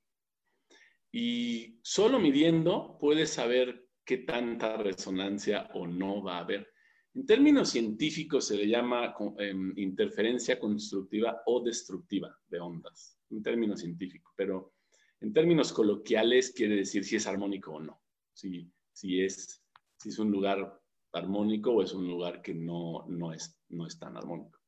Y 1.10 1.80
solo 1.82 2.18
midiendo 2.18 2.98
puedes 3.00 3.32
saber 3.32 3.88
qué 4.04 4.18
tanta 4.18 4.76
resonancia 4.76 5.70
o 5.72 5.86
no 5.86 6.22
va 6.22 6.36
a 6.36 6.40
haber. 6.40 6.69
En 7.14 7.26
términos 7.26 7.70
científicos 7.70 8.46
se 8.46 8.56
le 8.56 8.68
llama 8.68 9.14
em, 9.38 9.72
interferencia 9.76 10.60
constructiva 10.60 11.42
o 11.46 11.60
destructiva 11.60 12.38
de 12.48 12.60
ondas, 12.60 13.18
en 13.30 13.42
términos 13.42 13.80
científicos, 13.80 14.32
pero 14.36 14.74
en 15.20 15.32
términos 15.32 15.72
coloquiales 15.72 16.52
quiere 16.52 16.76
decir 16.76 17.04
si 17.04 17.16
es 17.16 17.26
armónico 17.26 17.72
o 17.72 17.80
no, 17.80 18.00
si, 18.32 18.70
si, 18.92 19.22
es, 19.22 19.60
si 19.96 20.10
es 20.10 20.18
un 20.20 20.30
lugar 20.30 20.80
armónico 21.12 21.72
o 21.72 21.82
es 21.82 21.92
un 21.92 22.06
lugar 22.06 22.42
que 22.42 22.54
no, 22.54 23.04
no, 23.08 23.32
es, 23.32 23.60
no 23.68 23.86
es 23.86 23.98
tan 23.98 24.16
armónico. 24.16 24.60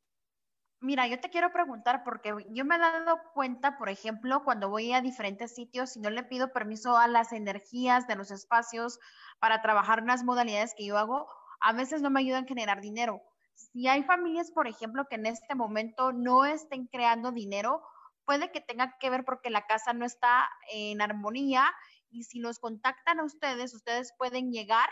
Mira, 0.81 1.07
yo 1.07 1.20
te 1.20 1.31
quiero 1.31 1.52
preguntar 1.52 2.02
porque 2.02 2.35
yo 2.50 2.64
me 2.64 2.74
he 2.74 2.78
dado 2.78 3.16
cuenta, 3.35 3.78
por 3.78 3.88
ejemplo, 3.88 4.42
cuando 4.42 4.68
voy 4.68 4.92
a 4.92 5.00
diferentes 5.00 5.55
sitios 5.55 5.96
y 5.96 6.00
no 6.00 6.11
le 6.11 6.24
pido 6.24 6.52
permiso 6.52 6.96
a 6.96 7.07
las 7.07 7.33
energías 7.33 8.09
de 8.09 8.16
los 8.16 8.33
espacios 8.33 8.98
para 9.38 9.62
trabajar 9.62 10.00
en 10.00 10.09
las 10.09 10.24
modalidades 10.24 10.74
que 10.76 10.85
yo 10.85 10.98
hago, 10.98 11.28
a 11.62 11.72
veces 11.72 12.03
no 12.03 12.11
me 12.11 12.20
ayudan 12.20 12.44
a 12.44 12.48
generar 12.48 12.81
dinero. 12.81 13.22
Si 13.55 13.87
hay 13.87 14.03
familias, 14.03 14.51
por 14.51 14.66
ejemplo, 14.66 15.07
que 15.09 15.16
en 15.16 15.27
este 15.27 15.55
momento 15.55 16.12
no 16.12 16.44
estén 16.44 16.87
creando 16.87 17.33
dinero, 17.33 17.83
puede 18.25 18.51
que 18.51 18.61
tenga 18.61 18.96
que 18.98 19.11
ver 19.11 19.25
porque 19.25 19.51
la 19.51 19.66
casa 19.66 19.92
no 19.92 20.05
está 20.05 20.48
en 20.72 21.01
armonía 21.01 21.72
y 22.11 22.25
si 22.25 22.40
los 22.40 22.59
contactan 22.59 23.20
a 23.20 23.25
ustedes, 23.25 23.75
ustedes 23.75 24.12
pueden 24.18 24.53
llegar 24.53 24.88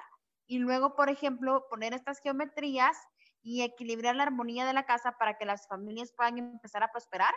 y 0.47 0.59
luego, 0.59 0.97
por 0.97 1.11
ejemplo, 1.11 1.67
poner 1.71 1.95
estas 1.95 2.21
geometrías 2.21 2.97
y 3.43 3.63
equilibrar 3.63 4.17
la 4.17 4.25
armonía 4.25 4.67
de 4.67 4.73
la 4.73 4.85
casa 4.85 5.17
para 5.19 5.39
que 5.39 5.47
las 5.47 5.67
familias 5.69 6.13
puedan 6.17 6.39
empezar 6.39 6.83
a 6.83 6.91
prosperar? 6.91 7.33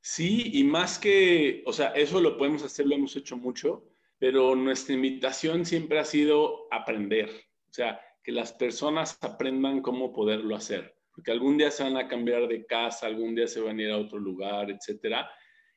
Sí, 0.00 0.50
y 0.52 0.64
más 0.64 0.98
que, 0.98 1.62
o 1.66 1.72
sea, 1.72 1.88
eso 1.88 2.20
lo 2.20 2.36
podemos 2.36 2.62
hacer, 2.62 2.86
lo 2.86 2.94
hemos 2.94 3.16
hecho 3.16 3.38
mucho, 3.38 3.93
pero 4.24 4.56
nuestra 4.56 4.94
invitación 4.94 5.66
siempre 5.66 5.98
ha 5.98 6.04
sido 6.06 6.66
aprender, 6.70 7.28
o 7.28 7.72
sea, 7.74 8.00
que 8.22 8.32
las 8.32 8.54
personas 8.54 9.18
aprendan 9.20 9.82
cómo 9.82 10.14
poderlo 10.14 10.56
hacer, 10.56 10.96
porque 11.12 11.30
algún 11.30 11.58
día 11.58 11.70
se 11.70 11.82
van 11.82 11.98
a 11.98 12.08
cambiar 12.08 12.48
de 12.48 12.64
casa, 12.64 13.06
algún 13.06 13.34
día 13.34 13.46
se 13.46 13.60
van 13.60 13.78
a 13.78 13.82
ir 13.82 13.90
a 13.90 13.98
otro 13.98 14.18
lugar, 14.18 14.70
etcétera, 14.70 15.30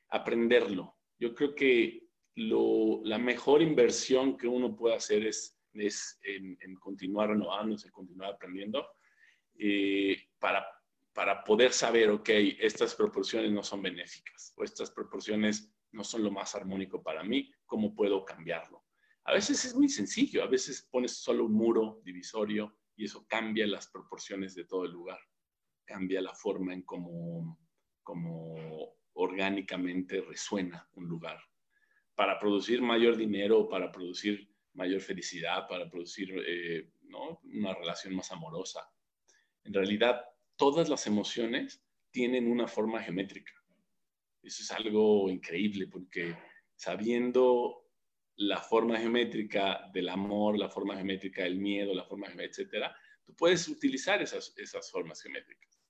aprenderlo. 0.08 0.96
Yo 1.20 1.36
creo 1.36 1.54
que 1.56 2.08
la 2.36 3.18
mejor 3.18 3.62
inversión 3.62 4.38
que 4.38 4.48
uno 4.48 4.78
puede 4.78 4.96
hacer 4.96 5.28
es 5.28 5.60
es 5.74 6.18
en, 6.24 6.76
continuar 6.76 7.32
renovándose, 7.32 7.92
continuar 7.92 8.36
aprendiendo, 8.36 8.88
eh, 9.60 10.16
para, 10.40 10.66
para 11.12 11.44
poder 11.44 11.74
saber, 11.74 12.12
ok, 12.12 12.30
estas 12.60 12.96
proporciones 12.96 13.52
no 13.52 13.62
son 13.62 13.82
benéficas 13.82 14.54
o 14.56 14.64
estas 14.64 14.90
proporciones 14.90 15.70
no 15.92 16.04
son 16.04 16.24
lo 16.24 16.32
más 16.32 16.56
armónico 16.56 17.02
para 17.02 17.24
mí, 17.24 17.52
¿cómo 17.66 17.94
puedo 17.94 18.24
cambiarlo? 18.24 18.84
A 19.24 19.34
veces 19.34 19.66
es 19.66 19.76
muy 19.76 19.90
sencillo, 19.90 20.44
a 20.44 20.48
veces 20.48 20.88
pones 20.90 21.18
solo 21.18 21.46
un 21.46 21.54
muro 21.54 22.02
divisorio 22.04 22.78
y 22.96 23.06
eso 23.06 23.26
cambia 23.28 23.68
las 23.68 23.88
proporciones 23.88 24.56
de 24.56 24.66
todo 24.66 24.86
el 24.86 24.92
lugar, 24.92 25.20
cambia 25.86 26.22
la 26.22 26.34
forma 26.34 26.74
en 26.74 26.84
cómo, 26.84 27.60
cómo 28.04 28.56
orgánicamente 29.14 30.22
resuena 30.22 30.88
un 30.94 31.08
lugar. 31.08 31.40
Para 32.16 32.40
producir 32.40 32.82
mayor 32.82 33.18
dinero, 33.18 33.68
para 33.68 33.92
producir 33.92 34.50
mayor 34.74 35.02
felicidad, 35.02 35.68
para 35.68 35.90
producir 35.90 36.34
eh, 36.48 36.90
una 37.44 37.74
relación 37.74 38.16
más 38.16 38.32
amorosa. 38.32 38.90
En 39.64 39.74
realidad, 39.74 40.22
todas 40.56 40.88
las 40.88 41.06
emociones 41.08 41.84
tienen 42.12 42.50
una 42.50 42.68
forma 42.68 43.02
geométrica. 43.02 43.52
Eso 44.48 44.64
es 44.64 44.72
algo 44.72 45.30
increíble 45.30 45.88
porque 45.88 46.36
sabiendo 46.76 47.86
la 48.38 48.62
forma 48.62 48.98
geométrica 48.98 49.90
del 49.94 50.08
amor, 50.08 50.58
la 50.58 50.70
forma 50.70 50.96
geométrica 50.96 51.44
del 51.44 51.58
miedo, 51.58 51.94
la 51.94 52.06
forma 52.06 52.28
etcétera, 52.28 52.96
tú 53.26 53.36
puedes 53.36 53.68
utilizar 53.68 54.22
esas, 54.22 54.54
esas 54.58 54.90
formas 54.90 55.22
geométricas. 55.22 55.82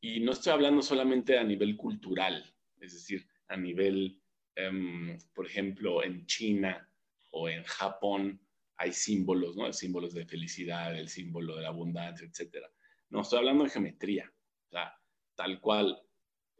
Y 0.00 0.20
no 0.20 0.32
estoy 0.32 0.52
hablando 0.52 0.80
solamente 0.80 1.36
a 1.36 1.44
nivel 1.44 1.76
cultural, 1.76 2.42
es 2.80 2.94
decir, 2.94 3.28
a 3.48 3.56
nivel, 3.58 4.22
em, 4.54 5.18
por 5.34 5.46
ejemplo, 5.46 6.02
en 6.02 6.24
China, 6.24 6.90
o 7.32 7.48
en 7.48 7.62
Japón 7.64 8.40
hay 8.76 8.92
símbolos, 8.92 9.54
¿no? 9.54 9.70
Símbolos 9.72 10.14
de 10.14 10.24
felicidad, 10.24 10.98
el 10.98 11.08
símbolo 11.08 11.56
de 11.56 11.62
la 11.62 11.68
abundancia, 11.68 12.26
etc. 12.26 12.64
No, 13.10 13.20
estoy 13.20 13.40
hablando 13.40 13.64
de 13.64 13.70
geometría, 13.70 14.32
o 14.68 14.70
sea, 14.70 14.94
tal 15.34 15.60
cual. 15.60 16.00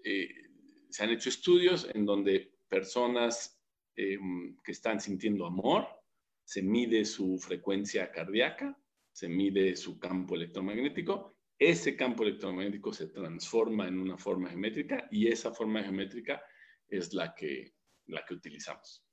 Eh, 0.04 0.49
se 0.90 1.04
han 1.04 1.10
hecho 1.10 1.28
estudios 1.28 1.88
en 1.94 2.04
donde 2.04 2.52
personas 2.68 3.60
em, 3.96 4.56
que 4.62 4.72
están 4.72 5.00
sintiendo 5.00 5.46
amor, 5.46 5.86
se 6.44 6.62
mide 6.62 7.04
su 7.04 7.38
frecuencia 7.38 8.10
cardíaca, 8.10 8.76
se 9.12 9.28
mide 9.28 9.76
su 9.76 9.98
campo 9.98 10.34
electromagnético, 10.34 11.36
ese 11.58 11.94
campo 11.94 12.22
electromagnético 12.22 12.92
se 12.92 13.08
transforma 13.08 13.86
en 13.86 14.00
una 14.00 14.16
forma 14.16 14.48
geométrica 14.48 15.06
y 15.10 15.28
esa 15.28 15.52
forma 15.52 15.82
geométrica 15.82 16.42
es 16.88 17.12
la 17.12 17.34
que, 17.34 17.74
la 18.06 18.24
que 18.24 18.34
utilizamos. 18.34 19.04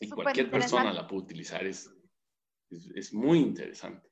Y 0.00 0.08
cualquier 0.08 0.50
persona 0.50 0.92
la 0.92 1.06
puede 1.06 1.22
utilizar, 1.22 1.64
es, 1.66 1.90
es, 2.94 3.12
muy 3.12 3.38
interesante. 3.38 4.10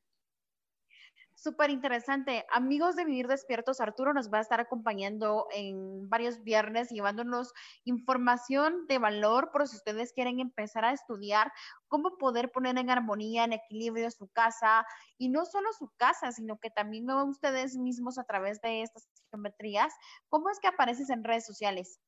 Súper 1.37 1.69
interesante. 1.69 2.47
Amigos 2.51 2.97
de 2.97 3.05
Vivir 3.05 3.29
Despiertos, 3.29 3.83
Arturo 3.83 4.15
nos 4.15 4.33
va 4.33 4.39
a 4.39 4.41
estar 4.41 4.59
acompañando 4.59 5.47
en 5.53 6.09
varios 6.09 6.43
viernes, 6.43 6.89
llevándonos 6.89 7.53
información 7.85 8.87
de 8.87 8.97
valor 8.97 9.51
por 9.53 9.69
si 9.69 9.77
ustedes 9.77 10.15
quieren 10.15 10.41
empezar 10.41 10.87
a 10.87 10.93
estudiar 10.93 11.53
cómo 11.89 12.17
poder 12.17 12.51
poner 12.51 12.79
en 12.79 12.89
armonía, 12.89 13.45
en 13.45 13.53
equilibrio 13.53 14.11
su 14.11 14.29
casa 14.29 14.87
y 15.19 15.29
no 15.29 15.45
solo 15.45 15.69
su 15.79 15.91
casa, 15.99 16.33
sino 16.33 16.59
que 16.59 16.71
también 16.71 17.11
ustedes 17.11 17.77
mismos 17.77 18.19
a 18.19 18.25
través 18.25 18.63
de 18.63 18.81
estas 18.81 19.07
geometrías. 19.31 19.93
¿Cómo 20.31 20.49
es 20.49 20.59
que 20.59 20.69
apareces 20.69 21.11
en 21.11 21.23
redes 21.23 21.45
sociales? 21.45 22.01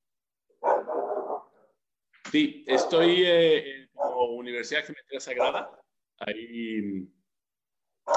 Sí, 2.32 2.64
estoy 2.66 3.24
eh, 3.26 3.90
como 3.92 4.36
Universidad 4.36 4.80
de 4.80 4.86
Geometría 4.86 5.20
Sagrada. 5.20 5.70
Ahí, 6.20 7.06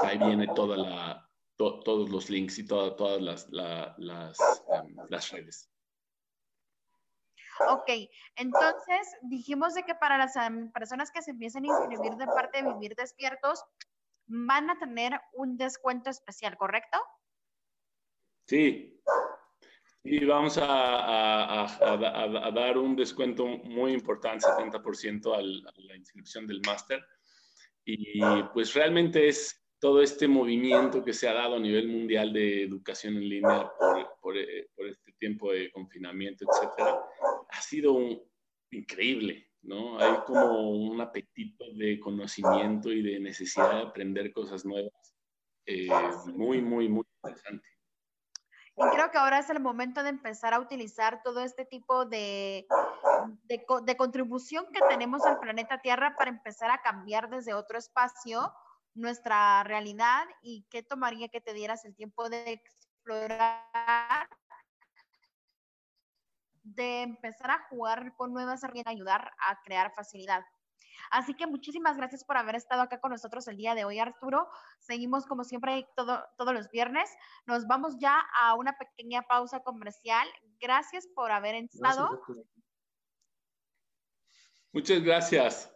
ahí 0.04 0.18
viene 0.18 0.48
toda 0.56 0.78
la, 0.78 1.30
todos 1.58 2.10
los 2.10 2.30
links 2.30 2.60
y 2.60 2.66
todas 2.66 3.22
las, 3.22 3.50
las, 3.50 4.40
em, 4.74 4.96
las 5.10 5.32
redes. 5.32 5.70
Ok, 7.70 7.90
entonces 8.36 9.16
dijimos 9.22 9.76
de 9.76 9.84
que 9.84 9.94
para 9.94 10.18
las 10.18 10.36
em, 10.36 10.72
personas 10.72 11.12
que 11.12 11.22
se 11.22 11.32
empiecen 11.32 11.66
a 11.66 11.68
inscribir 11.68 12.16
de 12.16 12.26
parte 12.26 12.64
de 12.64 12.74
Vivir 12.74 12.96
Despiertos, 12.96 13.64
van 14.26 14.70
a 14.70 14.80
tener 14.80 15.20
un 15.34 15.58
descuento 15.58 16.10
especial, 16.10 16.58
¿correcto? 16.58 16.98
Sí, 18.48 19.02
y 20.04 20.26
vamos 20.26 20.58
a, 20.58 21.66
a, 21.66 22.52
dar 22.52 22.78
un 22.78 22.96
descuento 22.96 23.46
muy 23.46 23.94
importante, 23.94 24.48
70% 24.48 25.36
al, 25.36 25.68
a 25.68 25.82
la 25.82 25.96
inscripción 25.96 26.48
del 26.48 26.62
máster. 26.66 27.06
Y 27.86 28.20
pues 28.54 28.74
realmente 28.74 29.28
es 29.28 29.61
todo 29.82 30.04
este 30.04 30.28
movimiento 30.28 31.04
que 31.04 31.12
se 31.12 31.28
ha 31.28 31.34
dado 31.34 31.56
a 31.56 31.60
nivel 31.60 31.88
mundial 31.88 32.32
de 32.32 32.64
educación 32.64 33.18
en 33.18 33.28
línea 33.28 33.70
por, 34.22 34.38
eh, 34.38 34.70
este 34.78 35.12
tiempo 35.14 35.52
de 35.52 35.72
confinamiento, 35.72 36.46
etcétera, 36.48 37.04
ha 37.50 37.62
sido 37.62 37.98
increíble, 38.70 39.50
¿no? 39.64 39.98
Hay 40.00 40.20
como 40.28 40.70
un 40.70 41.02
apetito 41.02 41.66
de 41.74 42.00
conocimiento 42.00 42.92
y 42.92 43.02
de 43.02 43.20
necesidad 43.20 43.72
de 43.72 43.82
aprender 43.88 44.32
cosas 44.32 44.64
nuevas, 44.64 45.16
eh, 45.66 45.90
muy, 46.28 46.62
muy, 46.62 46.88
muy 46.88 47.04
interesante. 47.24 47.68
Y 48.76 48.84
creo 48.92 49.10
que 49.10 49.18
ahora 49.18 49.40
es 49.40 49.50
el 49.50 49.60
momento 49.60 50.04
de 50.04 50.10
empezar 50.10 50.54
a 50.54 50.60
utilizar 50.60 51.24
todo 51.24 51.42
este 51.42 51.66
tipo 51.66 52.06
de, 52.06 52.68
contribución 53.98 54.68
que 54.72 54.80
tenemos 54.90 55.26
al 55.26 55.40
planeta 55.40 55.82
Tierra 55.82 56.16
para 56.16 56.30
empezar 56.30 56.70
a 56.70 56.84
cambiar 56.84 57.32
desde 57.32 57.56
otro 57.56 57.80
espacio 57.80 58.54
nuestra 58.94 59.64
realidad 59.64 60.26
y 60.42 60.66
qué 60.70 60.84
tomaría 60.84 61.30
que 61.30 61.42
te 61.42 61.54
dieras 61.54 61.86
el 61.86 61.96
tiempo 61.96 62.30
de 62.30 62.52
explorar, 62.52 64.28
de 66.64 67.02
empezar 67.04 67.52
a 67.52 67.68
jugar 67.70 68.16
con 68.16 68.34
nuevas 68.34 68.64
herramientas, 68.64 68.94
ayudar 68.94 69.32
a 69.48 69.62
crear 69.64 69.94
facilidad. 69.94 70.44
Así 71.10 71.34
que 71.34 71.48
muchísimas 71.48 71.98
gracias 71.98 72.24
por 72.24 72.38
haber 72.38 72.56
estado 72.56 72.82
acá 72.84 73.00
con 73.00 73.12
nosotros 73.12 73.48
el 73.48 73.58
día 73.58 73.76
de 73.76 73.86
hoy, 73.86 74.00
Arturo. 74.00 74.48
Seguimos 74.80 75.26
como 75.26 75.44
siempre 75.44 75.88
todo, 75.96 76.24
todos 76.38 76.54
los 76.54 76.70
viernes. 76.70 77.10
Nos 77.46 77.66
vamos 77.68 77.98
ya 78.00 78.20
a 78.40 78.56
una 78.56 78.78
pequeña 78.78 79.22
pausa 79.24 79.62
comercial. 79.62 80.28
Gracias 80.60 81.08
por 81.08 81.32
haber 81.32 81.56
estado. 81.56 82.22
Muchas 84.72 85.02
gracias. 85.02 85.76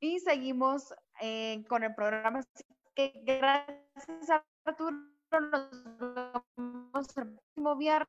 Y 0.00 0.18
seguimos 0.20 0.92
eh, 1.20 1.64
con 1.68 1.82
el 1.84 1.94
programa. 1.94 2.40
gracias, 2.96 4.42
Arturo. 4.64 4.96
Nos 5.30 6.06
vemos 6.06 7.16
el 7.16 7.34
próximo 7.34 7.76
viernes. 7.76 8.08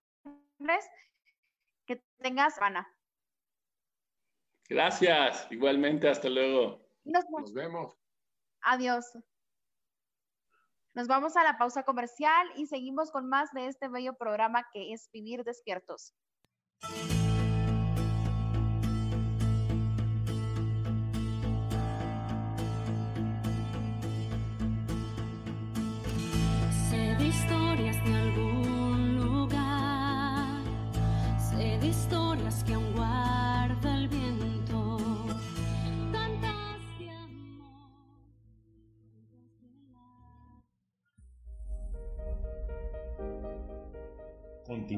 Que 1.86 2.04
tengas, 2.20 2.58
Ana. 2.60 2.88
Gracias, 4.68 5.48
igualmente, 5.52 6.10
hasta 6.10 6.30
luego. 6.30 6.86
Nos, 7.04 7.54
vemos. 7.54 7.96
Adiós. 8.62 9.06
Nos 10.96 11.08
vamos 11.08 11.36
a 11.38 11.44
la 11.44 11.58
pausa 11.58 11.84
comercial 11.84 12.48
y 12.56 12.66
seguimos 12.68 13.12
con 13.12 13.28
más 13.28 13.52
de 13.52 13.68
este 13.68 13.90
bello 13.90 14.14
programa 14.18 14.68
que 14.74 14.94
es 14.94 15.10
Vivir 15.12 15.44
Despiertos. 15.44 16.16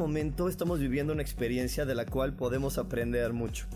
Momento 0.00 0.48
estamos 0.48 0.80
viviendo 0.80 1.12
una 1.12 1.20
experiencia 1.20 1.84
de 1.84 1.94
la 1.94 2.06
cual 2.06 2.34
podemos 2.34 2.78
aprender 2.78 3.34
mucho. 3.34 3.66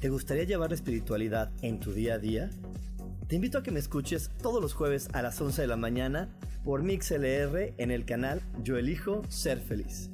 ¿Te 0.00 0.08
gustaría 0.08 0.44
llevar 0.44 0.70
la 0.70 0.76
espiritualidad 0.76 1.52
en 1.60 1.78
tu 1.78 1.92
día 1.92 2.14
a 2.14 2.18
día? 2.18 2.48
Te 3.28 3.36
invito 3.36 3.58
a 3.58 3.62
que 3.62 3.70
me 3.70 3.78
escuches 3.78 4.30
todos 4.40 4.62
los 4.62 4.72
jueves 4.72 5.10
a 5.12 5.20
las 5.20 5.38
11 5.38 5.60
de 5.60 5.68
la 5.68 5.76
mañana 5.76 6.30
por 6.64 6.82
MixLR 6.82 7.74
en 7.76 7.90
el 7.90 8.06
canal 8.06 8.40
Yo 8.62 8.78
Elijo 8.78 9.20
Ser 9.28 9.60
Feliz. 9.60 10.08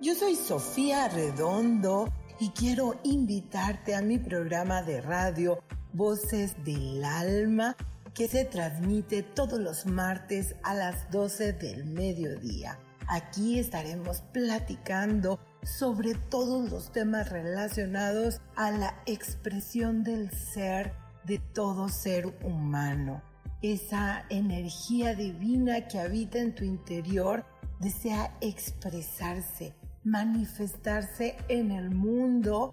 Yo 0.00 0.14
soy 0.14 0.36
Sofía 0.36 1.08
Redondo 1.08 2.12
y 2.38 2.50
quiero 2.50 2.94
invitarte 3.02 3.96
a 3.96 4.02
mi 4.02 4.18
programa 4.18 4.82
de 4.82 5.00
radio 5.00 5.58
Voces 5.98 6.54
del 6.64 7.04
Alma, 7.04 7.76
que 8.14 8.28
se 8.28 8.44
transmite 8.44 9.24
todos 9.24 9.58
los 9.58 9.84
martes 9.84 10.54
a 10.62 10.72
las 10.72 11.10
12 11.10 11.54
del 11.54 11.86
mediodía. 11.86 12.78
Aquí 13.08 13.58
estaremos 13.58 14.20
platicando 14.32 15.40
sobre 15.64 16.14
todos 16.14 16.70
los 16.70 16.92
temas 16.92 17.30
relacionados 17.30 18.40
a 18.54 18.70
la 18.70 19.02
expresión 19.06 20.04
del 20.04 20.30
ser 20.30 20.92
de 21.24 21.40
todo 21.40 21.88
ser 21.88 22.26
humano. 22.44 23.20
Esa 23.60 24.24
energía 24.30 25.16
divina 25.16 25.88
que 25.88 25.98
habita 25.98 26.38
en 26.38 26.54
tu 26.54 26.62
interior 26.62 27.44
desea 27.80 28.36
expresarse, 28.40 29.74
manifestarse 30.04 31.36
en 31.48 31.72
el 31.72 31.90
mundo 31.90 32.72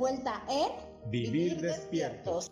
Vuelta 0.00 0.42
en 0.48 1.10
Vivir, 1.10 1.60
despiertos. 1.60 2.50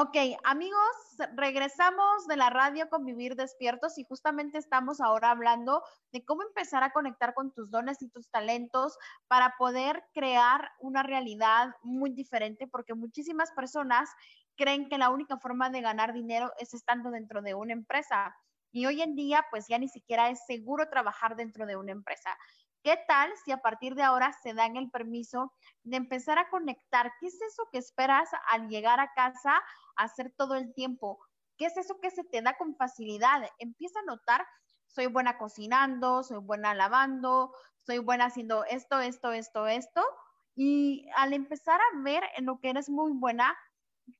Ok, 0.00 0.16
amigos, 0.44 0.78
regresamos 1.34 2.28
de 2.28 2.36
la 2.36 2.50
radio 2.50 2.88
con 2.88 3.04
Vivir 3.04 3.34
Despiertos 3.34 3.98
y 3.98 4.04
justamente 4.04 4.56
estamos 4.56 5.00
ahora 5.00 5.32
hablando 5.32 5.82
de 6.12 6.24
cómo 6.24 6.44
empezar 6.44 6.84
a 6.84 6.92
conectar 6.92 7.34
con 7.34 7.52
tus 7.52 7.68
dones 7.68 8.00
y 8.00 8.08
tus 8.08 8.30
talentos 8.30 8.96
para 9.26 9.56
poder 9.58 10.04
crear 10.14 10.70
una 10.78 11.02
realidad 11.02 11.74
muy 11.82 12.10
diferente, 12.10 12.68
porque 12.68 12.94
muchísimas 12.94 13.50
personas 13.50 14.08
creen 14.54 14.88
que 14.88 14.98
la 14.98 15.10
única 15.10 15.36
forma 15.38 15.68
de 15.68 15.80
ganar 15.80 16.12
dinero 16.12 16.52
es 16.58 16.74
estando 16.74 17.10
dentro 17.10 17.42
de 17.42 17.54
una 17.54 17.72
empresa. 17.72 18.36
Y 18.70 18.86
hoy 18.86 19.02
en 19.02 19.16
día, 19.16 19.46
pues 19.50 19.66
ya 19.66 19.78
ni 19.78 19.88
siquiera 19.88 20.30
es 20.30 20.46
seguro 20.46 20.88
trabajar 20.88 21.34
dentro 21.34 21.66
de 21.66 21.76
una 21.76 21.90
empresa. 21.90 22.30
¿Qué 22.82 22.96
tal 23.08 23.30
si 23.44 23.52
a 23.52 23.58
partir 23.58 23.94
de 23.94 24.02
ahora 24.02 24.32
se 24.32 24.54
dan 24.54 24.76
el 24.76 24.90
permiso 24.90 25.52
de 25.82 25.96
empezar 25.96 26.38
a 26.38 26.48
conectar? 26.48 27.12
¿Qué 27.20 27.26
es 27.26 27.40
eso 27.42 27.68
que 27.72 27.78
esperas 27.78 28.30
al 28.48 28.68
llegar 28.68 29.00
a 29.00 29.12
casa 29.14 29.56
a 29.96 30.02
hacer 30.04 30.32
todo 30.36 30.54
el 30.54 30.72
tiempo? 30.74 31.18
¿Qué 31.56 31.66
es 31.66 31.76
eso 31.76 31.98
que 32.00 32.10
se 32.10 32.24
te 32.24 32.40
da 32.42 32.56
con 32.56 32.76
facilidad? 32.76 33.42
Empieza 33.58 34.00
a 34.00 34.04
notar, 34.04 34.46
soy 34.86 35.06
buena 35.06 35.38
cocinando, 35.38 36.22
soy 36.22 36.38
buena 36.38 36.74
lavando, 36.74 37.52
soy 37.80 37.98
buena 37.98 38.26
haciendo 38.26 38.64
esto, 38.64 39.00
esto, 39.00 39.32
esto, 39.32 39.66
esto. 39.66 40.02
Y 40.54 41.08
al 41.16 41.32
empezar 41.32 41.80
a 41.80 42.02
ver 42.02 42.22
en 42.36 42.46
lo 42.46 42.58
que 42.60 42.70
eres 42.70 42.88
muy 42.88 43.12
buena, 43.12 43.56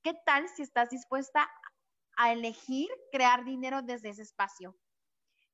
¿qué 0.03 0.13
tal 0.25 0.47
si 0.49 0.63
estás 0.63 0.89
dispuesta 0.89 1.49
a 2.17 2.31
elegir 2.33 2.89
crear 3.11 3.45
dinero 3.45 3.81
desde 3.81 4.09
ese 4.09 4.23
espacio? 4.23 4.75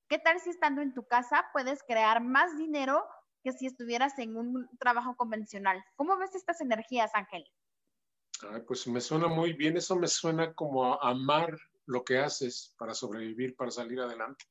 ¿Qué 0.08 0.20
tal 0.20 0.40
si 0.40 0.50
estando 0.50 0.82
en 0.82 0.94
tu 0.94 1.08
casa 1.08 1.46
puedes 1.54 1.84
crear 1.84 2.22
más 2.22 2.58
dinero 2.58 3.04
que 3.46 3.54
si 3.54 3.68
estuvieras 3.68 4.18
en 4.18 4.36
un 4.36 4.68
trabajo 4.80 5.16
convencional. 5.16 5.86
¿Cómo 5.96 6.18
ves 6.18 6.34
estas 6.34 6.62
energías, 6.62 7.12
Ángel? 7.14 7.46
pues 8.68 8.86
me 8.88 9.00
suena 9.00 9.28
muy 9.28 9.54
bien, 9.54 9.78
eso 9.78 9.96
me 9.96 10.08
suena 10.08 10.54
como 10.54 10.94
a 10.94 11.10
amar 11.10 11.56
lo 11.86 12.04
que 12.04 12.18
haces 12.20 12.76
para 12.78 12.94
sobrevivir, 12.94 13.56
para 13.56 13.72
salir 13.72 14.02
adelante. 14.02 14.46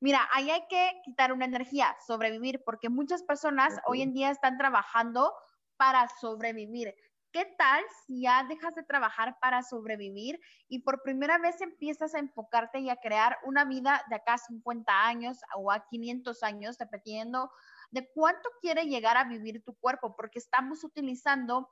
Mira, 0.00 0.28
ahí 0.32 0.50
hay 0.50 0.62
que 0.68 1.00
quitar 1.04 1.32
una 1.32 1.46
energía, 1.46 1.96
sobrevivir, 2.06 2.62
porque 2.64 2.88
muchas 2.88 3.22
personas 3.22 3.80
hoy 3.86 4.02
en 4.02 4.12
día 4.12 4.30
están 4.30 4.58
trabajando 4.58 5.34
para 5.76 6.08
sobrevivir. 6.20 6.94
¿Qué 7.34 7.52
tal 7.58 7.82
si 8.06 8.22
ya 8.22 8.44
dejas 8.44 8.76
de 8.76 8.84
trabajar 8.84 9.40
para 9.40 9.64
sobrevivir 9.64 10.38
y 10.68 10.82
por 10.82 11.02
primera 11.02 11.36
vez 11.36 11.60
empiezas 11.60 12.14
a 12.14 12.20
enfocarte 12.20 12.78
y 12.78 12.90
a 12.90 12.96
crear 12.98 13.38
una 13.42 13.64
vida 13.64 14.04
de 14.08 14.14
acá 14.14 14.34
a 14.34 14.38
50 14.38 15.04
años 15.04 15.40
o 15.56 15.72
a 15.72 15.84
500 15.84 16.44
años, 16.44 16.78
dependiendo 16.78 17.50
de 17.90 18.08
cuánto 18.14 18.48
quiere 18.60 18.84
llegar 18.84 19.16
a 19.16 19.24
vivir 19.24 19.64
tu 19.64 19.74
cuerpo? 19.74 20.14
Porque 20.14 20.38
estamos 20.38 20.84
utilizando 20.84 21.68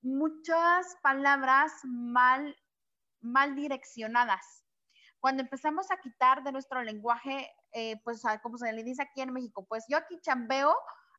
muchas 0.00 0.96
palabras 1.02 1.72
mal, 1.84 2.56
mal 3.20 3.54
direccionadas. 3.54 4.64
Cuando 5.20 5.42
empezamos 5.42 5.90
a 5.90 5.98
quitar 5.98 6.42
de 6.42 6.52
nuestro 6.52 6.82
lenguaje, 6.82 7.50
eh, 7.72 8.00
pues 8.02 8.22
como 8.42 8.56
se 8.56 8.72
le 8.72 8.82
dice 8.82 9.02
aquí 9.02 9.20
en 9.20 9.34
México, 9.34 9.66
pues 9.68 9.84
yo 9.90 9.98
aquí 9.98 10.18
chambeo 10.22 10.74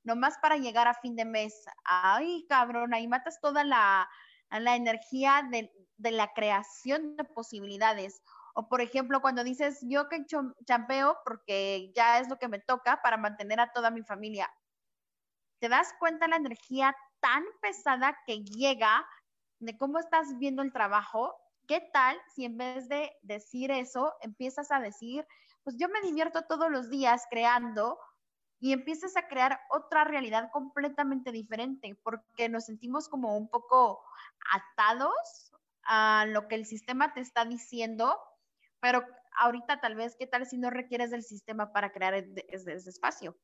nomás 0.07 0.37
para 0.41 0.55
llegar 0.55 0.87
a 0.87 0.93
fin 0.93 1.15
de 1.15 1.25
mes. 1.25 1.65
Ay, 1.83 2.45
cabrón, 2.47 2.93
ahí 2.93 3.07
matas 3.07 3.39
toda 3.41 3.63
la, 3.65 4.09
la 4.49 4.75
energía 4.75 5.45
de, 5.51 5.69
de, 5.97 6.11
la 6.11 6.33
creación 6.33 7.17
de 7.17 7.25
posibilidades. 7.25 8.23
O 8.55 8.69
por 8.69 8.81
ejemplo, 8.81 9.21
cuando 9.21 9.43
dices, 9.43 9.79
yo 9.83 10.07
que 10.07 10.25
champeo 10.65 11.17
porque 11.25 11.91
ya 11.93 12.19
es 12.19 12.29
lo 12.29 12.37
que 12.39 12.47
me 12.47 12.59
toca 12.59 13.01
para 13.03 13.17
mantener 13.17 13.59
a 13.59 13.71
toda 13.73 13.91
mi 13.91 14.01
familia. 14.01 14.49
¿Te 15.59 15.67
das 15.67 15.93
cuenta 15.99 16.27
la 16.27 16.37
energía 16.37 16.95
tan 17.19 17.43
pesada 17.61 18.17
que 18.25 18.43
llega 18.43 19.05
de 19.59 19.77
cómo 19.77 19.99
estás 19.99 20.37
viendo 20.37 20.61
el 20.61 20.71
trabajo? 20.71 21.35
¿Qué 21.67 21.81
tal 21.91 22.17
si 22.33 22.45
en 22.45 22.57
vez 22.57 22.87
de 22.87 23.11
decir 23.23 23.71
eso, 23.71 24.13
empiezas 24.21 24.71
a 24.71 24.79
decir, 24.79 25.27
pues 25.63 25.75
yo 25.77 25.89
me 25.89 25.99
divierto 25.99 26.43
todos 26.43 26.71
los 26.71 26.89
días 26.89 27.25
creando 27.29 27.99
y 28.59 28.73
empiezas 28.73 29.15
a 29.17 29.27
crear 29.27 29.59
otra 29.69 30.03
realidad 30.03 30.49
completamente 30.51 31.31
diferente, 31.31 31.99
porque 32.03 32.49
nos 32.49 32.65
sentimos 32.65 33.07
como 33.07 33.37
un 33.37 33.49
poco 33.49 34.03
atados 34.51 35.51
a 35.83 36.25
lo 36.27 36.47
que 36.47 36.55
el 36.55 36.65
sistema 36.65 37.13
te 37.13 37.21
está 37.21 37.45
diciendo, 37.45 38.19
pero 38.79 39.03
ahorita 39.39 39.79
tal 39.79 39.95
vez, 39.95 40.15
¿qué 40.17 40.27
tal 40.27 40.45
si 40.45 40.57
no 40.57 40.69
requieres 40.69 41.11
del 41.11 41.23
sistema 41.23 41.71
para 41.71 41.91
crear 41.91 42.15
ese, 42.15 42.73
espacio? 42.73 43.37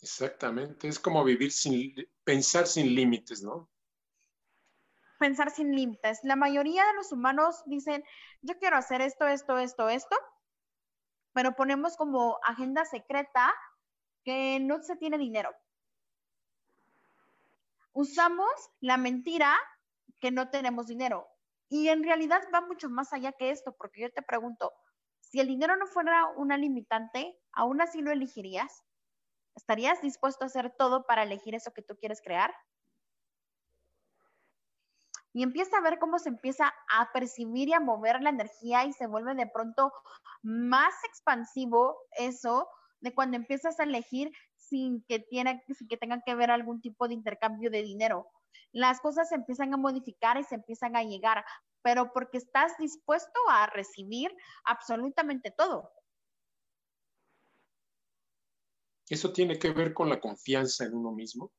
Exactamente, 0.00 0.88
es 0.88 0.98
como 0.98 1.24
vivir 1.24 1.52
sin, 1.52 1.94
pensar 2.24 2.66
sin 2.66 2.94
límites, 2.94 3.42
¿no? 3.42 3.70
Pensar 5.18 5.50
sin 5.50 5.74
límites. 5.74 6.20
La 6.22 6.36
mayoría 6.36 6.84
de 6.86 6.94
los 6.94 7.12
humanos 7.12 7.62
dicen, 7.66 8.04
yo 8.42 8.58
quiero 8.58 8.76
hacer 8.76 9.00
esto, 9.00 9.26
esto, 9.26 9.58
esto, 9.58 9.88
esto, 9.88 10.16
pero 11.36 11.54
ponemos 11.54 11.98
como 11.98 12.38
agenda 12.42 12.86
secreta 12.86 13.52
que 14.24 14.58
no 14.58 14.82
se 14.82 14.96
tiene 14.96 15.18
dinero. 15.18 15.54
Usamos 17.92 18.48
la 18.80 18.96
mentira 18.96 19.54
que 20.18 20.30
no 20.30 20.48
tenemos 20.48 20.86
dinero. 20.86 21.28
Y 21.68 21.88
en 21.88 22.02
realidad 22.04 22.40
va 22.54 22.62
mucho 22.62 22.88
más 22.88 23.12
allá 23.12 23.32
que 23.32 23.50
esto, 23.50 23.76
porque 23.76 24.00
yo 24.00 24.10
te 24.10 24.22
pregunto, 24.22 24.72
si 25.20 25.38
el 25.38 25.48
dinero 25.48 25.76
no 25.76 25.86
fuera 25.86 26.26
una 26.36 26.56
limitante, 26.56 27.38
¿aún 27.52 27.82
así 27.82 28.00
lo 28.00 28.12
elegirías? 28.12 28.82
¿Estarías 29.54 30.00
dispuesto 30.00 30.44
a 30.44 30.46
hacer 30.46 30.74
todo 30.78 31.04
para 31.04 31.24
elegir 31.24 31.54
eso 31.54 31.74
que 31.74 31.82
tú 31.82 31.98
quieres 31.98 32.22
crear? 32.22 32.54
Y 35.36 35.42
empieza 35.42 35.76
a 35.76 35.82
ver 35.82 35.98
cómo 35.98 36.18
se 36.18 36.30
empieza 36.30 36.72
a 36.88 37.12
percibir 37.12 37.68
y 37.68 37.74
a 37.74 37.80
mover 37.80 38.22
la 38.22 38.30
energía 38.30 38.86
y 38.86 38.94
se 38.94 39.06
vuelve 39.06 39.34
de 39.34 39.46
pronto 39.46 39.92
más 40.42 40.94
expansivo 41.06 41.98
eso 42.12 42.66
de 43.00 43.14
cuando 43.14 43.36
empiezas 43.36 43.78
a 43.78 43.82
elegir 43.82 44.32
sin 44.56 45.02
que, 45.02 45.18
tiene, 45.18 45.62
sin 45.76 45.88
que 45.88 45.98
tenga 45.98 46.22
que 46.24 46.34
ver 46.34 46.50
algún 46.50 46.80
tipo 46.80 47.06
de 47.06 47.12
intercambio 47.12 47.70
de 47.70 47.82
dinero. 47.82 48.30
Las 48.72 49.02
cosas 49.02 49.28
se 49.28 49.34
empiezan 49.34 49.74
a 49.74 49.76
modificar 49.76 50.38
y 50.38 50.44
se 50.44 50.54
empiezan 50.54 50.96
a 50.96 51.02
llegar, 51.02 51.44
pero 51.82 52.14
porque 52.14 52.38
estás 52.38 52.72
dispuesto 52.78 53.38
a 53.50 53.66
recibir 53.66 54.34
absolutamente 54.64 55.50
todo. 55.50 55.92
¿Eso 59.06 59.34
tiene 59.34 59.58
que 59.58 59.70
ver 59.70 59.92
con 59.92 60.08
la 60.08 60.18
confianza 60.18 60.86
en 60.86 60.94
uno 60.94 61.12
mismo? 61.12 61.52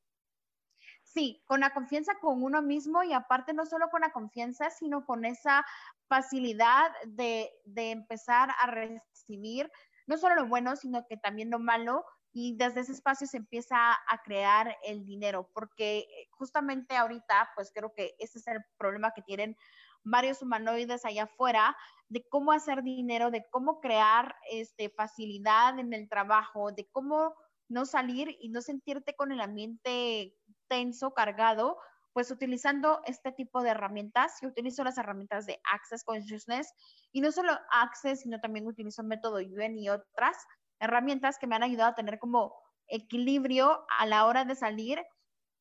Sí, 1.18 1.42
con 1.46 1.58
la 1.58 1.70
confianza 1.70 2.14
con 2.20 2.44
uno 2.44 2.62
mismo 2.62 3.02
y 3.02 3.12
aparte 3.12 3.52
no 3.52 3.66
solo 3.66 3.90
con 3.90 4.02
la 4.02 4.12
confianza, 4.12 4.70
sino 4.70 5.04
con 5.04 5.24
esa 5.24 5.66
facilidad 6.06 6.92
de, 7.08 7.50
empezar 7.74 8.50
a 8.62 8.68
recibir 8.68 9.68
no 10.06 10.16
solo 10.16 10.36
lo 10.36 10.46
bueno, 10.46 10.76
sino 10.76 11.04
que 11.08 11.16
también 11.16 11.50
lo 11.50 11.58
malo 11.58 12.04
y 12.32 12.56
desde 12.56 12.82
ese 12.82 12.92
espacio 12.92 13.26
se 13.26 13.38
empieza 13.38 13.94
a 13.94 14.22
crear 14.22 14.76
el 14.84 15.04
dinero, 15.04 15.50
porque 15.54 16.06
justamente 16.30 16.94
ahorita, 16.94 17.50
pues 17.56 17.72
creo 17.74 17.92
que 17.96 18.14
ese 18.20 18.38
es 18.38 18.46
el 18.46 18.64
problema 18.76 19.10
que 19.10 19.22
tienen 19.22 19.56
varios 20.04 20.40
humanoides 20.40 21.04
allá 21.04 21.24
afuera, 21.24 21.76
de 22.08 22.28
cómo 22.28 22.52
hacer 22.52 22.84
dinero, 22.84 23.32
de 23.32 23.44
cómo 23.50 23.80
crear 23.80 24.36
este, 24.52 24.88
facilidad 24.88 25.80
en 25.80 25.92
el 25.94 26.08
trabajo, 26.08 26.70
de 26.70 26.88
cómo 26.92 27.34
no 27.68 27.86
salir 27.86 28.36
y 28.40 28.50
no 28.50 28.62
sentirte 28.62 29.16
con 29.16 29.32
el 29.32 29.40
ambiente 29.40 30.36
tenso, 30.68 31.12
cargado, 31.14 31.78
pues 32.12 32.30
utilizando 32.30 33.00
este 33.04 33.32
tipo 33.32 33.62
de 33.62 33.70
herramientas. 33.70 34.38
Yo 34.42 34.48
utilizo 34.48 34.84
las 34.84 34.98
herramientas 34.98 35.46
de 35.46 35.60
Access 35.72 36.04
Consciousness 36.04 36.72
y 37.12 37.20
no 37.20 37.32
solo 37.32 37.52
Access, 37.70 38.20
sino 38.20 38.40
también 38.40 38.66
utilizo 38.66 39.02
método 39.02 39.36
UN 39.36 39.78
y 39.78 39.88
otras 39.88 40.36
herramientas 40.80 41.38
que 41.38 41.46
me 41.46 41.56
han 41.56 41.62
ayudado 41.62 41.90
a 41.90 41.94
tener 41.94 42.18
como 42.18 42.54
equilibrio 42.88 43.84
a 43.98 44.06
la 44.06 44.26
hora 44.26 44.44
de 44.44 44.54
salir. 44.54 45.00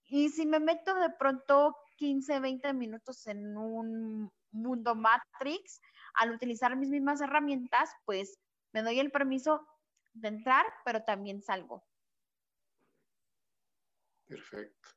Y 0.06 0.30
si 0.30 0.46
me 0.46 0.60
meto 0.60 0.96
de 0.96 1.10
pronto 1.12 1.76
15, 1.98 2.40
20 2.40 2.74
minutos 2.74 3.28
en 3.28 3.58
un 3.58 4.32
mundo 4.52 4.96
Matrix, 4.96 5.82
al 6.16 6.32
utilizar 6.32 6.76
mis 6.76 6.90
mismas 6.90 7.22
herramientas, 7.22 7.92
pues 8.06 8.40
me 8.74 8.82
doy 8.82 9.00
el 9.00 9.12
permiso 9.12 9.68
de 10.14 10.30
entrar, 10.30 10.66
pero 10.86 11.04
también 11.04 11.42
salgo. 11.42 11.84
Perfecto. 14.26 14.97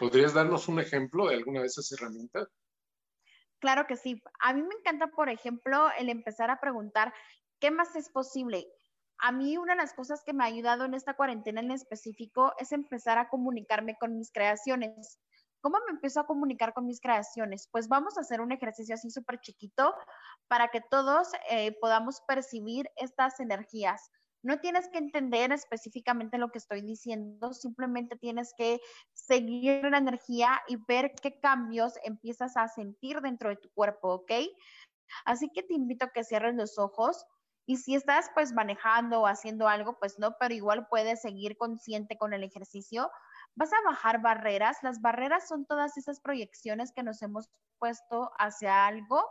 ¿Podrías 0.00 0.32
darnos 0.32 0.66
un 0.66 0.80
ejemplo 0.80 1.28
de 1.28 1.34
alguna 1.34 1.60
de 1.60 1.66
esas 1.66 1.92
herramientas? 1.92 2.48
Claro 3.58 3.86
que 3.86 3.96
sí. 3.96 4.18
A 4.40 4.54
mí 4.54 4.62
me 4.62 4.74
encanta, 4.76 5.08
por 5.08 5.28
ejemplo, 5.28 5.90
el 5.98 6.08
empezar 6.08 6.50
a 6.50 6.58
preguntar 6.58 7.12
qué 7.60 7.70
más 7.70 7.94
es 7.94 8.08
posible. 8.08 8.66
A 9.18 9.30
mí 9.30 9.58
una 9.58 9.74
de 9.74 9.82
las 9.82 9.92
cosas 9.92 10.22
que 10.24 10.32
me 10.32 10.42
ha 10.42 10.46
ayudado 10.46 10.86
en 10.86 10.94
esta 10.94 11.12
cuarentena 11.12 11.60
en 11.60 11.70
específico 11.70 12.54
es 12.58 12.72
empezar 12.72 13.18
a 13.18 13.28
comunicarme 13.28 13.94
con 14.00 14.16
mis 14.16 14.32
creaciones. 14.32 15.20
¿Cómo 15.60 15.76
me 15.86 15.92
empiezo 15.92 16.20
a 16.20 16.26
comunicar 16.26 16.72
con 16.72 16.86
mis 16.86 17.02
creaciones? 17.02 17.68
Pues 17.70 17.86
vamos 17.86 18.16
a 18.16 18.22
hacer 18.22 18.40
un 18.40 18.52
ejercicio 18.52 18.94
así 18.94 19.10
súper 19.10 19.38
chiquito 19.40 19.94
para 20.48 20.68
que 20.68 20.80
todos 20.80 21.28
eh, 21.50 21.76
podamos 21.78 22.22
percibir 22.26 22.88
estas 22.96 23.38
energías. 23.38 24.10
No 24.42 24.58
tienes 24.58 24.88
que 24.88 24.98
entender 24.98 25.52
específicamente 25.52 26.38
lo 26.38 26.50
que 26.50 26.58
estoy 26.58 26.80
diciendo, 26.80 27.52
simplemente 27.52 28.16
tienes 28.16 28.54
que 28.56 28.80
seguir 29.12 29.84
la 29.84 29.98
energía 29.98 30.60
y 30.66 30.76
ver 30.88 31.12
qué 31.20 31.38
cambios 31.40 31.94
empiezas 32.04 32.56
a 32.56 32.68
sentir 32.68 33.20
dentro 33.20 33.50
de 33.50 33.56
tu 33.56 33.70
cuerpo, 33.70 34.14
¿ok? 34.14 34.32
Así 35.24 35.50
que 35.52 35.62
te 35.62 35.74
invito 35.74 36.06
a 36.06 36.10
que 36.10 36.24
cierres 36.24 36.54
los 36.54 36.78
ojos 36.78 37.26
y 37.66 37.76
si 37.76 37.94
estás 37.94 38.30
pues 38.34 38.52
manejando 38.52 39.20
o 39.20 39.26
haciendo 39.26 39.68
algo, 39.68 39.98
pues 39.98 40.18
no, 40.18 40.36
pero 40.40 40.54
igual 40.54 40.88
puedes 40.88 41.20
seguir 41.20 41.56
consciente 41.56 42.16
con 42.16 42.32
el 42.32 42.42
ejercicio. 42.42 43.10
Vas 43.54 43.72
a 43.72 43.82
bajar 43.84 44.20
barreras. 44.22 44.78
Las 44.82 45.00
barreras 45.00 45.46
son 45.46 45.66
todas 45.66 45.96
esas 45.96 46.20
proyecciones 46.20 46.92
que 46.92 47.02
nos 47.02 47.22
hemos 47.22 47.50
puesto 47.78 48.30
hacia 48.38 48.86
algo 48.86 49.24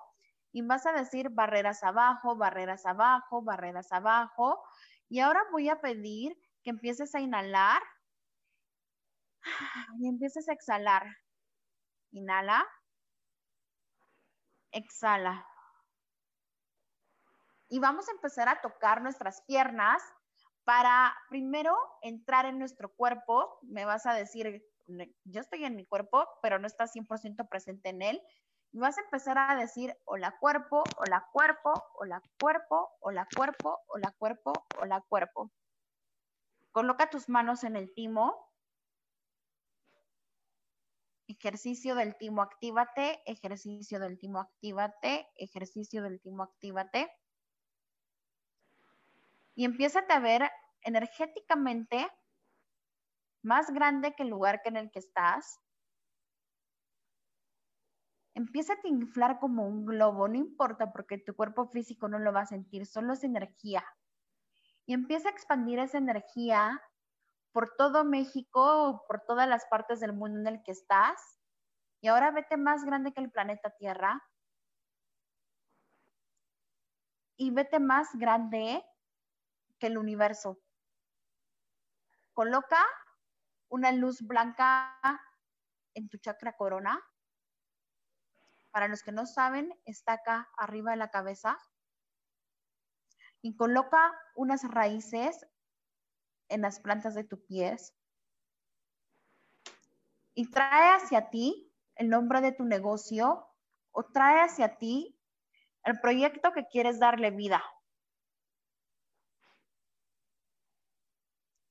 y 0.51 0.61
vas 0.61 0.85
a 0.85 0.93
decir 0.93 1.29
barreras 1.29 1.83
abajo, 1.83 2.35
barreras 2.35 2.85
abajo, 2.85 3.41
barreras 3.41 3.91
abajo 3.91 4.63
y 5.09 5.19
ahora 5.19 5.41
voy 5.51 5.69
a 5.69 5.81
pedir 5.81 6.37
que 6.63 6.69
empieces 6.69 7.13
a 7.15 7.19
inhalar 7.19 7.81
y 9.99 10.07
empieces 10.07 10.47
a 10.47 10.53
exhalar. 10.53 11.17
Inhala. 12.11 12.65
Exhala. 14.71 15.45
Y 17.69 17.79
vamos 17.79 18.07
a 18.07 18.11
empezar 18.11 18.49
a 18.49 18.61
tocar 18.61 19.01
nuestras 19.01 19.41
piernas 19.43 20.01
para 20.63 21.15
primero 21.29 21.75
entrar 22.01 22.45
en 22.45 22.59
nuestro 22.59 22.93
cuerpo. 22.93 23.59
Me 23.63 23.85
vas 23.85 24.05
a 24.05 24.13
decir, 24.13 24.63
yo 25.23 25.41
estoy 25.41 25.65
en 25.65 25.75
mi 25.75 25.85
cuerpo, 25.85 26.27
pero 26.41 26.59
no 26.59 26.67
estás 26.67 26.91
100% 26.91 27.47
presente 27.49 27.89
en 27.89 28.01
él 28.01 28.21
vas 28.71 28.97
a 28.97 29.01
empezar 29.01 29.37
a 29.37 29.55
decir 29.55 29.95
hola 30.05 30.37
cuerpo, 30.39 30.83
hola 30.97 31.27
cuerpo, 31.31 31.73
hola 31.95 32.21
cuerpo, 32.39 32.89
hola 32.99 33.27
cuerpo, 33.35 33.79
hola 33.87 34.13
cuerpo, 34.17 34.53
hola 34.79 35.01
cuerpo. 35.07 35.51
Coloca 36.71 37.09
tus 37.09 37.29
manos 37.29 37.63
en 37.63 37.75
el 37.75 37.93
timo. 37.93 38.47
Ejercicio 41.27 41.95
del 41.95 42.15
timo, 42.17 42.41
actívate. 42.41 43.21
Ejercicio 43.25 43.99
del 43.99 44.19
timo, 44.19 44.39
actívate. 44.39 45.27
Ejercicio 45.35 46.03
del 46.03 46.21
timo, 46.21 46.43
actívate. 46.43 47.11
Y 49.55 49.65
empiézate 49.65 50.13
a 50.13 50.19
ver 50.19 50.49
energéticamente 50.81 52.09
más 53.41 53.71
grande 53.71 54.13
que 54.15 54.23
el 54.23 54.29
lugar 54.29 54.61
en 54.65 54.77
el 54.77 54.91
que 54.91 54.99
estás. 54.99 55.59
Empieza 58.33 58.73
a 58.73 58.87
inflar 58.87 59.39
como 59.39 59.67
un 59.67 59.85
globo, 59.85 60.27
no 60.27 60.35
importa 60.35 60.91
porque 60.91 61.17
tu 61.17 61.35
cuerpo 61.35 61.67
físico 61.67 62.07
no 62.07 62.19
lo 62.19 62.31
va 62.31 62.41
a 62.41 62.45
sentir, 62.45 62.85
solo 62.85 63.13
es 63.13 63.23
energía. 63.23 63.83
Y 64.85 64.93
empieza 64.93 65.29
a 65.29 65.31
expandir 65.31 65.79
esa 65.79 65.97
energía 65.97 66.81
por 67.51 67.75
todo 67.75 68.03
México, 68.03 69.03
por 69.07 69.21
todas 69.25 69.47
las 69.47 69.65
partes 69.65 69.99
del 69.99 70.13
mundo 70.13 70.39
en 70.39 70.47
el 70.47 70.63
que 70.63 70.71
estás. 70.71 71.39
Y 72.01 72.07
ahora 72.07 72.31
vete 72.31 72.57
más 72.57 72.83
grande 72.85 73.13
que 73.13 73.21
el 73.21 73.31
planeta 73.31 73.71
Tierra. 73.77 74.23
Y 77.37 77.51
vete 77.51 77.79
más 77.79 78.09
grande 78.13 78.83
que 79.79 79.87
el 79.87 79.97
universo. 79.97 80.59
Coloca 82.33 82.83
una 83.69 83.91
luz 83.91 84.21
blanca 84.21 84.99
en 85.93 86.09
tu 86.09 86.17
chakra 86.17 86.55
corona. 86.55 86.99
Para 88.71 88.87
los 88.87 89.03
que 89.03 89.11
no 89.11 89.25
saben, 89.25 89.73
está 89.85 90.13
acá 90.13 90.49
arriba 90.57 90.91
de 90.91 90.97
la 90.97 91.09
cabeza. 91.09 91.57
Y 93.41 93.55
coloca 93.55 94.13
unas 94.35 94.63
raíces 94.63 95.47
en 96.49 96.61
las 96.61 96.79
plantas 96.79 97.15
de 97.15 97.23
tus 97.23 97.39
pies. 97.41 97.95
Y 100.33 100.49
trae 100.51 100.95
hacia 100.95 101.29
ti 101.29 101.73
el 101.95 102.09
nombre 102.09 102.41
de 102.41 102.51
tu 102.51 102.63
negocio 102.63 103.47
o 103.91 104.03
trae 104.05 104.41
hacia 104.41 104.77
ti 104.77 105.19
el 105.83 105.99
proyecto 105.99 106.51
que 106.53 106.67
quieres 106.67 106.99
darle 106.99 107.31
vida. 107.31 107.63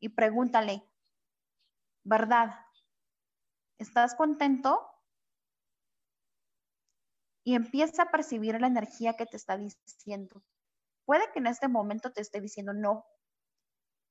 Y 0.00 0.10
pregúntale, 0.10 0.88
¿verdad? 2.04 2.54
¿Estás 3.78 4.14
contento? 4.14 4.97
Y 7.48 7.54
empieza 7.54 8.02
a 8.02 8.10
percibir 8.10 8.60
la 8.60 8.66
energía 8.66 9.14
que 9.14 9.24
te 9.24 9.38
está 9.38 9.56
diciendo. 9.56 10.42
Puede 11.06 11.32
que 11.32 11.38
en 11.38 11.46
este 11.46 11.66
momento 11.66 12.12
te 12.12 12.20
esté 12.20 12.42
diciendo 12.42 12.74
no. 12.74 13.06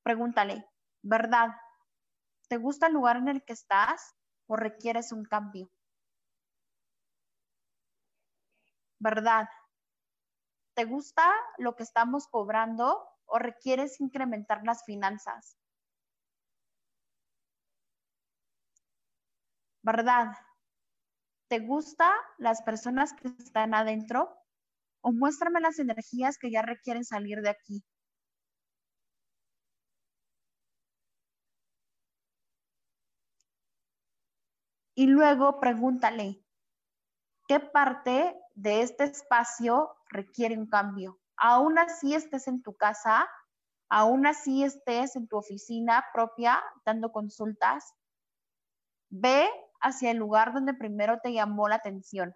Pregúntale, 0.01 0.65
¿verdad? 1.03 1.49
¿Te 2.49 2.57
gusta 2.57 2.87
el 2.87 2.93
lugar 2.93 3.17
en 3.17 3.27
el 3.27 3.43
que 3.45 3.53
estás 3.53 4.15
o 4.47 4.55
requieres 4.55 5.11
un 5.11 5.23
cambio? 5.23 5.69
¿Verdad? 8.97 9.47
¿Te 10.73 10.85
gusta 10.85 11.31
lo 11.59 11.75
que 11.75 11.83
estamos 11.83 12.27
cobrando 12.27 13.07
o 13.27 13.37
requieres 13.37 14.01
incrementar 14.01 14.63
las 14.63 14.83
finanzas? 14.83 15.59
¿verdad? 19.87 20.33
¿Te 21.47 21.59
gusta 21.59 22.11
las 22.37 22.61
personas 22.61 23.13
que 23.13 23.29
están 23.39 23.73
adentro? 23.73 24.37
O 25.01 25.13
muéstrame 25.13 25.61
las 25.61 25.79
energías 25.79 26.37
que 26.37 26.51
ya 26.51 26.61
requieren 26.61 27.05
salir 27.05 27.41
de 27.41 27.49
aquí. 27.49 27.83
Y 34.93 35.05
luego 35.07 35.59
pregúntale, 35.59 36.43
¿qué 37.47 37.59
parte 37.59 38.35
de 38.55 38.81
este 38.81 39.03
espacio 39.05 39.95
requiere 40.09 40.57
un 40.57 40.67
cambio? 40.67 41.19
Aún 41.37 41.77
así 41.77 42.15
estés 42.15 42.47
en 42.47 42.63
tu 42.63 42.75
casa, 42.75 43.29
aún 43.89 44.25
así 44.25 44.63
estés 44.63 45.15
en 45.15 45.27
tu 45.27 45.37
oficina 45.37 46.03
propia 46.13 46.61
dando 46.83 47.11
consultas, 47.11 47.93
ve 49.09 49.47
hacia 49.81 50.11
el 50.11 50.17
lugar 50.17 50.53
donde 50.53 50.73
primero 50.73 51.19
te 51.21 51.33
llamó 51.33 51.67
la 51.67 51.75
atención. 51.75 52.33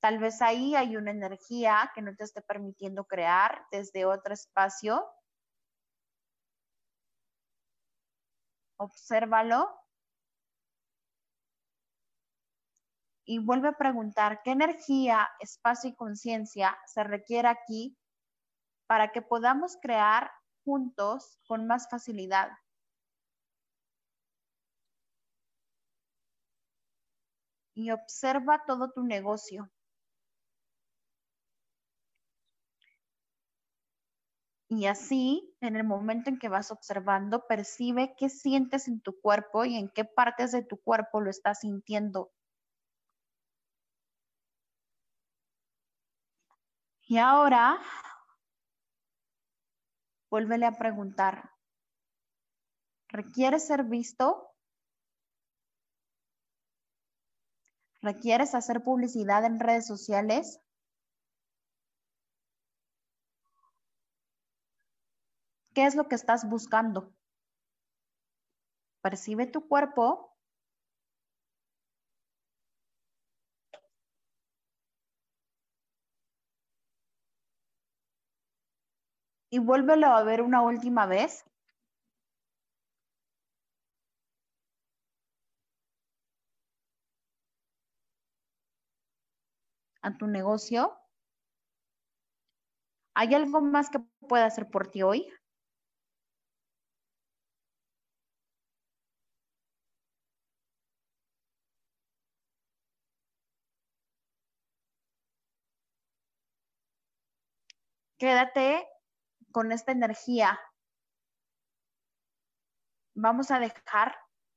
Tal 0.00 0.18
vez 0.18 0.40
ahí 0.42 0.76
hay 0.76 0.96
una 0.96 1.10
energía 1.10 1.90
que 1.94 2.02
no 2.02 2.14
te 2.14 2.24
esté 2.24 2.40
permitiendo 2.42 3.04
crear 3.04 3.66
desde 3.72 4.04
otro 4.04 4.32
espacio. 4.32 5.04
Obsérvalo. 8.78 9.68
Y 13.24 13.38
vuelve 13.40 13.68
a 13.68 13.72
preguntar, 13.72 14.40
¿qué 14.42 14.52
energía, 14.52 15.28
espacio 15.40 15.90
y 15.90 15.94
conciencia 15.96 16.78
se 16.86 17.04
requiere 17.04 17.48
aquí 17.48 17.98
para 18.86 19.12
que 19.12 19.20
podamos 19.20 19.76
crear 19.82 20.30
juntos 20.64 21.38
con 21.46 21.66
más 21.66 21.88
facilidad? 21.90 22.50
Y 27.78 27.92
observa 27.92 28.64
todo 28.66 28.90
tu 28.90 29.04
negocio. 29.04 29.70
Y 34.68 34.86
así, 34.86 35.56
en 35.60 35.76
el 35.76 35.84
momento 35.84 36.28
en 36.28 36.40
que 36.40 36.48
vas 36.48 36.72
observando, 36.72 37.46
percibe 37.46 38.16
qué 38.18 38.30
sientes 38.30 38.88
en 38.88 39.00
tu 39.00 39.20
cuerpo 39.20 39.64
y 39.64 39.76
en 39.76 39.88
qué 39.90 40.04
partes 40.04 40.50
de 40.50 40.64
tu 40.64 40.76
cuerpo 40.78 41.20
lo 41.20 41.30
estás 41.30 41.60
sintiendo. 41.60 42.32
Y 47.06 47.16
ahora, 47.18 47.78
vuélvele 50.30 50.66
a 50.66 50.72
preguntar, 50.72 51.52
¿requiere 53.08 53.60
ser 53.60 53.84
visto? 53.84 54.57
¿Requieres 58.02 58.54
hacer 58.54 58.82
publicidad 58.82 59.44
en 59.44 59.58
redes 59.58 59.86
sociales? 59.86 60.60
¿Qué 65.74 65.86
es 65.86 65.94
lo 65.94 66.08
que 66.08 66.14
estás 66.16 66.48
buscando? 66.48 67.12
Percibe 69.00 69.46
tu 69.46 69.66
cuerpo. 69.68 70.36
Y 79.50 79.58
vuélvelo 79.58 80.06
a 80.08 80.22
ver 80.22 80.42
una 80.42 80.62
última 80.62 81.06
vez. 81.06 81.44
A 90.02 90.16
tu 90.16 90.26
negocio? 90.26 90.98
¿Hay 93.14 93.34
algo 93.34 93.60
más 93.60 93.90
que 93.90 93.98
pueda 94.28 94.46
hacer 94.46 94.70
por 94.70 94.90
ti 94.90 95.02
hoy? 95.02 95.28
Quédate 108.18 108.86
con 109.52 109.70
esta 109.72 109.92
energía. 109.92 110.58
Vamos 113.14 113.50
a 113.50 113.58
dejar 113.60 114.16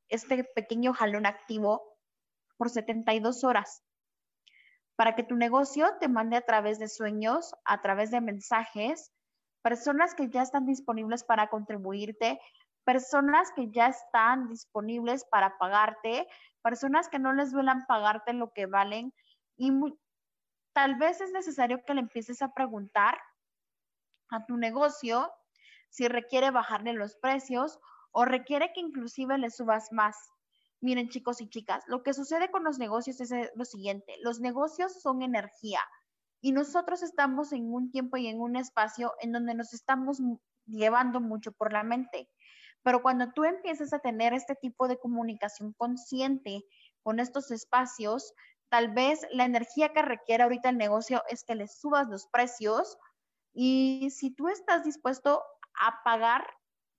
este 0.10 0.44
pequeño 0.44 0.94
jalón 0.94 1.26
activo 1.26 1.98
por 2.58 2.70
72 2.70 3.44
horas 3.44 3.84
para 5.02 5.16
que 5.16 5.24
tu 5.24 5.36
negocio 5.36 5.98
te 6.00 6.08
mande 6.08 6.38
a 6.38 6.46
través 6.46 6.78
de 6.78 6.88
sueños, 6.88 7.56
a 7.66 7.82
través 7.82 8.12
de 8.12 8.22
mensajes, 8.22 9.12
personas 9.64 10.14
que 10.14 10.30
ya 10.30 10.44
están 10.44 10.68
disponibles 10.68 11.24
para 11.24 11.48
contribuirte, 11.48 12.40
personas 12.86 13.52
que 13.56 13.72
ya 13.72 13.88
están 13.88 14.48
disponibles 14.48 15.26
para 15.26 15.58
pagarte, 15.58 16.28
personas 16.62 17.10
que 17.10 17.18
no 17.18 17.34
les 17.34 17.52
duelan 17.52 17.88
pagarte 17.88 18.34
lo 18.34 18.54
que 18.54 18.68
valen 18.68 19.12
y 19.58 19.72
tal 20.72 20.94
vez 20.98 21.20
es 21.20 21.32
necesario 21.32 21.84
que 21.84 21.96
le 21.96 22.02
empieces 22.02 22.44
a 22.44 22.54
preguntar 22.54 23.18
a 24.30 24.46
tu 24.46 24.56
negocio 24.56 25.34
si 25.90 26.10
requiere 26.10 26.52
bajarle 26.52 26.94
los 26.94 27.16
precios 27.16 27.80
o 28.12 28.24
requiere 28.24 28.72
que 28.72 28.82
inclusive 28.82 29.40
le 29.40 29.50
subas 29.50 29.92
más. 29.92 30.16
Miren 30.82 31.10
chicos 31.10 31.42
y 31.42 31.48
chicas, 31.48 31.84
lo 31.88 32.02
que 32.02 32.14
sucede 32.14 32.50
con 32.50 32.64
los 32.64 32.80
negocios 32.80 33.22
es 33.22 33.32
lo 33.56 33.66
siguiente, 33.66 34.16
los 34.22 34.40
negocios 34.40 35.00
son 35.00 35.22
energía 35.22 35.80
y 36.42 36.54
nosotros 36.54 37.04
estamos 37.04 37.54
en 37.54 37.72
un 37.72 37.92
tiempo 37.92 38.18
y 38.18 38.28
en 38.28 38.42
un 38.42 38.56
espacio 38.56 39.14
en 39.20 39.32
donde 39.32 39.54
nos 39.54 39.74
estamos 39.74 40.20
llevando 40.66 41.22
mucho 41.22 41.52
por 41.52 41.72
la 41.72 41.84
mente. 41.84 42.30
Pero 42.82 43.04
cuando 43.04 43.32
tú 43.32 43.44
empiezas 43.44 43.94
a 43.94 44.00
tener 44.00 44.34
este 44.34 44.56
tipo 44.56 44.88
de 44.88 44.98
comunicación 44.98 45.74
consciente 45.74 46.64
con 47.04 47.20
estos 47.20 47.52
espacios, 47.52 48.34
tal 48.70 48.92
vez 48.92 49.20
la 49.32 49.46
energía 49.46 49.94
que 49.94 50.02
requiere 50.02 50.44
ahorita 50.44 50.70
el 50.70 50.78
negocio 50.78 51.22
es 51.30 51.44
que 51.44 51.54
le 51.54 51.68
subas 51.68 52.08
los 52.08 52.26
precios 52.28 52.98
y 53.54 54.10
si 54.10 54.32
tú 54.32 54.48
estás 54.48 54.84
dispuesto 54.84 55.44
a 55.80 56.04
pagar 56.04 56.48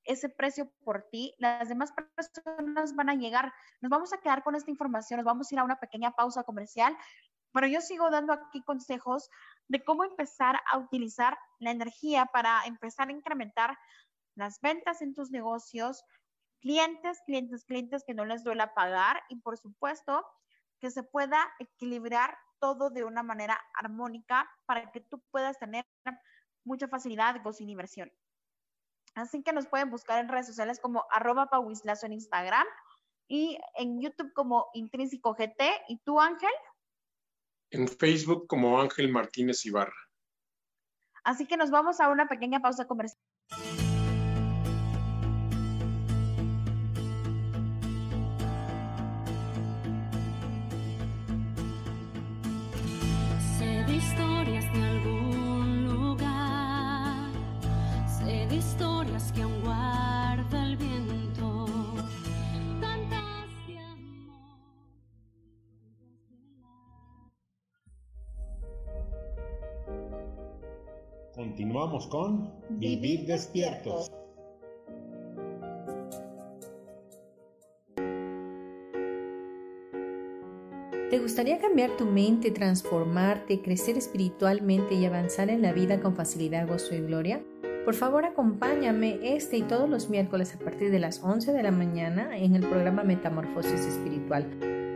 ese 0.05 0.29
precio 0.29 0.71
por 0.85 1.09
ti, 1.11 1.35
las 1.39 1.69
demás 1.69 1.93
personas 1.93 2.95
van 2.95 3.11
a 3.11 3.15
llegar. 3.15 3.53
Nos 3.81 3.91
vamos 3.91 4.13
a 4.13 4.19
quedar 4.19 4.43
con 4.43 4.55
esta 4.55 4.71
información, 4.71 5.19
nos 5.19 5.27
vamos 5.27 5.51
a 5.51 5.55
ir 5.55 5.59
a 5.59 5.65
una 5.65 5.81
pequeña 5.81 6.13
pausa 6.13 6.43
comercial, 6.45 6.97
pero 7.53 7.67
yo 7.67 7.81
sigo 7.81 8.11
dando 8.11 8.33
aquí 8.33 8.63
consejos 8.63 9.29
de 9.69 9.85
cómo 9.85 10.05
empezar 10.05 10.61
a 10.71 10.79
utilizar 10.79 11.39
la 11.59 11.71
energía 11.71 12.27
para 12.27 12.65
empezar 12.65 13.09
a 13.09 13.13
incrementar 13.13 13.79
las 14.35 14.61
ventas 14.61 15.03
en 15.03 15.15
tus 15.15 15.31
negocios, 15.31 16.03
clientes, 16.61 17.21
clientes, 17.27 17.65
clientes 17.65 18.05
que 18.07 18.15
no 18.15 18.25
les 18.25 18.45
duela 18.45 18.75
pagar 18.75 19.23
y 19.29 19.41
por 19.41 19.59
supuesto 19.59 20.25
que 20.81 20.91
se 20.91 21.03
pueda 21.03 21.53
equilibrar 21.59 22.37
todo 22.59 22.91
de 22.91 23.05
una 23.05 23.23
manera 23.23 23.61
armónica 23.75 24.49
para 24.67 24.91
que 24.91 25.01
tú 25.01 25.23
puedas 25.31 25.59
tener 25.59 25.85
mucha 26.65 26.89
facilidad 26.89 27.35
de 27.41 27.53
sin 27.53 27.69
inversión. 27.69 28.11
Así 29.15 29.43
que 29.43 29.53
nos 29.53 29.67
pueden 29.67 29.91
buscar 29.91 30.21
en 30.21 30.29
redes 30.29 30.47
sociales 30.47 30.81
como 30.81 31.05
arroba 31.11 31.47
pauislazo 31.47 32.07
en 32.07 32.15
Instagram 32.15 32.67
y 33.29 33.59
en 33.77 34.01
YouTube 34.01 34.33
como 34.33 34.69
Intrínseco 34.75 35.35
GT. 35.35 35.63
¿Y 35.89 35.99
tú, 35.99 36.21
Ángel? 36.21 36.51
En 37.71 37.89
Facebook 37.89 38.47
como 38.47 38.81
Ángel 38.81 39.11
Martínez 39.11 39.65
Ibarra. 39.67 39.93
Así 41.25 41.47
que 41.47 41.57
nos 41.57 41.71
vamos 41.71 42.01
a 42.01 42.09
una 42.09 42.27
pequeña 42.29 42.61
pausa 42.61 42.87
comercial. 42.87 43.21
Sé 53.59 53.85
Continuamos 71.53 72.07
con 72.07 72.51
Vivir 72.71 73.27
despiertos. 73.27 74.11
¿Te 81.11 81.19
gustaría 81.19 81.59
cambiar 81.59 81.91
tu 81.99 82.07
mente, 82.07 82.53
transformarte, 82.53 83.61
crecer 83.61 83.99
espiritualmente 83.99 84.95
y 84.95 85.05
avanzar 85.05 85.51
en 85.51 85.61
la 85.61 85.75
vida 85.75 86.01
con 86.01 86.17
facilidad, 86.17 86.67
gozo 86.67 86.95
y 86.95 87.03
gloria? 87.03 87.45
Por 87.85 87.97
favor, 87.97 88.25
acompáñame 88.25 89.19
este 89.23 89.59
y 89.59 89.63
todos 89.63 89.91
los 89.91 90.09
miércoles 90.09 90.55
a 90.55 90.59
partir 90.59 90.91
de 90.91 91.01
las 91.01 91.23
11 91.23 91.53
de 91.53 91.63
la 91.63 91.71
mañana 91.71 92.39
en 92.39 92.57
el 92.57 92.67
programa 92.67 93.05
Metamorfosis 93.05 93.85
Espiritual 93.85 94.47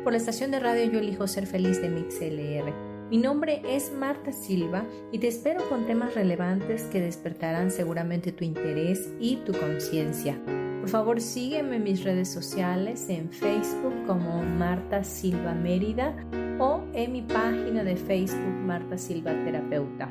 por 0.03 0.13
la 0.13 0.17
estación 0.17 0.53
de 0.53 0.61
radio 0.61 0.91
Yo 0.91 1.01
elijo 1.01 1.27
ser 1.27 1.47
feliz 1.47 1.83
de 1.83 1.91
MixLR. 1.91 2.96
Mi 3.09 3.19
nombre 3.19 3.63
es 3.65 3.93
Marta 3.93 4.33
Silva 4.33 4.85
y 5.13 5.21
te 5.21 5.29
espero 5.29 5.69
con 5.69 5.87
temas 5.87 6.17
relevantes 6.17 6.83
que 6.91 7.01
despertarán 7.01 7.71
seguramente 7.71 8.33
tu 8.33 8.43
interés 8.43 9.13
y 9.21 9.37
tu 9.37 9.53
conciencia. 9.53 10.37
Por 10.81 10.89
favor, 10.89 11.21
sígueme 11.21 11.77
en 11.77 11.85
mis 11.85 12.03
redes 12.03 12.29
sociales 12.29 13.09
en 13.09 13.31
Facebook 13.31 13.95
como 14.09 14.43
Marta 14.43 15.05
Silva 15.05 15.55
Mérida 15.55 16.17
o 16.59 16.83
en 16.95 17.13
mi 17.13 17.23
página 17.23 17.85
de 17.85 17.95
Facebook 17.95 18.65
Marta 18.65 18.99
Silva 18.99 19.33
Terapeuta. 19.45 20.11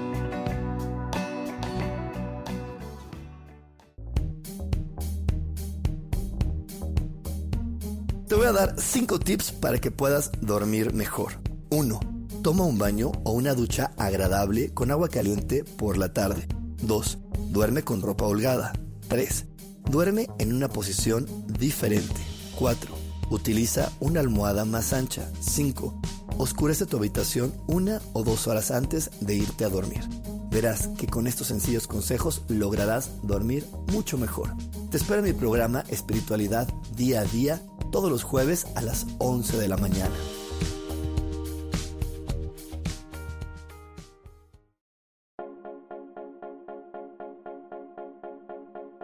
A 8.51 8.53
dar 8.53 8.75
5 8.77 9.19
tips 9.19 9.51
para 9.53 9.79
que 9.79 9.91
puedas 9.91 10.29
dormir 10.41 10.93
mejor. 10.93 11.39
1. 11.69 11.99
Toma 12.43 12.65
un 12.65 12.77
baño 12.77 13.11
o 13.23 13.31
una 13.31 13.53
ducha 13.53 13.91
agradable 13.97 14.73
con 14.73 14.91
agua 14.91 15.07
caliente 15.07 15.63
por 15.63 15.97
la 15.97 16.11
tarde. 16.11 16.47
2. 16.81 17.17
Duerme 17.49 17.83
con 17.83 18.01
ropa 18.01 18.25
holgada. 18.25 18.73
3. 19.07 19.45
Duerme 19.89 20.27
en 20.37 20.53
una 20.53 20.67
posición 20.67 21.27
diferente. 21.47 22.21
4. 22.59 22.93
Utiliza 23.29 23.89
una 24.01 24.19
almohada 24.19 24.65
más 24.65 24.91
ancha. 24.91 25.29
5. 25.39 26.01
Oscurece 26.37 26.85
tu 26.85 26.97
habitación 26.97 27.53
una 27.67 28.01
o 28.11 28.23
dos 28.23 28.47
horas 28.47 28.71
antes 28.71 29.11
de 29.21 29.35
irte 29.35 29.63
a 29.63 29.69
dormir. 29.69 30.01
Verás 30.49 30.89
que 30.97 31.07
con 31.07 31.27
estos 31.27 31.47
sencillos 31.47 31.87
consejos 31.87 32.41
lograrás 32.49 33.11
dormir 33.23 33.65
mucho 33.93 34.17
mejor. 34.17 34.53
Te 34.89 34.97
espero 34.97 35.19
en 35.19 35.25
mi 35.25 35.33
programa 35.33 35.85
Espiritualidad 35.87 36.67
Día 36.97 37.21
a 37.21 37.23
Día 37.23 37.61
todos 37.91 38.09
los 38.09 38.23
jueves 38.23 38.65
a 38.75 38.81
las 38.81 39.05
11 39.19 39.57
de 39.57 39.67
la 39.67 39.77
mañana. 39.77 40.15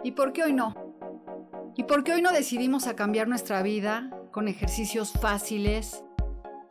¿Y 0.02 0.12
por 0.12 0.32
qué 0.32 0.44
hoy 0.44 0.54
no? 0.54 0.74
¿Y 1.76 1.84
por 1.84 2.02
qué 2.02 2.14
hoy 2.14 2.22
no 2.22 2.32
decidimos 2.32 2.86
cambiar 2.94 3.28
nuestra 3.28 3.62
vida 3.62 4.10
con 4.32 4.48
ejercicios 4.48 5.12
fáciles, 5.12 6.02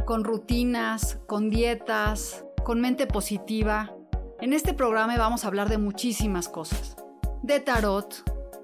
con 0.05 0.23
rutinas, 0.23 1.19
con 1.27 1.49
dietas, 1.49 2.43
con 2.65 2.81
mente 2.81 3.05
positiva? 3.05 3.93
En 4.41 4.53
este 4.53 4.73
programa 4.73 5.15
vamos 5.17 5.43
a 5.43 5.47
hablar 5.47 5.69
de 5.69 5.77
muchísimas 5.77 6.49
cosas. 6.49 6.95
De 7.43 7.59
tarot, 7.59 8.36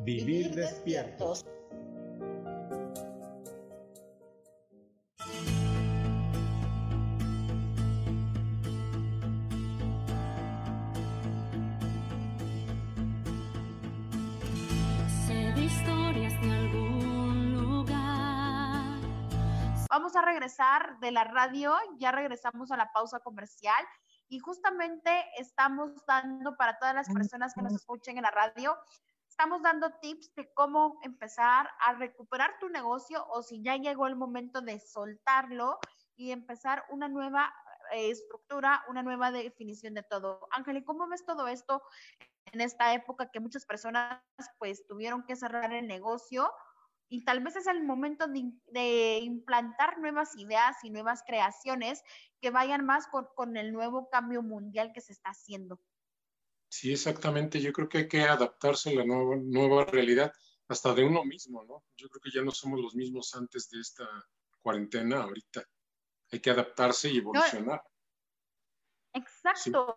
Vivir 0.00 0.54
despiertos. 0.54 1.44
Vamos 19.92 20.16
a 20.16 20.22
regresar 20.22 20.98
de 21.00 21.12
la 21.12 21.24
radio, 21.24 21.74
ya 21.98 22.12
regresamos 22.12 22.70
a 22.72 22.78
la 22.78 22.90
pausa 22.92 23.20
comercial 23.20 23.84
y 24.30 24.38
justamente 24.38 25.10
estamos 25.38 25.92
dando 26.06 26.56
para 26.56 26.78
todas 26.78 26.94
las 26.94 27.10
personas 27.10 27.52
que 27.52 27.60
nos 27.60 27.74
escuchen 27.74 28.16
en 28.16 28.22
la 28.22 28.30
radio, 28.30 28.74
estamos 29.32 29.62
dando 29.62 29.90
tips 30.02 30.34
de 30.34 30.52
cómo 30.52 31.00
empezar 31.02 31.66
a 31.86 31.94
recuperar 31.94 32.58
tu 32.60 32.68
negocio 32.68 33.26
o 33.30 33.42
si 33.42 33.62
ya 33.62 33.76
llegó 33.76 34.06
el 34.06 34.14
momento 34.14 34.60
de 34.60 34.78
soltarlo 34.78 35.78
y 36.16 36.32
empezar 36.32 36.84
una 36.90 37.08
nueva 37.08 37.50
eh, 37.92 38.10
estructura, 38.10 38.84
una 38.88 39.02
nueva 39.02 39.30
definición 39.30 39.94
de 39.94 40.02
todo. 40.02 40.46
Ángel, 40.50 40.76
¿y 40.76 40.84
cómo 40.84 41.08
ves 41.08 41.24
todo 41.24 41.48
esto 41.48 41.82
en 42.52 42.60
esta 42.60 42.92
época 42.92 43.30
que 43.30 43.40
muchas 43.40 43.64
personas 43.64 44.22
pues 44.58 44.86
tuvieron 44.86 45.24
que 45.24 45.34
cerrar 45.34 45.72
el 45.72 45.86
negocio? 45.86 46.52
Y 47.08 47.24
tal 47.24 47.40
vez 47.40 47.56
es 47.56 47.66
el 47.66 47.82
momento 47.82 48.26
de, 48.26 49.18
implantar 49.22 49.98
nuevas 49.98 50.36
ideas 50.36 50.76
y 50.82 50.90
nuevas 50.90 51.22
creaciones 51.26 52.02
que 52.42 52.50
vayan 52.50 52.84
más 52.84 53.06
con 53.34 53.56
el 53.56 53.72
nuevo 53.72 54.10
cambio 54.10 54.42
mundial 54.42 54.92
que 54.92 55.00
se 55.00 55.12
está 55.12 55.30
haciendo. 55.30 55.80
Sí, 56.72 56.90
exactamente. 56.90 57.60
Yo 57.60 57.70
creo 57.70 57.86
que 57.86 57.98
hay 57.98 58.08
que 58.08 58.22
adaptarse 58.22 58.88
a 58.88 58.94
la 58.94 59.04
nueva, 59.04 59.36
nueva 59.36 59.84
realidad, 59.84 60.32
hasta 60.68 60.94
de 60.94 61.04
uno 61.04 61.22
mismo, 61.22 61.62
¿no? 61.64 61.84
Yo 61.98 62.08
creo 62.08 62.22
que 62.22 62.30
ya 62.30 62.42
no 62.42 62.50
somos 62.50 62.80
los 62.80 62.94
mismos 62.94 63.34
antes 63.34 63.68
de 63.68 63.78
esta 63.78 64.08
cuarentena 64.62 65.22
ahorita. 65.22 65.62
Hay 66.32 66.40
que 66.40 66.48
adaptarse 66.48 67.10
y 67.10 67.18
evolucionar. 67.18 67.82
Exacto. 69.12 69.94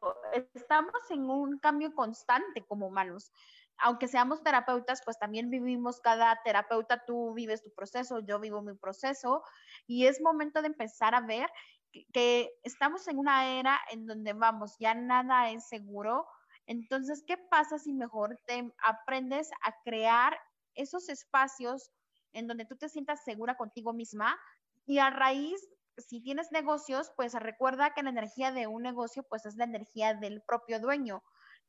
Estamos 0.53 0.99
en 1.11 1.30
un 1.30 1.59
cambio 1.59 1.93
constante 1.93 2.65
como 2.67 2.88
humanos. 2.88 3.32
Aunque 3.78 4.09
seamos 4.09 4.43
terapeutas, 4.43 5.01
pues 5.05 5.17
también 5.17 5.49
vivimos 5.49 6.01
cada 6.01 6.41
terapeuta, 6.43 7.05
tú 7.05 7.34
vives 7.34 7.63
tu 7.63 7.73
proceso, 7.73 8.19
yo 8.19 8.38
vivo 8.41 8.61
mi 8.61 8.73
proceso, 8.73 9.43
y 9.88 10.07
es 10.07 10.19
momento 10.19 10.61
de 10.61 10.67
empezar 10.67 11.15
a 11.15 11.21
ver 11.21 11.49
que, 11.93 12.05
que 12.11 12.51
estamos 12.63 13.07
en 13.07 13.17
una 13.17 13.57
era 13.57 13.80
en 13.91 14.05
donde 14.05 14.34
vamos, 14.34 14.76
ya 14.78 14.93
nada 14.93 15.51
es 15.51 15.69
seguro, 15.69 16.28
entonces, 16.68 17.24
¿qué 17.28 17.38
pasa 17.38 17.78
si 17.78 17.93
mejor 17.93 18.39
te 18.45 18.72
aprendes 18.84 19.49
a 19.63 19.74
crear 19.84 20.38
esos 20.74 21.09
espacios 21.09 21.91
en 22.34 22.47
donde 22.47 22.66
tú 22.66 22.76
te 22.76 22.89
sientas 22.89 23.24
segura 23.24 23.55
contigo 23.55 23.93
misma 23.93 24.38
y 24.86 24.99
a 24.99 25.09
raíz, 25.09 25.61
si 25.97 26.22
tienes 26.22 26.51
negocios, 26.51 27.11
pues 27.16 27.34
recuerda 27.34 27.93
que 27.93 28.03
la 28.03 28.09
energía 28.09 28.51
de 28.51 28.68
un 28.68 28.84
negocio 28.84 29.24
pues 29.24 29.45
es 29.45 29.55
la 29.55 29.63
energía 29.63 30.13
del 30.13 30.41
propio 30.41 30.80
dueño. 30.80 31.24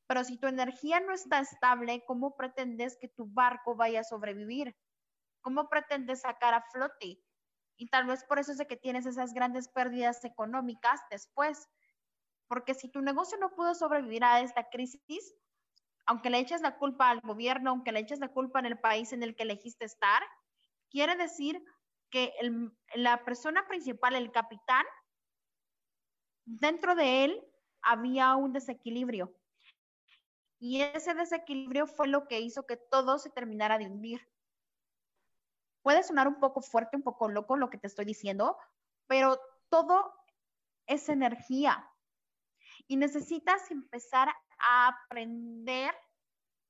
Pero 0.06 0.24
si 0.24 0.38
tu 0.38 0.46
energía 0.46 1.00
no 1.00 1.12
está 1.12 1.38
estable, 1.38 2.04
¿cómo 2.06 2.36
pretendes 2.36 2.96
que 3.00 3.08
tu 3.08 3.26
barco 3.26 3.76
vaya 3.76 4.00
a 4.00 4.04
sobrevivir? 4.04 4.76
¿Cómo 5.40 5.68
pretendes 5.68 6.22
sacar 6.22 6.54
a 6.54 6.64
flote? 6.72 7.20
Y 7.76 7.88
tal 7.88 8.06
vez 8.06 8.24
por 8.24 8.38
eso 8.38 8.52
es 8.52 8.58
de 8.58 8.66
que 8.66 8.76
tienes 8.76 9.06
esas 9.06 9.32
grandes 9.32 9.68
pérdidas 9.68 10.24
económicas 10.24 11.00
después. 11.10 11.68
Porque 12.48 12.74
si 12.74 12.88
tu 12.88 13.00
negocio 13.00 13.38
no 13.38 13.54
pudo 13.54 13.74
sobrevivir 13.74 14.24
a 14.24 14.40
esta 14.40 14.68
crisis, 14.68 15.34
aunque 16.06 16.30
le 16.30 16.38
eches 16.38 16.60
la 16.60 16.78
culpa 16.78 17.10
al 17.10 17.20
gobierno, 17.20 17.70
aunque 17.70 17.92
le 17.92 18.00
eches 18.00 18.20
la 18.20 18.28
culpa 18.28 18.60
en 18.60 18.66
el 18.66 18.78
país 18.78 19.12
en 19.12 19.22
el 19.22 19.34
que 19.34 19.42
elegiste 19.42 19.84
estar, 19.84 20.22
quiere 20.88 21.16
decir 21.16 21.62
que 22.10 22.32
la 22.94 23.24
persona 23.24 23.66
principal, 23.66 24.14
el 24.14 24.30
capitán, 24.30 24.86
dentro 26.44 26.94
de 26.94 27.24
él 27.24 27.44
había 27.82 28.36
un 28.36 28.52
desequilibrio. 28.52 29.34
Y 30.58 30.80
ese 30.80 31.14
desequilibrio 31.14 31.86
fue 31.86 32.06
lo 32.06 32.28
que 32.28 32.40
hizo 32.40 32.64
que 32.64 32.76
todo 32.76 33.18
se 33.18 33.30
terminara 33.30 33.76
de 33.76 33.86
hundir. 33.86 34.26
Puede 35.82 36.02
sonar 36.02 36.28
un 36.28 36.40
poco 36.40 36.62
fuerte, 36.62 36.96
un 36.96 37.02
poco 37.02 37.28
loco 37.28 37.56
lo 37.56 37.68
que 37.68 37.78
te 37.78 37.88
estoy 37.88 38.04
diciendo, 38.04 38.56
pero 39.06 39.38
todo 39.68 40.14
es 40.86 41.08
energía 41.08 41.90
y 42.88 42.96
necesitas 42.96 43.70
empezar 43.70 44.28
a 44.58 44.88
aprender 44.88 45.94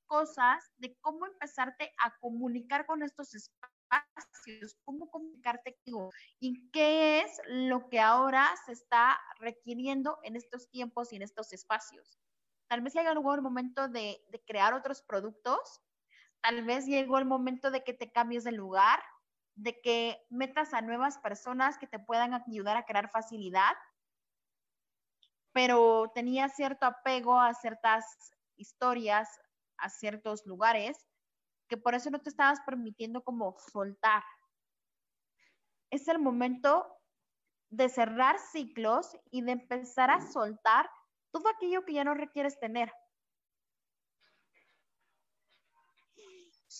cosas 0.07 0.63
de 0.77 0.97
cómo 1.01 1.25
empezarte 1.25 1.93
a 2.03 2.17
comunicar 2.19 2.85
con 2.85 3.03
estos 3.03 3.35
espacios, 3.35 4.77
cómo 4.83 5.09
comunicarte 5.09 5.73
contigo 5.73 6.11
y 6.39 6.69
qué 6.71 7.21
es 7.21 7.41
lo 7.47 7.89
que 7.89 7.99
ahora 7.99 8.49
se 8.65 8.71
está 8.71 9.19
requiriendo 9.39 10.17
en 10.23 10.35
estos 10.35 10.69
tiempos 10.69 11.11
y 11.11 11.17
en 11.17 11.21
estos 11.21 11.53
espacios. 11.53 12.17
Tal 12.69 12.81
vez 12.81 12.93
llegó 12.93 13.35
el 13.35 13.41
momento 13.41 13.87
de, 13.87 14.17
de 14.29 14.43
crear 14.45 14.73
otros 14.73 15.01
productos, 15.01 15.81
tal 16.41 16.63
vez 16.65 16.85
llegó 16.85 17.17
el 17.17 17.25
momento 17.25 17.71
de 17.71 17.83
que 17.83 17.93
te 17.93 18.11
cambies 18.11 18.43
de 18.43 18.51
lugar, 18.51 19.01
de 19.55 19.79
que 19.81 20.25
metas 20.29 20.73
a 20.73 20.81
nuevas 20.81 21.17
personas 21.19 21.77
que 21.77 21.87
te 21.87 21.99
puedan 21.99 22.33
ayudar 22.33 22.77
a 22.77 22.85
crear 22.85 23.09
facilidad 23.09 23.73
pero 25.57 26.11
tenía 26.13 26.49
cierto 26.49 26.85
apego 26.85 27.41
a 27.41 27.51
ciertas 27.55 28.05
historias, 28.57 29.27
a 29.79 29.89
ciertos 29.89 30.45
lugares, 30.45 31.03
que 31.67 31.77
por 31.77 31.95
eso 31.95 32.11
no 32.11 32.21
te 32.21 32.29
estabas 32.29 32.59
permitiendo 32.63 33.23
como 33.23 33.57
soltar. 33.73 34.21
Es 35.89 36.07
el 36.09 36.19
momento 36.19 36.85
de 37.71 37.89
cerrar 37.89 38.37
ciclos 38.37 39.17
y 39.31 39.41
de 39.41 39.53
empezar 39.53 40.11
a 40.11 40.21
soltar 40.21 40.87
todo 41.31 41.49
aquello 41.49 41.83
que 41.85 41.93
ya 41.93 42.03
no 42.03 42.13
requieres 42.13 42.59
tener. 42.59 42.93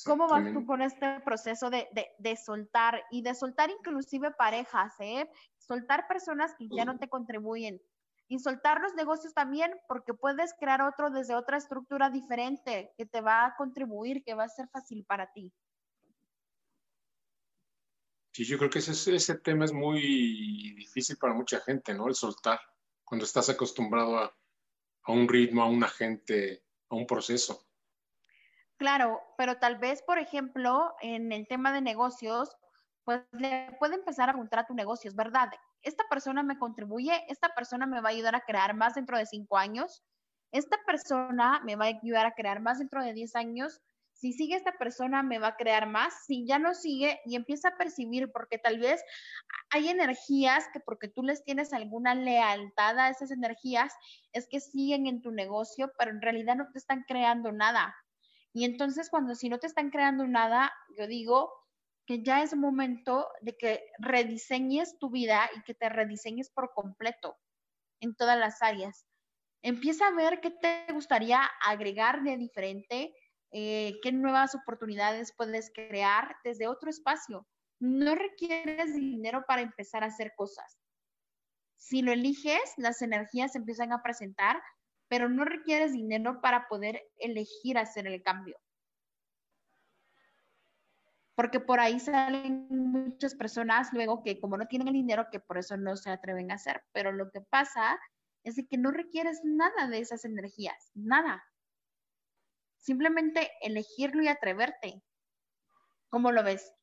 ¿Cómo 0.06 0.28
vas 0.28 0.54
tú 0.54 0.68
con 0.68 0.84
este 0.84 1.20
proceso 1.22 1.72
de, 1.72 1.88
de, 1.94 2.12
de, 2.20 2.36
soltar 2.36 3.04
y 3.10 3.24
de 3.24 3.34
soltar 3.34 3.72
inclusive 3.72 4.30
parejas, 4.34 4.94
eh? 5.00 5.28
Soltar 5.58 6.08
personas 6.08 6.54
que 6.60 6.68
ya 6.70 6.86
no 6.86 7.00
te 7.00 7.10
contribuyen, 7.10 7.82
y 8.28 8.40
soltar 8.40 8.82
los 8.82 8.94
negocios 8.94 9.34
también 9.34 9.72
porque 9.88 10.14
puedes 10.14 10.54
crear 10.60 10.82
otro 10.82 11.10
desde 11.10 11.36
otra 11.36 11.58
estructura 11.58 12.10
diferente 12.10 12.94
que 12.98 13.06
te 13.06 13.22
va 13.22 13.46
a 13.46 13.56
contribuir, 13.56 14.24
que 14.24 14.34
va 14.34 14.44
a 14.44 14.50
ser 14.50 14.68
fácil 14.70 15.06
para 15.06 15.32
ti. 15.32 15.54
Sí, 18.34 18.46
yo 18.46 18.58
creo 18.58 18.70
que 18.70 18.80
ese, 18.80 19.16
ese 19.16 19.40
tema 19.40 19.66
es 19.66 19.74
muy 19.74 20.76
difícil 20.76 21.18
para 21.18 21.34
mucha 21.34 21.60
gente, 21.62 21.94
¿no? 21.94 22.08
El 22.08 22.16
soltar, 22.16 22.60
cuando 23.04 23.26
estás 23.26 23.50
acostumbrado 23.50 24.18
a, 24.18 24.38
a 25.04 25.12
un 25.12 25.28
ritmo, 25.28 25.64
a 25.64 25.70
un 25.70 25.84
agente, 25.84 26.64
a 26.90 26.96
un 26.96 27.08
proceso. 27.08 27.66
Claro, 28.78 29.20
pero 29.38 29.58
tal 29.58 29.80
vez, 29.80 30.04
por 30.04 30.20
ejemplo, 30.20 30.94
en 31.02 31.32
el 31.32 31.48
tema 31.48 31.74
de 31.74 31.82
negocios, 31.82 32.56
pues 33.04 33.24
le 33.32 33.76
puede 33.80 33.96
empezar 33.96 34.30
a 34.30 34.34
preguntar 34.34 34.60
a 34.60 34.68
tu 34.68 34.76
negocio, 34.76 35.10
es 35.10 35.16
verdad, 35.16 35.50
esta 35.88 36.04
persona 36.10 36.44
me 36.44 36.58
contribuye, 36.58 37.24
esta 37.30 37.50
persona 37.56 37.86
me 37.86 38.02
va 38.02 38.10
a 38.10 38.12
ayudar 38.12 38.36
a 38.36 38.42
crear 38.42 38.76
más 38.76 38.96
dentro 38.96 39.18
de 39.18 39.26
cinco 39.26 39.58
años, 39.58 40.04
esta 40.52 40.78
persona 40.86 41.62
me 41.66 41.76
va 41.76 41.86
a 41.86 42.00
ayudar 42.02 42.26
a 42.26 42.34
crear 42.34 42.62
más 42.62 42.80
dentro 42.80 43.04
de 43.04 43.14
diez 43.14 43.36
años, 43.36 43.82
si 44.20 44.34
sigue 44.34 44.56
esta 44.56 44.72
persona 44.74 45.22
me 45.22 45.38
va 45.38 45.50
a 45.50 45.56
crear 45.58 45.88
más, 45.88 46.26
si 46.26 46.46
ya 46.46 46.58
no 46.58 46.74
sigue 46.74 47.20
y 47.26 47.36
empieza 47.36 47.70
a 47.70 47.78
percibir, 47.78 48.32
porque 48.32 48.58
tal 48.58 48.80
vez 48.80 49.04
hay 49.70 49.90
energías 49.90 50.66
que 50.74 50.80
porque 50.80 51.08
tú 51.08 51.22
les 51.22 51.44
tienes 51.44 51.72
alguna 51.72 52.16
lealtad 52.16 52.98
a 52.98 53.10
esas 53.10 53.30
energías, 53.30 53.94
es 54.34 54.48
que 54.50 54.60
siguen 54.60 55.06
en 55.06 55.22
tu 55.22 55.32
negocio, 55.32 55.92
pero 56.00 56.10
en 56.10 56.22
realidad 56.22 56.56
no 56.56 56.68
te 56.72 56.80
están 56.80 57.04
creando 57.08 57.52
nada. 57.52 57.96
Y 58.54 58.66
entonces 58.66 59.10
cuando 59.12 59.36
si 59.36 59.50
no 59.50 59.60
te 59.60 59.68
están 59.68 59.92
creando 59.92 60.26
nada, 60.26 60.74
yo 60.98 61.06
digo, 61.06 61.52
que 62.08 62.24
ya 62.24 62.42
es 62.42 62.56
momento 62.56 63.28
de 63.42 63.58
que 63.58 63.84
rediseñes 64.00 64.98
tu 64.98 65.12
vida 65.12 65.50
y 65.56 65.62
que 65.64 65.74
te 65.74 65.90
rediseñes 65.90 66.50
por 66.50 66.74
completo 66.74 67.38
en 68.00 68.16
todas 68.16 68.40
las 68.40 68.62
áreas. 68.62 69.06
Empieza 69.62 70.08
a 70.08 70.16
ver 70.16 70.40
qué 70.40 70.52
te 70.52 70.88
gustaría 70.94 71.42
agregar 71.66 72.24
de 72.24 72.38
diferente, 72.38 73.14
eh, 73.52 74.00
qué 74.02 74.14
nuevas 74.14 74.56
oportunidades 74.56 75.34
puedes 75.36 75.70
crear 75.74 76.38
desde 76.46 76.68
otro 76.68 76.90
espacio. 76.90 77.46
No 77.80 78.16
requieres 78.16 78.96
dinero 78.96 79.44
para 79.46 79.62
empezar 79.62 80.04
a 80.04 80.08
hacer 80.08 80.32
cosas. 80.38 80.80
Si 81.76 82.02
lo 82.02 82.14
eliges, 82.14 82.74
las 82.78 83.02
energías 83.02 83.54
empiezan 83.56 83.92
a 83.92 84.02
presentar, 84.02 84.62
pero 85.10 85.28
no 85.28 85.44
requieres 85.44 85.92
dinero 85.92 86.40
para 86.42 86.70
poder 86.70 87.04
elegir 87.18 87.78
hacer 87.78 88.08
el 88.08 88.24
cambio 88.24 88.58
porque 91.38 91.60
por 91.60 91.80
ahí 91.80 92.00
salen 92.00 92.66
muchas 92.68 93.36
personas 93.36 93.94
luego 93.94 94.24
que 94.24 94.40
como 94.42 94.58
no 94.58 94.66
tienen 94.66 94.88
el 94.88 94.96
dinero, 94.96 95.28
que 95.32 95.40
por 95.40 95.60
eso 95.60 95.78
no 95.78 95.96
se 95.96 96.10
atreven 96.10 96.50
a 96.50 96.56
hacer, 96.56 96.84
pero 96.94 97.12
lo 97.12 97.30
que 97.30 97.42
pasa 97.42 98.00
es 98.44 98.56
que 98.68 98.78
no 98.80 98.90
requieres 98.90 99.42
nada 99.44 99.88
de 99.88 100.00
esas 100.00 100.26
energías, 100.26 100.90
nada. 100.96 101.46
Simplemente 102.80 103.52
elegirlo 103.62 104.24
y 104.24 104.30
atreverte. 104.30 105.04
¿Cómo 106.10 106.32
lo 106.32 106.44
ves? 106.44 106.74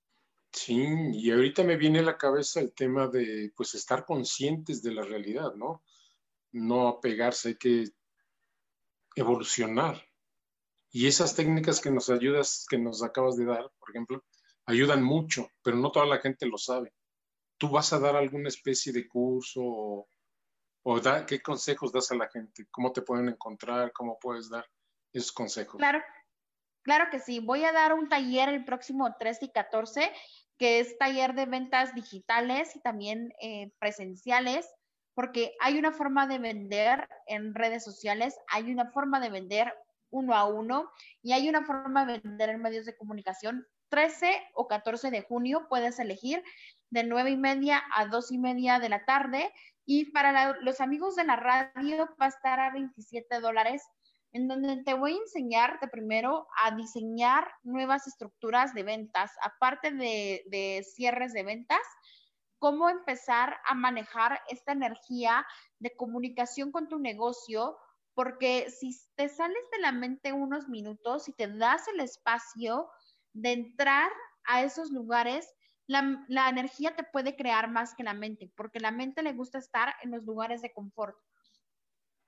Sí, 0.53 0.87
y 1.15 1.33
ahorita 1.33 1.65
me 1.65 1.77
viene 1.77 1.99
a 1.99 2.03
la 2.03 2.17
cabeza 2.17 2.61
el 2.61 2.73
tema 2.75 3.09
de 3.09 3.53
pues 3.57 3.75
estar 3.75 4.05
conscientes 4.05 4.85
de 4.85 4.93
la 4.93 5.03
realidad, 5.03 5.53
¿no? 5.57 5.83
No 6.53 6.87
apegarse, 6.87 7.49
hay 7.49 7.57
que 7.57 7.89
evolucionar. 9.17 10.01
Y 10.93 11.09
esas 11.09 11.35
técnicas 11.35 11.81
que 11.81 11.91
nos 11.91 12.09
ayudas, 12.09 12.67
que 12.71 12.79
nos 12.79 13.03
acabas 13.03 13.35
de 13.35 13.47
dar, 13.47 13.69
por 13.81 13.91
ejemplo, 13.91 14.25
ayudan 14.67 15.03
mucho, 15.03 15.49
pero 15.62 15.77
no 15.77 15.91
toda 15.91 16.07
la 16.07 16.19
gente 16.19 16.47
lo 16.47 16.59
sabe. 16.59 16.93
¿Tú 17.59 17.69
vas 17.69 17.93
a 17.93 17.99
dar 17.99 18.17
alguna 18.17 18.49
especie 18.49 18.93
de 18.93 19.09
curso 19.09 19.62
o, 19.62 20.09
qué 21.27 21.41
consejos 21.41 21.93
das 21.93 22.11
a 22.11 22.17
la 22.17 22.29
gente? 22.29 22.67
¿Cómo 22.71 22.93
te 22.93 23.03
pueden 23.03 23.29
encontrar? 23.29 23.93
¿Cómo 23.93 24.19
puedes 24.19 24.51
dar 24.51 24.67
esos 25.12 25.33
consejos? 25.33 25.79
Claro, 25.79 26.03
claro 26.83 27.07
que 27.11 27.21
sí. 27.21 27.41
Voy 27.41 27.65
a 27.65 27.73
dar 27.73 27.95
un 27.95 28.09
taller 28.09 28.49
el 28.49 28.65
próximo 28.65 29.15
13 29.19 29.47
y 29.47 29.53
14, 29.53 30.12
que 30.59 30.81
es 30.81 30.99
taller 30.99 31.35
de 31.35 31.47
ventas 31.47 31.95
digitales 31.95 32.75
y 32.77 32.81
también 32.81 33.33
eh, 33.41 33.73
presenciales. 33.79 34.69
porque 35.17 35.55
hay 35.61 35.79
una 35.79 35.93
forma 35.93 36.27
de 36.27 36.39
vender 36.39 37.09
en 37.27 37.55
redes 37.55 37.85
sociales, 37.85 38.37
hay 38.49 38.73
una 38.73 38.91
forma 38.91 39.21
de 39.21 39.31
vender 39.31 39.73
uno 40.11 40.35
a 40.35 40.45
uno 40.45 40.91
y 41.23 41.33
hay 41.33 41.49
una 41.49 41.65
forma 41.65 42.05
de 42.05 42.19
vender 42.19 42.51
en 42.51 42.62
medios 42.62 42.85
de 42.85 42.97
comunicación. 42.97 43.65
13 43.95 44.42
o 44.55 44.66
14 44.66 45.12
de 45.12 45.22
junio 45.22 45.68
puedes 45.68 46.01
elegir 46.01 46.42
de 46.90 47.05
9 47.05 47.30
y 47.30 47.36
media 47.36 47.80
a 47.95 48.07
2 48.07 48.32
y 48.32 48.38
media 48.38 48.80
de 48.80 48.88
la 48.88 49.05
tarde. 49.05 49.53
Y 49.86 50.07
para 50.11 50.55
los 50.62 50.80
amigos 50.80 51.14
de 51.14 51.22
la 51.22 51.36
radio 51.36 52.09
va 52.20 52.26
a 52.26 52.28
estar 52.28 52.59
a 52.59 52.72
27 52.72 53.38
dólares 53.38 53.86
en 54.32 54.49
donde 54.49 54.82
te 54.82 54.95
voy 54.95 55.12
a 55.12 55.18
enseñar 55.18 55.78
de 55.78 55.86
primero 55.86 56.49
a 56.61 56.74
diseñar 56.74 57.49
nuevas 57.62 58.09
estructuras 58.09 58.74
de 58.74 58.82
ventas, 58.82 59.30
aparte 59.40 59.92
de, 59.92 60.42
de 60.49 60.82
cierres 60.82 61.32
de 61.32 61.45
ventas, 61.45 61.86
cómo 62.59 62.88
empezar 62.88 63.59
a 63.64 63.76
manejar 63.76 64.40
esta 64.49 64.72
energía 64.72 65.47
de 65.78 65.95
comunicación 65.95 66.72
con 66.72 66.88
tu 66.88 66.99
negocio, 66.99 67.76
porque 68.14 68.68
si 68.70 68.90
te 69.14 69.28
sales 69.28 69.62
de 69.70 69.78
la 69.78 69.92
mente 69.92 70.32
unos 70.32 70.68
minutos 70.68 71.28
y 71.28 71.32
te 71.32 71.47
das 71.47 71.86
el 71.86 72.01
espacio 72.01 72.90
de 73.35 73.53
entrar 73.53 74.11
a 74.45 74.62
esos 74.62 74.91
lugares, 74.91 75.53
la, 75.87 76.49
energía 76.49 76.97
te 76.97 77.05
puede 77.05 77.37
crear 77.37 77.70
más 77.70 77.95
que 77.95 78.03
la 78.03 78.14
mente, 78.14 78.51
porque 78.57 78.80
la 78.80 78.91
mente 78.91 79.22
le 79.22 79.35
gusta 79.35 79.59
estar 79.59 79.95
en 80.03 80.12
los 80.12 80.24
lugares 80.24 80.62
de 80.62 80.72
confort 80.72 81.16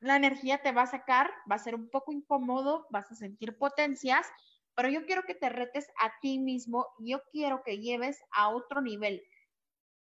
la 0.01 0.17
energía 0.17 0.63
te 0.63 0.73
va 0.73 0.83
a 0.83 0.87
sacar, 0.87 1.31
va 1.51 1.57
a 1.57 1.61
ser 1.61 1.75
un 1.75 1.89
poco 1.89 2.13
incómodo, 2.13 2.87
vas 2.91 3.11
a 3.11 3.15
sentir 3.15 3.57
potencias, 3.59 4.27
pero 4.75 4.89
yo 4.89 5.07
quiero 5.07 5.23
que 5.23 5.35
te 5.35 5.49
retes 5.49 5.87
a 6.01 6.13
ti 6.21 6.39
mismo, 6.39 6.87
yo 6.99 7.23
quiero 7.33 7.63
que 7.65 7.79
lleves 7.79 8.19
a 8.31 8.51
otro 8.51 8.83
nivel, 8.83 9.23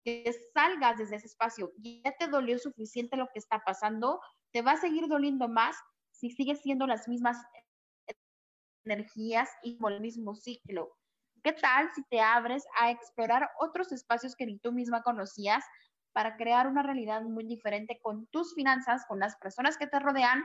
que 0.04 0.30
salgas 0.52 0.98
desde 0.98 1.16
ese 1.16 1.26
espacio. 1.26 1.72
Ya 1.78 2.12
te 2.18 2.26
dolió 2.26 2.58
suficiente 2.58 3.16
lo 3.16 3.28
que 3.32 3.38
está 3.38 3.62
pasando, 3.64 4.20
te 4.52 4.62
va 4.62 4.72
a 4.72 4.76
seguir 4.80 5.06
doliendo 5.06 5.48
más 5.48 5.76
si 6.10 6.30
sigues 6.30 6.60
siendo 6.60 6.86
las 6.86 7.08
mismas 7.08 7.38
energías 8.84 9.50
y 9.62 9.78
el 9.86 10.00
mismo 10.00 10.34
ciclo. 10.34 10.96
¿Qué 11.42 11.52
tal 11.52 11.90
si 11.94 12.02
te 12.04 12.20
abres 12.20 12.64
a 12.80 12.90
explorar 12.90 13.50
otros 13.60 13.92
espacios 13.92 14.34
que 14.36 14.46
ni 14.46 14.58
tú 14.58 14.72
misma 14.72 15.02
conocías? 15.02 15.64
para 16.14 16.36
crear 16.36 16.68
una 16.68 16.82
realidad 16.82 17.22
muy 17.22 17.44
diferente 17.44 17.98
con 18.00 18.26
tus 18.28 18.54
finanzas, 18.54 19.04
con 19.06 19.18
las 19.18 19.36
personas 19.36 19.76
que 19.76 19.88
te 19.88 19.98
rodean 19.98 20.44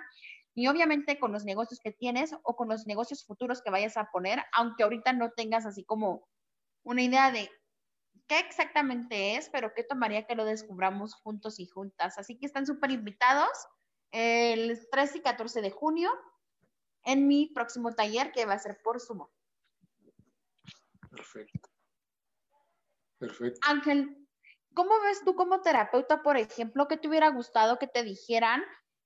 y 0.56 0.68
obviamente 0.68 1.20
con 1.20 1.32
los 1.32 1.46
negocios 1.46 1.80
que 1.80 1.92
tienes 1.92 2.36
o 2.44 2.56
con 2.56 2.68
los 2.68 2.88
negocios 2.88 3.24
futuros 3.24 3.62
que 3.62 3.70
vayas 3.70 3.96
a 3.96 4.10
poner, 4.12 4.44
aunque 4.52 4.84
ahorita 4.84 5.14
no 5.14 5.32
tengas 5.32 5.66
así 5.66 5.86
como 5.86 6.28
una 6.84 7.04
idea 7.04 7.32
de 7.32 7.52
qué 8.28 8.40
exactamente 8.40 9.36
es, 9.36 9.50
pero 9.50 9.74
qué 9.76 9.84
tomaría 9.84 10.26
que 10.26 10.36
lo 10.36 10.44
descubramos 10.44 11.14
juntos 11.14 11.60
y 11.60 11.68
juntas. 11.68 12.18
Así 12.18 12.38
que 12.40 12.48
están 12.48 12.66
súper 12.66 12.90
invitados 12.90 13.68
el 14.12 14.76
13 14.92 15.20
y 15.20 15.22
14 15.22 15.62
de 15.62 15.70
junio 15.70 16.10
en 17.12 17.28
mi 17.28 17.48
próximo 17.48 17.94
taller 17.94 18.32
que 18.32 18.46
va 18.46 18.54
a 18.54 18.60
ser 18.60 18.80
por 18.84 19.00
Sumo. 19.00 19.32
Perfecto. 21.12 21.70
Perfecto. 23.20 23.60
Ángel, 23.64 24.20
¿Cómo 24.74 24.92
ves 25.02 25.22
tú 25.26 25.36
como 25.36 25.62
terapeuta, 25.62 26.22
por 26.22 26.38
ejemplo, 26.38 26.88
que 26.88 26.98
te 26.98 27.08
hubiera 27.08 27.30
gustado 27.30 27.80
que 27.80 27.88
te 27.88 28.04
dijeran 28.04 28.64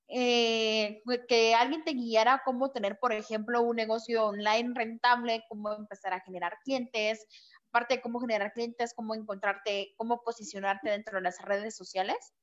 eh, 0.07 1.01
que 1.27 1.55
alguien 1.55 1.83
te 1.83 1.93
guiara 1.93 2.41
cómo 2.45 2.71
tener, 2.71 2.99
por 2.99 3.13
ejemplo, 3.13 3.61
un 3.61 3.75
negocio 3.75 4.27
online 4.27 4.73
rentable, 4.75 5.43
cómo 5.49 5.71
empezar 5.73 6.13
a 6.13 6.19
generar 6.19 6.59
clientes, 6.63 7.25
aparte 7.69 7.95
de 7.95 8.01
cómo 8.01 8.19
generar 8.19 8.51
clientes, 8.53 8.93
cómo 8.93 9.15
encontrarte, 9.15 9.93
cómo 9.97 10.21
posicionarte 10.23 10.89
dentro 10.89 11.17
de 11.17 11.23
las 11.23 11.41
redes 11.41 11.75
sociales? 11.75 12.33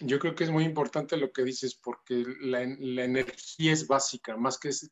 Yo 0.00 0.18
creo 0.18 0.34
que 0.34 0.44
es 0.44 0.50
muy 0.50 0.64
importante 0.64 1.16
lo 1.16 1.32
que 1.32 1.42
dices 1.42 1.74
porque 1.74 2.24
la, 2.40 2.60
la 2.78 3.04
energía 3.04 3.72
es 3.72 3.86
básica, 3.86 4.36
más 4.36 4.58
que 4.58 4.68
es, 4.68 4.90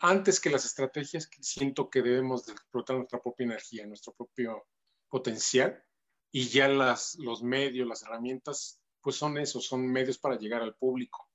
antes 0.00 0.40
que 0.40 0.50
las 0.50 0.64
estrategias, 0.64 1.28
siento 1.40 1.90
que 1.90 2.02
debemos 2.02 2.46
de 2.46 2.52
explotar 2.52 2.96
nuestra 2.96 3.20
propia 3.20 3.44
energía, 3.44 3.86
nuestro 3.86 4.12
propio 4.12 4.66
potencial 5.08 5.82
y 6.30 6.48
ya 6.48 6.68
las, 6.68 7.16
los 7.18 7.42
medios, 7.42 7.86
las 7.86 8.02
herramientas, 8.02 8.80
pues 9.00 9.16
son 9.16 9.38
esos, 9.38 9.66
son 9.66 9.86
medios 9.86 10.18
para 10.18 10.38
llegar 10.38 10.62
al 10.62 10.74
público. 10.74 11.28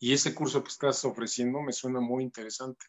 Y 0.00 0.12
ese 0.12 0.34
curso 0.34 0.62
que 0.64 0.70
estás 0.70 1.04
ofreciendo 1.04 1.60
me 1.60 1.72
suena 1.72 2.00
muy 2.00 2.24
interesante. 2.24 2.86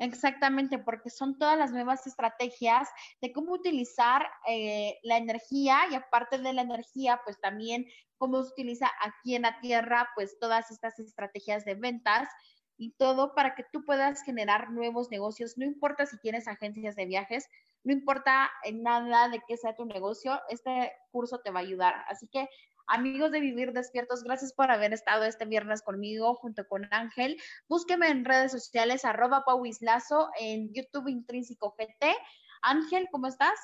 Exactamente, 0.00 0.78
porque 0.78 1.10
son 1.10 1.38
todas 1.38 1.58
las 1.58 1.72
nuevas 1.72 2.06
estrategias 2.06 2.88
de 3.20 3.32
cómo 3.32 3.52
utilizar 3.52 4.26
eh, 4.46 4.98
la 5.02 5.16
energía 5.16 5.80
y 5.90 5.96
aparte 5.96 6.38
de 6.38 6.52
la 6.52 6.62
energía, 6.62 7.20
pues 7.24 7.40
también 7.40 7.84
cómo 8.16 8.42
se 8.44 8.52
utiliza 8.52 8.88
aquí 9.00 9.34
en 9.34 9.42
la 9.42 9.60
Tierra, 9.60 10.08
pues 10.14 10.38
todas 10.38 10.70
estas 10.70 10.98
estrategias 11.00 11.64
de 11.64 11.74
ventas 11.74 12.28
y 12.76 12.92
todo 12.92 13.34
para 13.34 13.56
que 13.56 13.64
tú 13.72 13.84
puedas 13.84 14.22
generar 14.22 14.70
nuevos 14.70 15.10
negocios. 15.10 15.58
No 15.58 15.64
importa 15.64 16.06
si 16.06 16.16
tienes 16.20 16.46
agencias 16.46 16.94
de 16.94 17.06
viajes, 17.06 17.48
no 17.82 17.92
importa 17.92 18.50
nada 18.72 19.28
de 19.28 19.42
qué 19.48 19.56
sea 19.56 19.74
tu 19.74 19.84
negocio, 19.84 20.40
este 20.48 20.92
curso 21.10 21.40
te 21.40 21.50
va 21.50 21.58
a 21.58 21.62
ayudar. 21.62 22.04
Así 22.06 22.28
que 22.28 22.48
amigos 22.88 23.30
de 23.30 23.40
Vivir 23.40 23.72
Despiertos, 23.72 24.24
gracias 24.24 24.52
por 24.52 24.70
haber 24.70 24.92
estado 24.92 25.24
este 25.24 25.44
viernes 25.44 25.82
conmigo 25.82 26.34
junto 26.34 26.66
con 26.66 26.88
Ángel. 26.90 27.36
Búsqueme 27.68 28.08
en 28.08 28.24
redes 28.24 28.52
sociales, 28.52 29.04
arroba 29.04 29.44
pauislazo, 29.44 30.30
en 30.40 30.72
YouTube 30.72 31.08
Intrínseco 31.08 31.74
GT. 31.78 32.16
Ángel, 32.62 33.08
¿cómo 33.10 33.26
estás? 33.26 33.58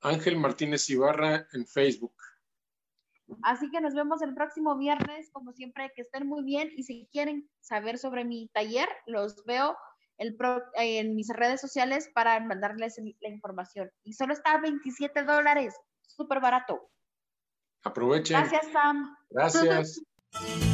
Ángel 0.00 0.36
Martínez 0.36 0.90
Ibarra 0.90 1.46
en 1.52 1.66
Facebook. 1.66 2.14
Así 3.42 3.70
que 3.70 3.80
nos 3.80 3.94
vemos 3.94 4.20
el 4.20 4.34
próximo 4.34 4.76
viernes, 4.76 5.30
como 5.30 5.52
siempre, 5.52 5.90
que 5.94 6.02
estén 6.02 6.26
muy 6.26 6.44
bien 6.44 6.70
y 6.76 6.82
si 6.82 7.08
quieren 7.12 7.48
saber 7.60 7.96
sobre 7.98 8.24
mi 8.24 8.48
taller, 8.48 8.88
los 9.06 9.44
veo 9.44 9.76
en 10.18 11.14
mis 11.14 11.28
redes 11.28 11.60
sociales 11.60 12.10
para 12.14 12.38
mandarles 12.40 12.96
la 13.20 13.28
información. 13.28 13.90
Y 14.02 14.12
solo 14.12 14.34
está 14.34 14.52
a 14.52 14.60
27 14.60 15.22
dólares, 15.22 15.74
súper 16.02 16.40
barato. 16.40 16.90
Aprovechen. 17.84 18.40
Gracias, 18.40 18.72
Sam. 18.72 19.16
Gracias. 19.30 20.02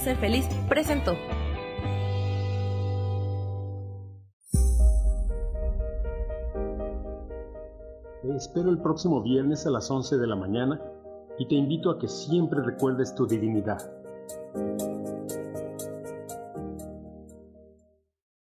ser 0.00 0.16
feliz 0.16 0.46
presentó. 0.68 1.16
Te 8.22 8.36
espero 8.36 8.70
el 8.70 8.78
próximo 8.78 9.22
viernes 9.22 9.66
a 9.66 9.70
las 9.70 9.90
11 9.90 10.18
de 10.18 10.26
la 10.26 10.36
mañana 10.36 10.80
y 11.38 11.46
te 11.46 11.54
invito 11.54 11.90
a 11.90 11.98
que 11.98 12.08
siempre 12.08 12.62
recuerdes 12.62 13.14
tu 13.14 13.26
divinidad. 13.26 13.78